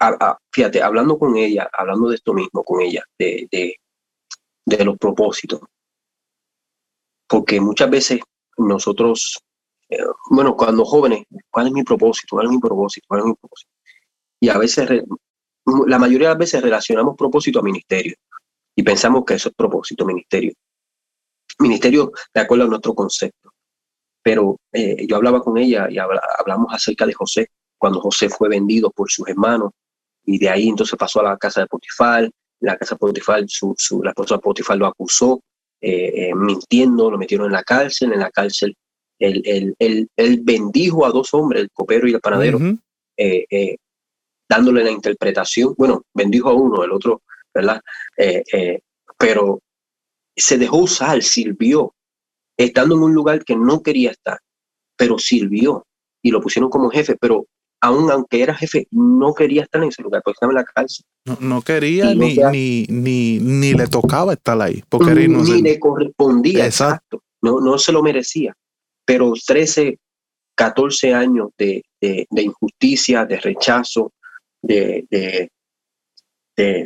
fíjate, 0.52 0.82
hablando 0.82 1.18
con 1.18 1.36
ella, 1.36 1.68
hablando 1.72 2.08
de 2.08 2.16
esto 2.16 2.34
mismo 2.34 2.64
con 2.64 2.80
ella, 2.80 3.04
de, 3.18 3.48
de, 3.50 3.76
de 4.66 4.84
los 4.84 4.98
propósitos, 4.98 5.60
porque 7.28 7.60
muchas 7.60 7.88
veces 7.88 8.20
nosotros, 8.58 9.38
eh, 9.88 9.98
bueno, 10.30 10.56
cuando 10.56 10.84
jóvenes, 10.84 11.24
¿cuál 11.50 11.68
es 11.68 11.72
mi 11.72 11.82
propósito? 11.82 12.36
¿Cuál 12.36 12.46
es 12.46 12.52
mi 12.52 12.58
propósito? 12.58 13.06
¿Cuál 13.08 13.20
es 13.20 13.26
mi 13.26 13.34
propósito? 13.34 13.70
Y 14.40 14.48
a 14.48 14.58
veces, 14.58 14.88
la 15.86 15.98
mayoría 15.98 16.28
de 16.28 16.34
las 16.34 16.38
veces 16.38 16.62
relacionamos 16.62 17.16
propósito 17.16 17.60
a 17.60 17.62
ministerio 17.62 18.16
y 18.80 18.82
pensamos 18.82 19.26
que 19.26 19.34
eso 19.34 19.50
es 19.50 19.54
propósito, 19.54 20.06
ministerio. 20.06 20.54
Ministerio 21.58 22.12
de 22.32 22.40
acuerdo 22.40 22.64
a 22.64 22.68
nuestro 22.68 22.94
concepto. 22.94 23.52
Pero 24.22 24.56
eh, 24.72 25.06
yo 25.06 25.16
hablaba 25.16 25.42
con 25.42 25.58
ella 25.58 25.86
y 25.90 25.98
hablamos 25.98 26.72
acerca 26.72 27.04
de 27.04 27.12
José, 27.12 27.48
cuando 27.76 28.00
José 28.00 28.30
fue 28.30 28.48
vendido 28.48 28.90
por 28.90 29.10
sus 29.10 29.28
hermanos 29.28 29.72
y 30.24 30.38
de 30.38 30.48
ahí 30.48 30.70
entonces 30.70 30.98
pasó 30.98 31.20
a 31.20 31.24
la 31.24 31.36
casa 31.36 31.60
de 31.60 31.66
Potifar. 31.66 32.30
La 32.60 32.78
casa 32.78 32.94
de 32.94 33.00
Potifar, 33.00 33.44
su, 33.48 33.76
la 34.02 34.12
esposa 34.12 34.36
de 34.36 34.40
Potifar 34.40 34.78
lo 34.78 34.86
acusó 34.86 35.42
eh, 35.82 36.28
eh, 36.30 36.34
mintiendo, 36.34 37.10
lo 37.10 37.18
metieron 37.18 37.48
en 37.48 37.52
la 37.52 37.62
cárcel. 37.62 38.14
En 38.14 38.20
la 38.20 38.30
cárcel 38.30 38.74
él, 39.18 39.76
él, 39.78 40.40
bendijo 40.42 41.04
a 41.04 41.10
dos 41.10 41.34
hombres, 41.34 41.60
el 41.60 41.70
copero 41.70 42.08
y 42.08 42.14
el 42.14 42.20
panadero, 42.20 42.58
dándole 44.48 44.84
la 44.84 44.90
interpretación. 44.90 45.74
Bueno, 45.76 46.02
bendijo 46.14 46.48
a 46.48 46.54
uno, 46.54 46.82
el 46.82 46.92
otro 46.92 47.20
¿verdad? 47.54 47.80
Eh, 48.16 48.42
eh, 48.52 48.80
pero 49.18 49.60
se 50.36 50.58
dejó 50.58 50.78
usar, 50.78 51.22
sirvió, 51.22 51.94
estando 52.56 52.94
en 52.94 53.02
un 53.02 53.14
lugar 53.14 53.44
que 53.44 53.56
no 53.56 53.82
quería 53.82 54.10
estar, 54.10 54.38
pero 54.96 55.18
sirvió 55.18 55.86
y 56.22 56.30
lo 56.30 56.40
pusieron 56.40 56.70
como 56.70 56.90
jefe, 56.90 57.16
pero 57.20 57.46
aún 57.80 58.10
aunque 58.10 58.42
era 58.42 58.54
jefe, 58.54 58.86
no 58.90 59.34
quería 59.34 59.62
estar 59.62 59.82
en 59.82 59.88
ese 59.88 60.02
lugar, 60.02 60.22
porque 60.22 60.36
estaba 60.36 60.52
en 60.52 60.56
la 60.56 60.64
cárcel. 60.64 61.04
No, 61.40 61.62
quería 61.62 62.14
ni, 62.14 62.36
ni, 62.36 62.86
ni, 62.88 63.38
ni, 63.38 63.74
le 63.74 63.86
tocaba 63.86 64.34
estar 64.34 64.60
ahí, 64.60 64.82
porque 64.88 65.14
ni 65.14 65.62
le 65.62 65.78
correspondía, 65.78 66.66
exacto. 66.66 67.22
No, 67.42 67.60
no 67.60 67.78
se 67.78 67.92
lo 67.92 68.02
merecía. 68.02 68.54
Pero 69.06 69.32
13, 69.46 69.98
14 70.54 71.14
años 71.14 71.48
de, 71.56 71.82
de, 72.00 72.26
de 72.28 72.42
injusticia, 72.42 73.24
de 73.24 73.38
rechazo, 73.38 74.12
de, 74.62 75.06
de, 75.10 75.50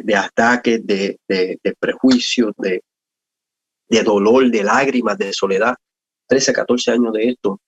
de, 0.05 0.16
ataques, 0.16 0.87
de, 0.87 1.18
de, 1.29 1.75
prejuicios, 1.79 2.53
de, 2.59 2.83
de 3.89 4.03
dolor, 4.03 4.51
de 4.51 4.62
lágrimas, 4.62 5.18
de 5.18 5.33
soledad. 5.33 5.75
13, 6.29 6.53
14 6.53 6.91
años 6.93 7.12
de 7.12 7.29
esto, 7.29 7.61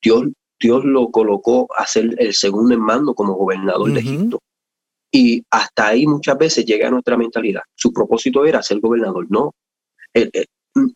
Dios, 0.00 0.24
Dios 0.60 0.84
lo 0.84 1.10
colocó 1.10 1.68
a 1.76 1.86
ser 1.86 2.14
el 2.18 2.32
segundo 2.32 2.74
en 2.74 2.80
mando 2.80 3.14
como 3.14 3.34
gobernador 3.34 3.92
de 3.92 4.00
Egipto. 4.00 4.40
Y 5.10 5.42
hasta 5.50 5.88
ahí 5.88 6.06
muchas 6.06 6.36
veces 6.38 6.64
llega 6.64 6.88
a 6.88 6.90
nuestra 6.90 7.16
mentalidad. 7.16 7.62
Su 7.74 7.92
propósito 7.92 8.44
era 8.44 8.62
ser 8.62 8.80
gobernador. 8.80 9.26
No, 9.28 9.54
eh, 10.12 10.28
eh, 10.32 10.46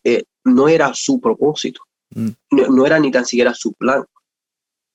eh, 0.03 0.23
no 0.45 0.67
era 0.67 0.93
su 0.93 1.19
propósito. 1.19 1.81
Mm. 2.11 2.29
No, 2.51 2.85
era 2.85 2.99
ni 2.99 3.11
tan 3.11 3.25
siquiera 3.25 3.53
su 3.53 3.73
plan. 3.73 4.03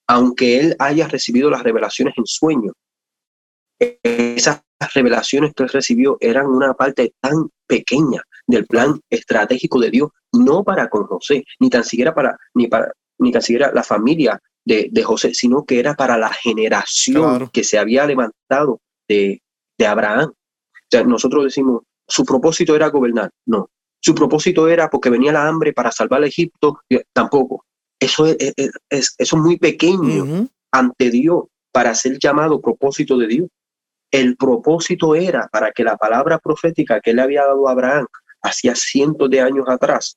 Aunque 0.07 0.61
él 0.61 0.77
haya 0.79 1.09
recibido 1.09 1.49
las 1.51 1.63
revelaciones 1.63 2.15
en 2.19 2.27
sueño, 2.27 2.73
esas 3.79 4.63
revelaciones 4.95 5.53
que 5.55 5.65
él 5.65 5.69
recibió 5.69 6.17
eran 6.21 6.47
una 6.47 6.75
parte 6.75 7.15
tan 7.21 7.51
pequeña 7.67 8.23
del 8.47 8.67
plan 8.67 9.01
estratégico 9.11 9.81
de 9.81 9.91
Dios, 9.91 10.11
no 10.33 10.65
para 10.65 10.89
con 10.89 11.07
José, 11.07 11.45
ni 11.61 11.71
tan 11.71 11.85
siquiera 11.85 12.15
para, 12.15 12.37
ni 12.55 12.69
para, 12.69 12.93
ni 13.19 13.33
tan 13.33 13.43
siquiera 13.43 13.73
la 13.73 13.83
familia 13.83 14.41
de, 14.65 15.03
José, 15.03 15.35
sino 15.35 15.65
que 15.65 15.79
era 15.79 15.95
para 15.95 16.17
la 16.17 16.33
generación 16.33 17.49
que 17.51 17.65
se 17.65 17.79
había 17.79 18.07
levantado 18.07 18.81
de, 19.09 19.41
Abraham. 19.87 20.31
O 20.31 20.87
sea, 20.91 21.05
nosotros 21.05 21.45
decimos, 21.45 21.83
su 22.07 22.25
propósito 22.25 22.75
era 22.75 22.89
gobernar. 22.89 23.31
No, 23.47 23.69
su 24.01 24.15
propósito 24.15 24.69
era 24.69 24.89
porque 24.89 25.11
venía 25.11 25.33
la 25.33 25.47
hambre 25.47 25.73
para 25.73 25.93
salvar 25.93 26.23
a 26.23 26.27
Egipto. 26.27 26.79
Tampoco. 27.13 27.65
Eso 28.01 28.27
es, 28.27 28.37
es, 28.39 29.15
eso 29.19 29.37
es 29.37 29.43
muy 29.43 29.59
pequeño 29.59 30.49
ante 30.73 31.11
Dios 31.11 31.45
para 31.73 31.95
ser 31.95 32.19
llamado 32.19 32.61
propósito 32.61 33.19
de 33.19 33.27
Dios. 33.27 33.49
El 34.15 34.37
propósito 34.37 35.17
era 35.17 35.49
para 35.51 35.73
que 35.73 35.83
la 35.83 35.97
palabra 35.97 36.39
profética 36.39 37.01
que 37.01 37.13
le 37.13 37.21
había 37.21 37.47
dado 37.47 37.67
a 37.67 37.73
Abraham 37.73 38.07
hacía 38.43 38.77
cientos 38.77 39.29
de 39.29 39.41
años 39.41 39.69
atrás 39.69 40.17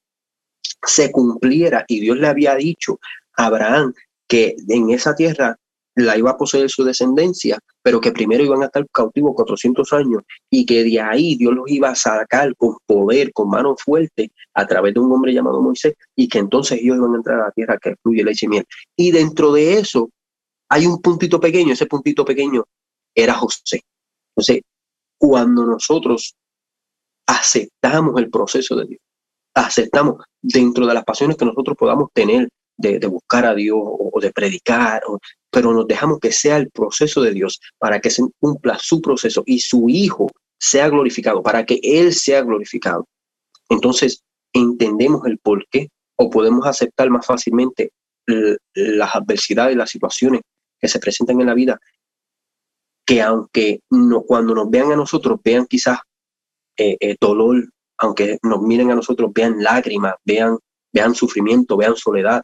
se 0.86 1.11
cumpliera 1.11 1.84
y 1.88 2.02
Dios 2.02 2.15
le 2.19 2.28
había 2.28 2.53
dicho 2.53 2.99
a 3.36 3.48
Abraham 3.48 3.95
que 4.28 4.56
en 4.68 4.91
esa 4.91 5.15
tierra 5.15 5.57
la 5.95 6.15
iba 6.15 6.30
a 6.30 6.38
poseer 6.38 6.69
su 6.69 6.84
descendencia, 6.84 7.57
pero 7.82 7.99
que 7.99 8.11
primero 8.11 8.44
iban 8.44 8.61
a 8.61 8.68
estar 8.68 8.86
cautivos 8.91 9.34
400 9.34 9.91
años 9.94 10.22
y 10.52 10.64
que 10.68 10.84
de 10.84 11.02
ahí 11.02 11.36
Dios 11.36 11.56
los 11.56 11.68
iba 11.68 11.90
a 11.90 11.95
sacar 11.95 12.56
con 12.56 12.78
poder, 12.86 13.34
con 13.34 13.49
mano 13.49 13.76
fuerte, 13.84 14.32
a 14.53 14.68
través 14.68 14.94
de 14.94 14.99
un 14.99 15.11
hombre 15.11 15.34
llamado 15.34 15.60
Moisés, 15.60 15.95
y 16.15 16.28
que 16.28 16.38
entonces 16.38 16.80
ellos 16.84 16.98
iban 16.98 17.14
a 17.14 17.18
entrar 17.18 17.40
a 17.40 17.45
la 17.45 17.52
tierra 17.52 17.80
que 17.80 17.95
fluye 18.03 18.24
leche 18.24 18.45
y 18.45 18.49
miel. 18.49 18.65
Y 18.95 19.10
dentro 19.10 19.52
de 19.53 19.80
eso 19.80 20.11
hay 20.69 20.86
un 20.86 21.02
puntito 21.02 21.40
pequeño, 21.40 21.74
ese 21.74 21.88
puntito 21.88 22.24
pequeño 22.24 22.64
era 23.18 23.34
José. 23.34 23.81
Entonces, 24.35 24.61
cuando 25.18 25.65
nosotros 25.65 26.35
aceptamos 27.27 28.18
el 28.19 28.30
proceso 28.30 28.76
de 28.76 28.85
Dios, 28.85 29.02
aceptamos 29.56 30.23
dentro 30.41 30.85
de 30.85 30.94
las 30.94 31.03
pasiones 31.03 31.35
que 31.35 31.45
nosotros 31.45 31.76
podamos 31.77 32.10
tener 32.14 32.48
de, 32.77 32.99
buscar 33.07 33.45
a 33.45 33.56
Dios 33.56 33.80
o, 33.81 34.19
de 34.22 34.31
predicar, 34.31 35.02
pero 35.49 35.73
nos 35.73 35.88
dejamos 35.88 36.19
que 36.19 36.31
sea 36.31 36.57
el 36.57 36.69
proceso 36.69 37.22
de 37.22 37.34
Dios 37.34 37.60
para 37.80 37.99
que 37.99 38.11
se 38.11 38.22
cumpla 38.39 38.77
su 38.80 39.02
proceso 39.02 39.44
y 39.48 39.60
su 39.60 39.89
Hijo 39.89 40.30
sea 40.60 40.88
glorificado, 40.89 41.41
para 41.41 41.65
que 41.65 41.80
Él 41.81 42.14
sea 42.14 42.44
glorificado. 42.44 43.07
Entonces, 43.69 44.22
entendemos 44.53 45.26
el 45.26 45.39
por 45.39 45.65
qué 45.69 45.89
o 46.18 46.30
podemos 46.30 46.68
aceptar 46.68 47.10
más 47.10 47.26
fácilmente 47.26 47.91
las 48.73 49.15
adversidades, 49.15 49.76
las 49.76 49.89
situaciones 49.89 50.41
que 50.80 50.88
se 50.88 50.99
presentan 50.99 51.41
en 51.41 51.48
la 51.48 51.53
vida, 51.53 51.80
que 53.07 53.21
aunque 53.21 53.79
no, 53.89 54.21
cuando 54.23 54.53
nos 54.53 54.69
vean 54.69 54.91
a 54.91 54.97
nosotros, 54.97 55.39
vean 55.41 55.65
quizás 55.65 55.99
eh, 56.77 56.97
eh, 56.99 57.15
dolor, 57.19 57.69
aunque 57.97 58.38
nos 58.43 58.61
miren 58.61 58.91
a 58.91 58.95
nosotros, 58.95 59.31
vean 59.34 59.63
lágrimas, 59.63 60.15
vean, 60.25 60.57
vean 60.93 61.15
sufrimiento, 61.15 61.77
vean 61.77 61.95
soledad, 61.95 62.43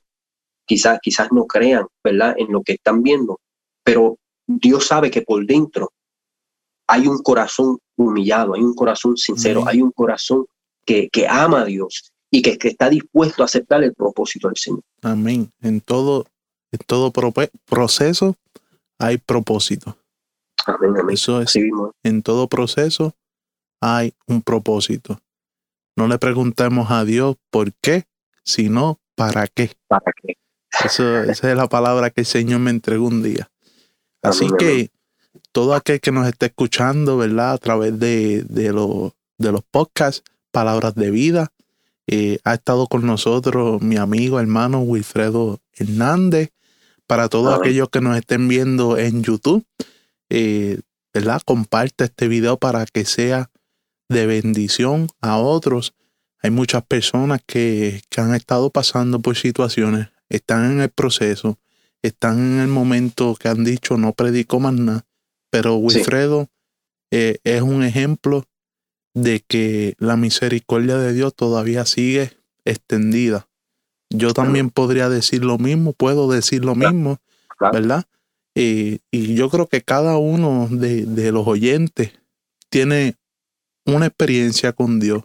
quizás, 0.65 0.99
quizás 1.01 1.27
no 1.33 1.45
crean, 1.45 1.85
¿verdad?, 2.01 2.35
en 2.37 2.49
lo 2.49 2.63
que 2.63 2.73
están 2.73 3.03
viendo, 3.03 3.41
pero 3.83 4.17
Dios 4.47 4.87
sabe 4.87 5.11
que 5.11 5.21
por 5.21 5.45
dentro 5.45 5.91
hay 6.87 7.07
un 7.07 7.21
corazón 7.21 7.77
humillado, 7.97 8.53
hay 8.53 8.61
un 8.61 8.73
corazón 8.73 9.17
sincero, 9.17 9.67
hay 9.67 9.81
un 9.81 9.91
corazón 9.91 10.45
que, 10.85 11.09
que 11.09 11.27
ama 11.27 11.61
a 11.61 11.65
Dios 11.65 12.09
y 12.31 12.41
que, 12.41 12.57
que, 12.57 12.69
está 12.69 12.89
dispuesto 12.89 13.41
a 13.41 13.45
aceptar 13.45 13.83
el 13.83 13.93
propósito 13.93 14.47
del 14.47 14.57
Señor. 14.57 14.81
Amén. 15.01 15.51
En 15.61 15.81
todo, 15.81 16.25
en 16.71 16.79
todo 16.87 17.11
proceso 17.65 18.35
hay 18.97 19.17
propósito. 19.17 19.97
Amén, 20.65 20.97
amén. 20.99 21.13
Eso 21.13 21.41
es, 21.41 21.57
en 22.03 22.23
todo 22.23 22.47
proceso 22.47 23.15
hay 23.81 24.13
un 24.27 24.41
propósito. 24.41 25.19
No 25.95 26.07
le 26.07 26.17
preguntemos 26.17 26.89
a 26.89 27.03
Dios 27.03 27.35
por 27.49 27.73
qué, 27.73 28.05
sino 28.43 28.99
para 29.15 29.47
qué. 29.47 29.71
¿Para 29.87 30.11
qué? 30.21 30.37
Eso, 30.83 31.23
esa 31.23 31.51
es 31.51 31.57
la 31.57 31.67
palabra 31.67 32.09
que 32.09 32.21
el 32.21 32.25
Señor 32.25 32.59
me 32.61 32.71
entregó 32.71 33.07
un 33.07 33.21
día. 33.21 33.51
Así 34.21 34.47
que 34.57 34.89
todo 35.51 35.75
aquel 35.75 35.99
que 35.99 36.11
nos 36.11 36.27
esté 36.27 36.47
escuchando, 36.47 37.17
¿verdad? 37.17 37.53
A 37.53 37.57
través 37.57 37.99
de, 37.99 38.43
de, 38.43 38.71
de 39.37 39.51
los 39.51 39.63
podcasts, 39.69 40.23
Palabras 40.51 40.95
de 40.95 41.11
Vida, 41.11 41.51
eh, 42.07 42.39
ha 42.43 42.53
estado 42.53 42.87
con 42.87 43.05
nosotros 43.05 43.81
mi 43.81 43.97
amigo, 43.97 44.39
hermano 44.39 44.79
Wilfredo 44.79 45.59
Hernández. 45.73 46.51
Para 47.05 47.27
todos 47.27 47.59
aquellos 47.59 47.89
que 47.89 47.99
nos 47.99 48.15
estén 48.17 48.47
viendo 48.47 48.97
en 48.97 49.23
YouTube, 49.23 49.65
eh, 50.35 50.79
¿verdad? 51.13 51.41
Comparte 51.45 52.05
este 52.05 52.27
video 52.27 52.57
para 52.57 52.87
que 52.87 53.05
sea 53.05 53.51
de 54.09 54.25
bendición 54.25 55.07
a 55.21 55.37
otros. 55.37 55.93
Hay 56.41 56.49
muchas 56.49 56.83
personas 56.83 57.41
que, 57.45 58.01
que 58.09 58.19
han 58.19 58.33
estado 58.33 58.71
pasando 58.71 59.19
por 59.19 59.37
situaciones, 59.37 60.07
están 60.29 60.71
en 60.71 60.81
el 60.81 60.89
proceso, 60.89 61.59
están 62.01 62.39
en 62.39 62.59
el 62.61 62.67
momento 62.67 63.35
que 63.35 63.47
han 63.47 63.63
dicho 63.63 63.95
no 63.97 64.13
predico 64.13 64.59
más 64.59 64.73
nada, 64.73 65.05
pero 65.51 65.75
Wilfredo 65.75 66.49
eh, 67.11 67.37
es 67.43 67.61
un 67.61 67.83
ejemplo 67.83 68.45
de 69.13 69.41
que 69.47 69.93
la 69.99 70.17
misericordia 70.17 70.97
de 70.97 71.13
Dios 71.13 71.35
todavía 71.35 71.85
sigue 71.85 72.31
extendida. 72.65 73.47
Yo 74.09 74.33
también 74.33 74.71
podría 74.71 75.09
decir 75.09 75.45
lo 75.45 75.59
mismo, 75.59 75.93
puedo 75.93 76.29
decir 76.31 76.65
lo 76.65 76.73
mismo, 76.73 77.19
¿verdad? 77.71 78.05
Y 78.55 78.99
yo 79.11 79.49
creo 79.49 79.67
que 79.67 79.81
cada 79.81 80.17
uno 80.17 80.67
de, 80.69 81.31
los 81.31 81.47
oyentes 81.47 82.11
tiene 82.69 83.15
una 83.85 84.07
experiencia 84.07 84.73
con 84.73 84.99
Dios. 84.99 85.23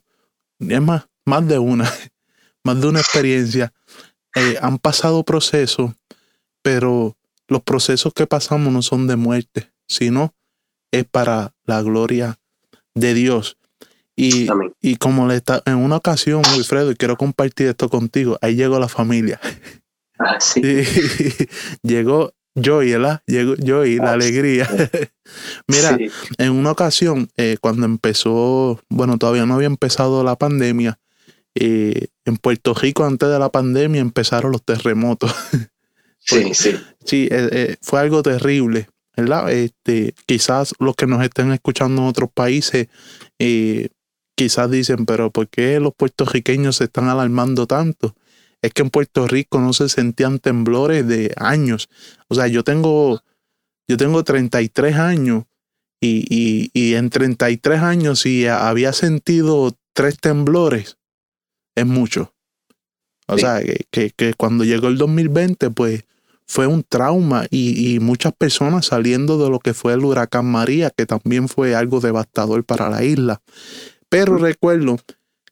Es 0.61 0.81
más, 0.81 1.09
más 1.27 1.47
de 1.47 1.59
una, 1.59 1.91
más 2.65 2.81
de 2.81 2.89
una 2.89 3.01
experiencia. 3.01 3.73
Eh, 4.35 4.57
han 4.61 4.79
pasado 4.79 5.25
procesos, 5.25 5.93
pero 6.63 7.17
los 7.49 7.63
procesos 7.63 8.13
que 8.13 8.27
pasamos 8.27 8.73
no 8.73 8.83
son 8.83 9.07
de 9.07 9.17
muerte, 9.17 9.73
sino 9.87 10.35
es 10.91 11.05
para 11.05 11.55
la 11.65 11.83
gloria 11.83 12.39
de 12.95 13.15
Dios. 13.15 13.59
Y, 14.17 14.49
y 14.81 14.97
como 14.97 15.29
le 15.29 15.37
está, 15.37 15.63
en 15.65 15.77
una 15.77 15.97
ocasión, 15.97 16.43
Wilfredo, 16.53 16.91
y 16.91 16.97
quiero 16.97 17.17
compartir 17.17 17.69
esto 17.69 17.89
contigo, 17.89 18.37
ahí 18.43 18.57
llegó 18.57 18.79
la 18.81 18.89
familia. 18.89 19.41
Ah, 20.19 20.41
sí. 20.41 20.61
llegó 21.83 22.35
Joy, 22.61 22.93
¿verdad? 22.93 23.23
Joy, 23.27 23.97
la 23.97 24.11
ah, 24.11 24.13
alegría. 24.13 24.69
Mira, 25.67 25.99
en 26.39 26.53
una 26.53 26.73
ocasión, 26.73 27.29
eh, 27.37 27.57
cuando 27.61 27.87
empezó, 27.87 28.81
bueno, 28.89 29.19
todavía 29.19 29.47
no 29.47 29.55
había 29.55 29.67
empezado 29.67 30.25
la 30.25 30.37
pandemia, 30.37 30.99
eh, 31.55 32.09
en 32.25 32.37
Puerto 32.37 32.75
Rico 32.75 33.05
antes 33.05 33.29
de 33.29 33.39
la 33.39 33.51
pandemia 33.51 34.01
empezaron 34.01 34.53
los 34.53 34.65
terremotos. 34.65 35.35
sí, 36.19 36.55
sí. 36.55 36.77
Sí, 37.05 37.29
eh, 37.31 37.77
fue 37.83 38.01
algo 38.01 38.23
terrible. 38.23 38.89
¿verdad? 39.17 39.51
Este, 39.51 40.15
quizás 40.27 40.75
los 40.79 40.95
que 40.95 41.09
nos 41.09 41.25
estén 41.25 41.51
escuchando 41.51 42.03
en 42.03 42.09
otros 42.09 42.31
países 42.33 42.87
quizás 44.39 44.71
dicen, 44.71 45.05
pero 45.05 45.33
¿por 45.33 45.49
qué 45.49 45.81
los 45.81 45.93
puertorriqueños 45.93 46.77
se 46.77 46.85
están 46.85 47.09
alarmando 47.09 47.67
tanto? 47.67 48.15
Es 48.63 48.73
que 48.73 48.83
en 48.83 48.91
Puerto 48.91 49.27
Rico 49.27 49.61
no 49.61 49.73
se 49.73 49.89
sentían 49.89 50.39
temblores 50.39 51.07
de 51.07 51.33
años. 51.37 51.89
O 52.29 52.35
sea, 52.35 52.49
yo 52.49 52.65
tengo, 52.65 53.23
yo 53.87 53.97
tengo 53.97 54.25
33 54.25 54.97
años 54.97 55.45
y, 56.01 56.25
y, 56.29 56.71
y 56.73 56.95
en 56.95 57.11
33 57.11 57.81
años 57.81 58.21
si 58.21 58.47
había 58.47 58.93
sentido 58.93 59.77
tres 59.93 60.19
temblores, 60.19 60.99
es 61.75 61.87
mucho. 61.87 62.35
O 63.29 63.37
sea, 63.37 63.61
que, 63.91 64.11
que, 64.11 64.35
cuando 64.35 64.65
llegó 64.65 64.89
el 64.89 64.97
2020, 64.97 65.71
pues 65.71 66.05
fue 66.47 66.67
un 66.67 66.83
trauma 66.83 67.47
y, 67.51 67.99
muchas 68.01 68.33
personas 68.33 68.87
saliendo 68.87 69.43
de 69.43 69.51
lo 69.51 69.59
que 69.59 69.75
fue 69.75 69.93
el 69.93 70.05
huracán 70.05 70.47
María, 70.47 70.91
que 70.91 71.05
también 71.05 71.49
fue 71.49 71.75
algo 71.75 72.01
devastador 72.01 72.65
para 72.65 72.89
la 72.89 73.05
isla. 73.05 73.43
Pero 74.09 74.39
recuerdo 74.39 74.99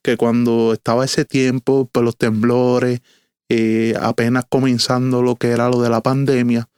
que 0.07 0.15
cuando 0.15 0.71
estaba 0.71 1.03
ese 1.03 1.25
tiempo, 1.25 1.83
por 1.83 1.89
pues, 1.91 2.05
los 2.05 2.15
temblores, 2.15 3.01
eh, 3.49 3.93
apenas 3.99 4.45
comenzando 4.47 5.21
lo 5.21 5.35
que 5.35 5.49
era 5.49 5.67
lo 5.67 5.81
de 5.81 5.89
la 5.89 5.99
pandemia, 5.99 6.69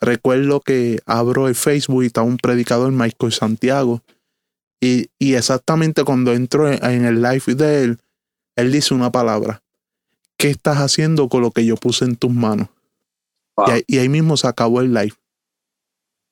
recuerdo 0.00 0.60
que 0.60 1.00
abro 1.04 1.48
el 1.48 1.56
Facebook 1.56 2.04
y 2.04 2.06
está 2.06 2.22
un 2.22 2.36
predicador, 2.36 2.92
Michael 2.92 3.32
Santiago, 3.32 4.02
y, 4.80 5.08
y 5.18 5.34
exactamente 5.34 6.04
cuando 6.04 6.32
entro 6.32 6.70
en 6.70 7.04
el 7.04 7.20
live 7.20 7.56
de 7.56 7.82
él, 7.82 7.98
él 8.54 8.70
dice 8.70 8.94
una 8.94 9.10
palabra. 9.10 9.64
¿Qué 10.36 10.50
estás 10.50 10.76
haciendo 10.76 11.28
con 11.28 11.42
lo 11.42 11.50
que 11.50 11.66
yo 11.66 11.74
puse 11.74 12.04
en 12.04 12.14
tus 12.14 12.30
manos? 12.30 12.68
Y, 13.88 13.98
ahí, 13.98 14.08
mismo 14.08 14.36
se 14.36 14.46
acabó 14.46 14.80
el 14.80 14.94
live. 14.94 15.14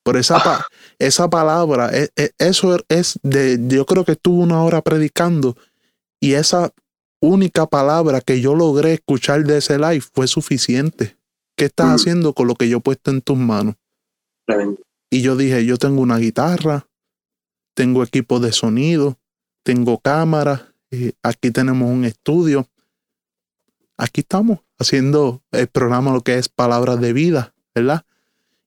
Por 0.05 0.16
esa, 0.16 0.36
ah. 0.36 0.65
esa 1.01 1.28
palabra, 1.28 1.90
e, 1.93 2.10
e, 2.15 2.31
eso 2.39 2.78
es 2.89 3.19
de, 3.24 3.59
yo 3.66 3.85
creo 3.86 4.05
que 4.05 4.12
estuve 4.12 4.40
una 4.40 4.62
hora 4.62 4.82
predicando 4.82 5.56
y 6.20 6.34
esa 6.34 6.72
única 7.20 7.66
palabra 7.66 8.20
que 8.20 8.40
yo 8.40 8.54
logré 8.54 8.94
escuchar 8.94 9.44
de 9.44 9.58
ese 9.58 9.78
live 9.78 10.00
fue 10.00 10.26
suficiente. 10.26 11.16
¿Qué 11.56 11.66
estás 11.66 11.88
mm. 11.88 11.94
haciendo 11.94 12.32
con 12.34 12.46
lo 12.46 12.54
que 12.54 12.68
yo 12.68 12.78
he 12.78 12.80
puesto 12.80 13.10
en 13.10 13.20
tus 13.20 13.36
manos? 13.36 13.74
Y 15.10 15.22
yo 15.22 15.36
dije, 15.36 15.64
yo 15.64 15.76
tengo 15.76 16.00
una 16.00 16.18
guitarra, 16.18 16.86
tengo 17.74 18.02
equipo 18.02 18.40
de 18.40 18.52
sonido, 18.52 19.18
tengo 19.62 19.98
cámara, 19.98 20.72
eh, 20.90 21.12
aquí 21.22 21.50
tenemos 21.50 21.90
un 21.90 22.04
estudio. 22.04 22.68
Aquí 23.96 24.20
estamos 24.20 24.60
haciendo 24.78 25.42
el 25.50 25.66
programa 25.66 26.12
lo 26.12 26.22
que 26.22 26.38
es 26.38 26.48
Palabras 26.48 27.00
de 27.00 27.12
Vida, 27.12 27.54
¿verdad? 27.74 28.04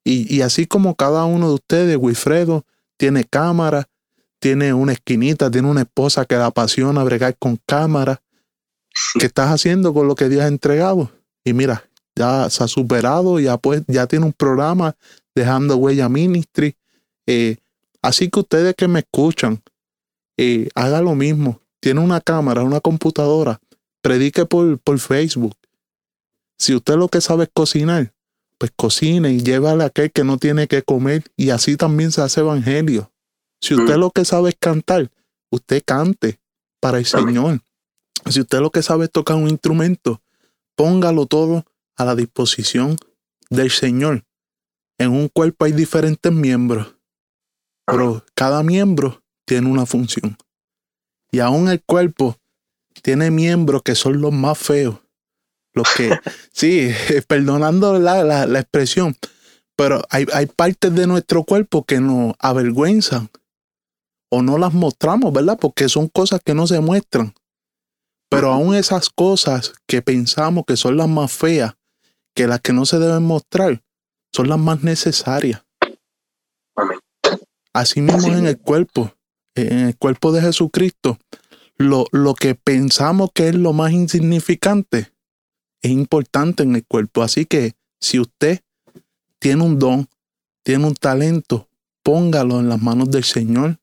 Y, 0.04 0.42
así 0.42 0.66
como 0.66 0.96
cada 0.96 1.26
uno 1.26 1.50
de 1.50 1.54
ustedes, 1.56 1.98
Wilfredo, 1.98 2.66
tiene 2.98 3.24
cámara, 3.24 3.88
tiene 4.42 4.74
una 4.74 4.92
esquinita, 4.92 5.50
tiene 5.50 5.70
una 5.70 5.82
esposa 5.82 6.26
que 6.26 6.36
le 6.36 6.44
apasiona 6.44 7.04
bregar 7.04 7.38
con 7.38 7.58
cámara. 7.66 8.22
¿Qué 9.18 9.28
estás 9.28 9.50
haciendo 9.52 9.94
con 9.94 10.08
lo 10.08 10.16
que 10.16 10.28
Dios 10.28 10.44
ha 10.44 10.48
entregado? 10.48 11.12
Y 11.46 11.54
mira, 11.54 11.90
ya 12.16 12.50
se 12.50 12.64
ha 12.64 12.68
superado, 12.68 13.40
ya, 13.40 13.58
pues, 13.58 13.84
ya 13.88 14.08
tiene 14.08 14.26
un 14.26 14.34
programa 14.34 14.96
dejando 15.34 15.78
huella 15.78 16.10
ministry. 16.10 16.76
Eh, 17.26 17.58
así 18.02 18.30
que 18.30 18.40
ustedes 18.42 18.76
que 18.76 18.88
me 18.88 19.00
escuchan, 19.00 19.62
eh, 20.38 20.68
haga 20.76 21.02
lo 21.02 21.16
mismo. 21.16 21.62
Tiene 21.80 22.02
una 22.02 22.20
cámara, 22.20 22.64
una 22.64 22.80
computadora, 22.80 23.62
predique 24.02 24.46
por, 24.46 24.78
por 24.80 25.00
Facebook, 25.00 25.56
si 26.62 26.76
usted 26.76 26.96
lo 26.96 27.08
que 27.08 27.22
sabe 27.22 27.46
es 27.46 27.50
cocinar, 27.52 28.14
pues 28.60 28.72
cocine 28.76 29.32
y 29.32 29.42
llévale 29.42 29.82
a 29.84 29.88
aquel 29.88 30.12
que 30.12 30.24
no 30.24 30.38
tiene 30.38 30.68
que 30.68 30.84
comer 30.84 31.24
y 31.36 31.50
así 31.50 31.76
también 31.76 32.12
se 32.12 32.22
hace 32.22 32.42
evangelio. 32.42 33.11
Si 33.62 33.76
usted 33.76 33.96
mm. 33.96 34.00
lo 34.00 34.12
que 34.12 34.26
sabe 34.26 34.50
es 34.50 34.56
cantar, 34.60 35.12
usted 35.50 35.84
cante 35.86 36.40
para 36.80 36.98
el 36.98 37.06
Señor. 37.06 37.62
Si 38.30 38.42
usted 38.42 38.60
lo 38.60 38.72
que 38.72 38.82
sabe 38.82 39.06
es 39.06 39.12
tocar 39.12 39.38
un 39.38 39.48
instrumento, 39.48 40.22
póngalo 40.76 41.26
todo 41.26 41.66
a 41.96 42.06
la 42.06 42.16
disposición 42.16 42.98
del 43.50 43.72
Señor. 43.72 44.26
En 44.98 45.12
un 45.12 45.28
cuerpo 45.28 45.66
hay 45.66 45.72
diferentes 45.72 46.32
miembros, 46.32 46.96
pero 47.86 48.26
cada 48.34 48.64
miembro 48.64 49.24
tiene 49.46 49.70
una 49.70 49.86
función. 49.86 50.38
Y 51.32 51.40
aún 51.40 51.70
el 51.70 51.82
cuerpo 51.82 52.38
tiene 53.02 53.32
miembros 53.32 53.84
que 53.84 53.96
son 53.96 54.22
los 54.22 54.34
más 54.34 54.58
feos 54.58 55.00
los 55.74 55.88
que, 55.96 56.12
sí, 56.54 56.92
perdonando 57.28 58.00
la, 58.00 58.24
la, 58.24 58.60
expresión, 58.60 59.16
pero 59.76 60.02
hay, 60.10 60.26
hay, 60.34 60.46
partes 60.46 60.94
de 60.94 61.08
nuestro 61.08 61.44
cuerpo 61.44 61.86
que 61.86 62.00
nos 62.00 62.34
avergüenzan 62.40 63.30
o 64.32 64.42
no 64.42 64.58
las 64.58 64.74
mostramos, 64.74 65.34
¿verdad? 65.34 65.58
Porque 65.60 65.90
son 65.90 66.08
cosas 66.08 66.42
que 66.44 66.54
no 66.54 66.66
se 66.66 66.80
muestran. 66.80 67.34
Pero 68.30 68.52
aún 68.52 68.76
esas 68.76 69.10
cosas 69.10 69.74
que 69.86 70.02
pensamos 70.02 70.64
que 70.66 70.78
son 70.78 70.96
las 70.96 71.10
más 71.10 71.32
feas, 71.32 71.76
que 72.34 72.48
las 72.48 72.62
que 72.62 72.72
no 72.72 72.86
se 72.86 72.98
deben 72.98 73.24
mostrar, 73.24 73.84
son 74.34 74.48
las 74.48 74.58
más 74.58 74.84
necesarias. 74.84 75.64
Así 77.74 78.00
en 78.00 78.48
el 78.48 78.58
cuerpo, 78.58 79.14
en 79.56 79.80
el 79.80 79.98
cuerpo 79.98 80.32
de 80.32 80.42
Jesucristo, 80.42 81.18
lo, 81.78 82.06
lo 82.12 82.34
que 82.34 82.56
pensamos 82.56 83.32
que 83.34 83.50
es 83.50 83.56
lo 83.56 83.74
más 83.74 83.92
insignificante 83.92 85.12
es 85.82 85.92
importante 85.92 86.64
en 86.64 86.76
el 86.76 86.86
cuerpo. 86.86 87.24
Así 87.24 87.46
que 87.46 87.74
si 88.00 88.20
usted 88.20 88.62
tiene 89.40 89.64
un 89.64 89.78
don, 89.78 90.08
tiene 90.64 90.86
un 90.86 90.96
talento, 90.96 91.68
póngalo 92.04 92.60
en 92.60 92.70
las 92.70 92.82
manos 92.82 93.10
del 93.12 93.24
Señor. 93.24 93.81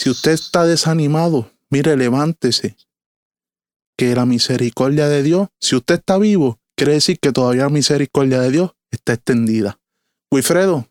Si 0.00 0.08
usted 0.08 0.32
está 0.32 0.64
desanimado, 0.64 1.50
mire, 1.68 1.94
levántese. 1.94 2.74
Que 3.98 4.14
la 4.14 4.24
misericordia 4.24 5.08
de 5.08 5.22
Dios, 5.22 5.48
si 5.60 5.76
usted 5.76 5.96
está 5.96 6.16
vivo, 6.16 6.58
quiere 6.74 6.94
decir 6.94 7.18
que 7.20 7.32
todavía 7.32 7.64
la 7.64 7.68
misericordia 7.68 8.40
de 8.40 8.50
Dios 8.50 8.70
está 8.90 9.12
extendida. 9.12 9.78
Wilfredo, 10.32 10.86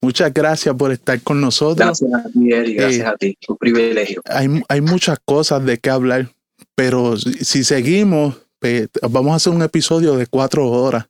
muchas 0.00 0.32
gracias 0.32 0.74
por 0.74 0.90
estar 0.90 1.20
con 1.20 1.38
nosotros. 1.42 2.00
Gracias 2.00 2.14
a 2.24 2.30
ti, 2.30 2.48
gracias 2.74 3.04
Eh, 3.04 3.06
a 3.06 3.16
ti. 3.16 3.38
Un 3.46 3.56
privilegio. 3.58 4.22
Hay, 4.24 4.48
hay 4.70 4.80
muchas 4.80 5.18
cosas 5.22 5.62
de 5.66 5.76
qué 5.76 5.90
hablar, 5.90 6.32
pero 6.74 7.18
si, 7.18 7.44
si 7.44 7.62
seguimos, 7.62 8.36
pues, 8.58 8.88
vamos 9.10 9.32
a 9.32 9.36
hacer 9.36 9.52
un 9.52 9.60
episodio 9.62 10.16
de 10.16 10.26
cuatro 10.26 10.66
horas. 10.66 11.06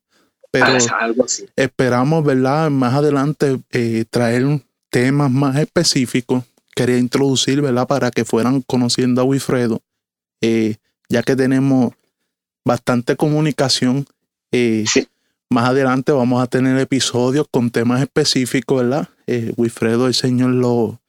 Pero 0.51 0.67
Ah, 0.67 0.99
algo 1.03 1.27
así. 1.27 1.47
esperamos, 1.55 2.25
¿verdad? 2.25 2.71
Más 2.71 2.93
adelante 2.95 3.61
eh, 3.71 4.05
traer 4.11 4.63
temas 4.91 5.31
más 5.31 5.57
específicos. 5.59 6.43
Quería 6.79 6.99
introducir, 6.99 7.61
¿verdad? 7.61 7.87
Para 7.89 8.11
que 8.11 8.25
fueran 8.25 8.63
conociendo 8.63 9.21
a 9.21 9.25
Wilfredo, 9.25 9.83
eh, 10.41 10.77
ya 11.09 11.23
que 11.25 11.35
tenemos 11.35 11.93
bastante 12.65 13.17
comunicación. 13.17 14.07
eh, 14.53 14.85
Sí. 14.87 15.09
Más 15.51 15.69
adelante 15.71 16.13
vamos 16.13 16.43
a 16.43 16.47
tener 16.47 16.79
episodios 16.79 17.47
con 17.51 17.71
temas 17.71 18.01
específicos, 18.03 18.83
¿verdad? 18.83 19.09
Eh, 19.27 19.53
Wilfredo, 19.57 20.07
el 20.07 20.15
Señor 20.15 20.51
lo, 20.51 21.01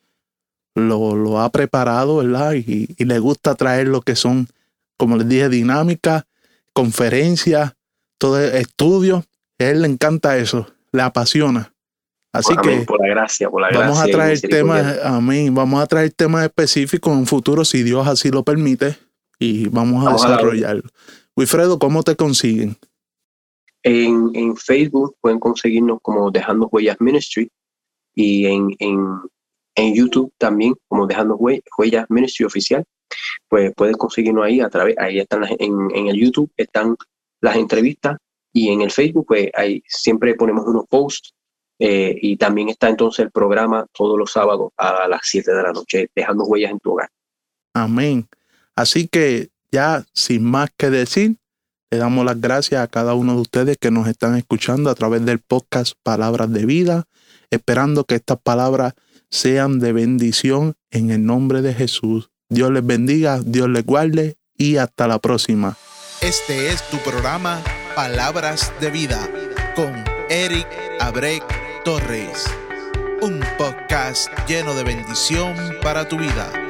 lo, 0.76 1.16
lo 1.16 1.40
ha 1.41 1.50
preparado, 1.52 2.18
¿verdad? 2.18 2.54
Y, 2.54 2.88
y 2.98 3.06
le 3.06 3.20
gusta 3.20 3.56
traer 3.56 3.90
lo 3.90 4.02
que 4.02 4.16
son, 4.16 4.48
como 4.98 5.18
les 5.18 5.28
dije, 5.28 5.50
dinámicas, 5.50 6.24
conferencias, 6.74 7.74
todo 8.18 8.40
estudios. 8.41 9.26
A 9.60 9.66
él 9.66 9.82
le 9.82 9.88
encanta 9.90 10.38
eso, 10.38 10.68
le 10.94 11.02
apasiona. 11.02 11.74
Así 12.31 12.53
Amén, 12.56 12.80
que 12.81 12.85
por 12.85 13.01
la 13.01 13.07
gracia, 13.07 13.49
por 13.49 13.61
la 13.61 13.69
vamos 13.72 13.97
gracia. 13.97 14.14
a 14.14 14.18
traer 14.18 14.41
temas, 14.41 14.99
amén, 15.03 15.53
vamos 15.56 15.81
a 15.81 15.88
traer 15.88 16.11
temas 16.14 16.43
específicos 16.45 17.11
en 17.11 17.19
un 17.19 17.26
futuro 17.26 17.65
si 17.65 17.81
Dios 17.81 18.07
así 18.07 18.30
lo 18.30 18.43
permite 18.43 18.95
y 19.39 19.68
vamos 19.69 20.01
a 20.03 20.06
Vamos 20.06 20.26
a 20.26 20.30
la 20.30 20.35
desarrollarlo. 20.35 20.84
Wilfredo, 21.35 21.80
¿cómo 21.80 22.03
te 22.03 22.15
consiguen? 22.15 22.77
En, 23.84 24.30
en 24.34 24.56
Facebook 24.57 25.15
pueden 25.22 25.39
conseguirnos 25.39 25.99
como 26.01 26.30
Dejando 26.31 26.68
Huellas 26.68 26.97
Ministry 26.99 27.49
y 28.14 28.45
en, 28.45 28.76
en, 28.80 28.99
en 29.76 29.95
YouTube 29.95 30.31
también 30.38 30.76
como 30.88 31.07
Dejando 31.07 31.38
Hue- 31.38 31.64
Huellas 31.77 32.06
Ministry 32.10 32.45
Oficial. 32.45 32.84
Pues 33.47 33.73
pueden 33.76 33.95
conseguirnos 33.95 34.45
ahí 34.45 34.60
a 34.60 34.69
través, 34.69 34.95
ahí 34.99 35.18
están 35.19 35.41
las- 35.41 35.51
en, 35.57 35.73
en 35.95 36.07
el 36.07 36.15
YouTube 36.18 36.51
están 36.57 36.95
las 37.41 37.56
entrevistas 37.56 38.18
y 38.53 38.69
en 38.69 38.81
el 38.81 38.91
Facebook 38.91 39.26
pues 39.27 39.49
ahí 39.56 39.81
siempre 39.88 40.35
ponemos 40.35 40.65
unos 40.68 40.85
posts 40.88 41.34
eh, 41.80 42.18
y 42.22 42.35
también 42.35 42.69
está 42.69 42.89
entonces 42.89 43.23
el 43.26 43.31
programa 43.31 43.88
todos 43.93 44.19
los 44.19 44.31
sábados 44.31 44.72
a 44.77 45.07
las 45.07 45.22
7 45.23 45.51
de 45.51 45.64
la 45.64 45.72
noche, 45.72 46.10
Dejando 46.14 46.43
Huellas 46.43 46.72
en 46.72 46.80
tu 46.80 46.91
hogar. 46.91 47.10
Amén. 47.73 48.27
Así 48.76 49.07
que 49.07 49.49
ya 49.72 50.03
sin 50.14 50.43
más 50.43 50.69
que 50.76 50.89
decir, 50.89 51.38
le 51.91 51.97
damos 51.97 52.26
las 52.26 52.39
gracias 52.39 52.84
a 52.84 52.88
cada 52.88 53.14
uno 53.14 53.35
de 53.35 53.41
ustedes 53.41 53.77
que 53.77 53.91
nos 53.91 54.07
están 54.07 54.35
escuchando 54.35 54.89
a 54.89 54.95
través 54.95 55.26
del 55.26 55.39
podcast 55.39 55.93
Palabras 56.03 56.51
de 56.51 56.65
Vida, 56.65 57.06
esperando 57.49 58.03
que 58.03 58.15
estas 58.15 58.39
palabras 58.41 58.93
sean 59.31 59.80
de 59.80 59.93
bendición 59.93 60.76
en 60.91 61.11
el 61.11 61.26
nombre 61.26 61.61
de 61.61 61.73
Jesús. 61.73 62.30
Dios 62.49 62.72
les 62.72 62.85
bendiga, 62.85 63.39
Dios 63.43 63.69
les 63.69 63.85
guarde 63.85 64.38
y 64.56 64.77
hasta 64.77 65.07
la 65.07 65.19
próxima. 65.19 65.77
Este 66.22 66.69
es 66.69 66.88
tu 66.89 66.97
programa 66.97 67.61
Palabras 67.95 68.73
de 68.81 68.91
Vida 68.91 69.30
con 69.76 70.03
Eric 70.30 70.68
Abrek 70.99 71.59
Torres. 71.90 72.45
Un 73.24 73.44
podcast 73.57 74.30
lleno 74.48 74.76
de 74.76 74.84
bendición 74.84 75.56
para 75.82 76.07
tu 76.07 76.20
vida. 76.20 76.69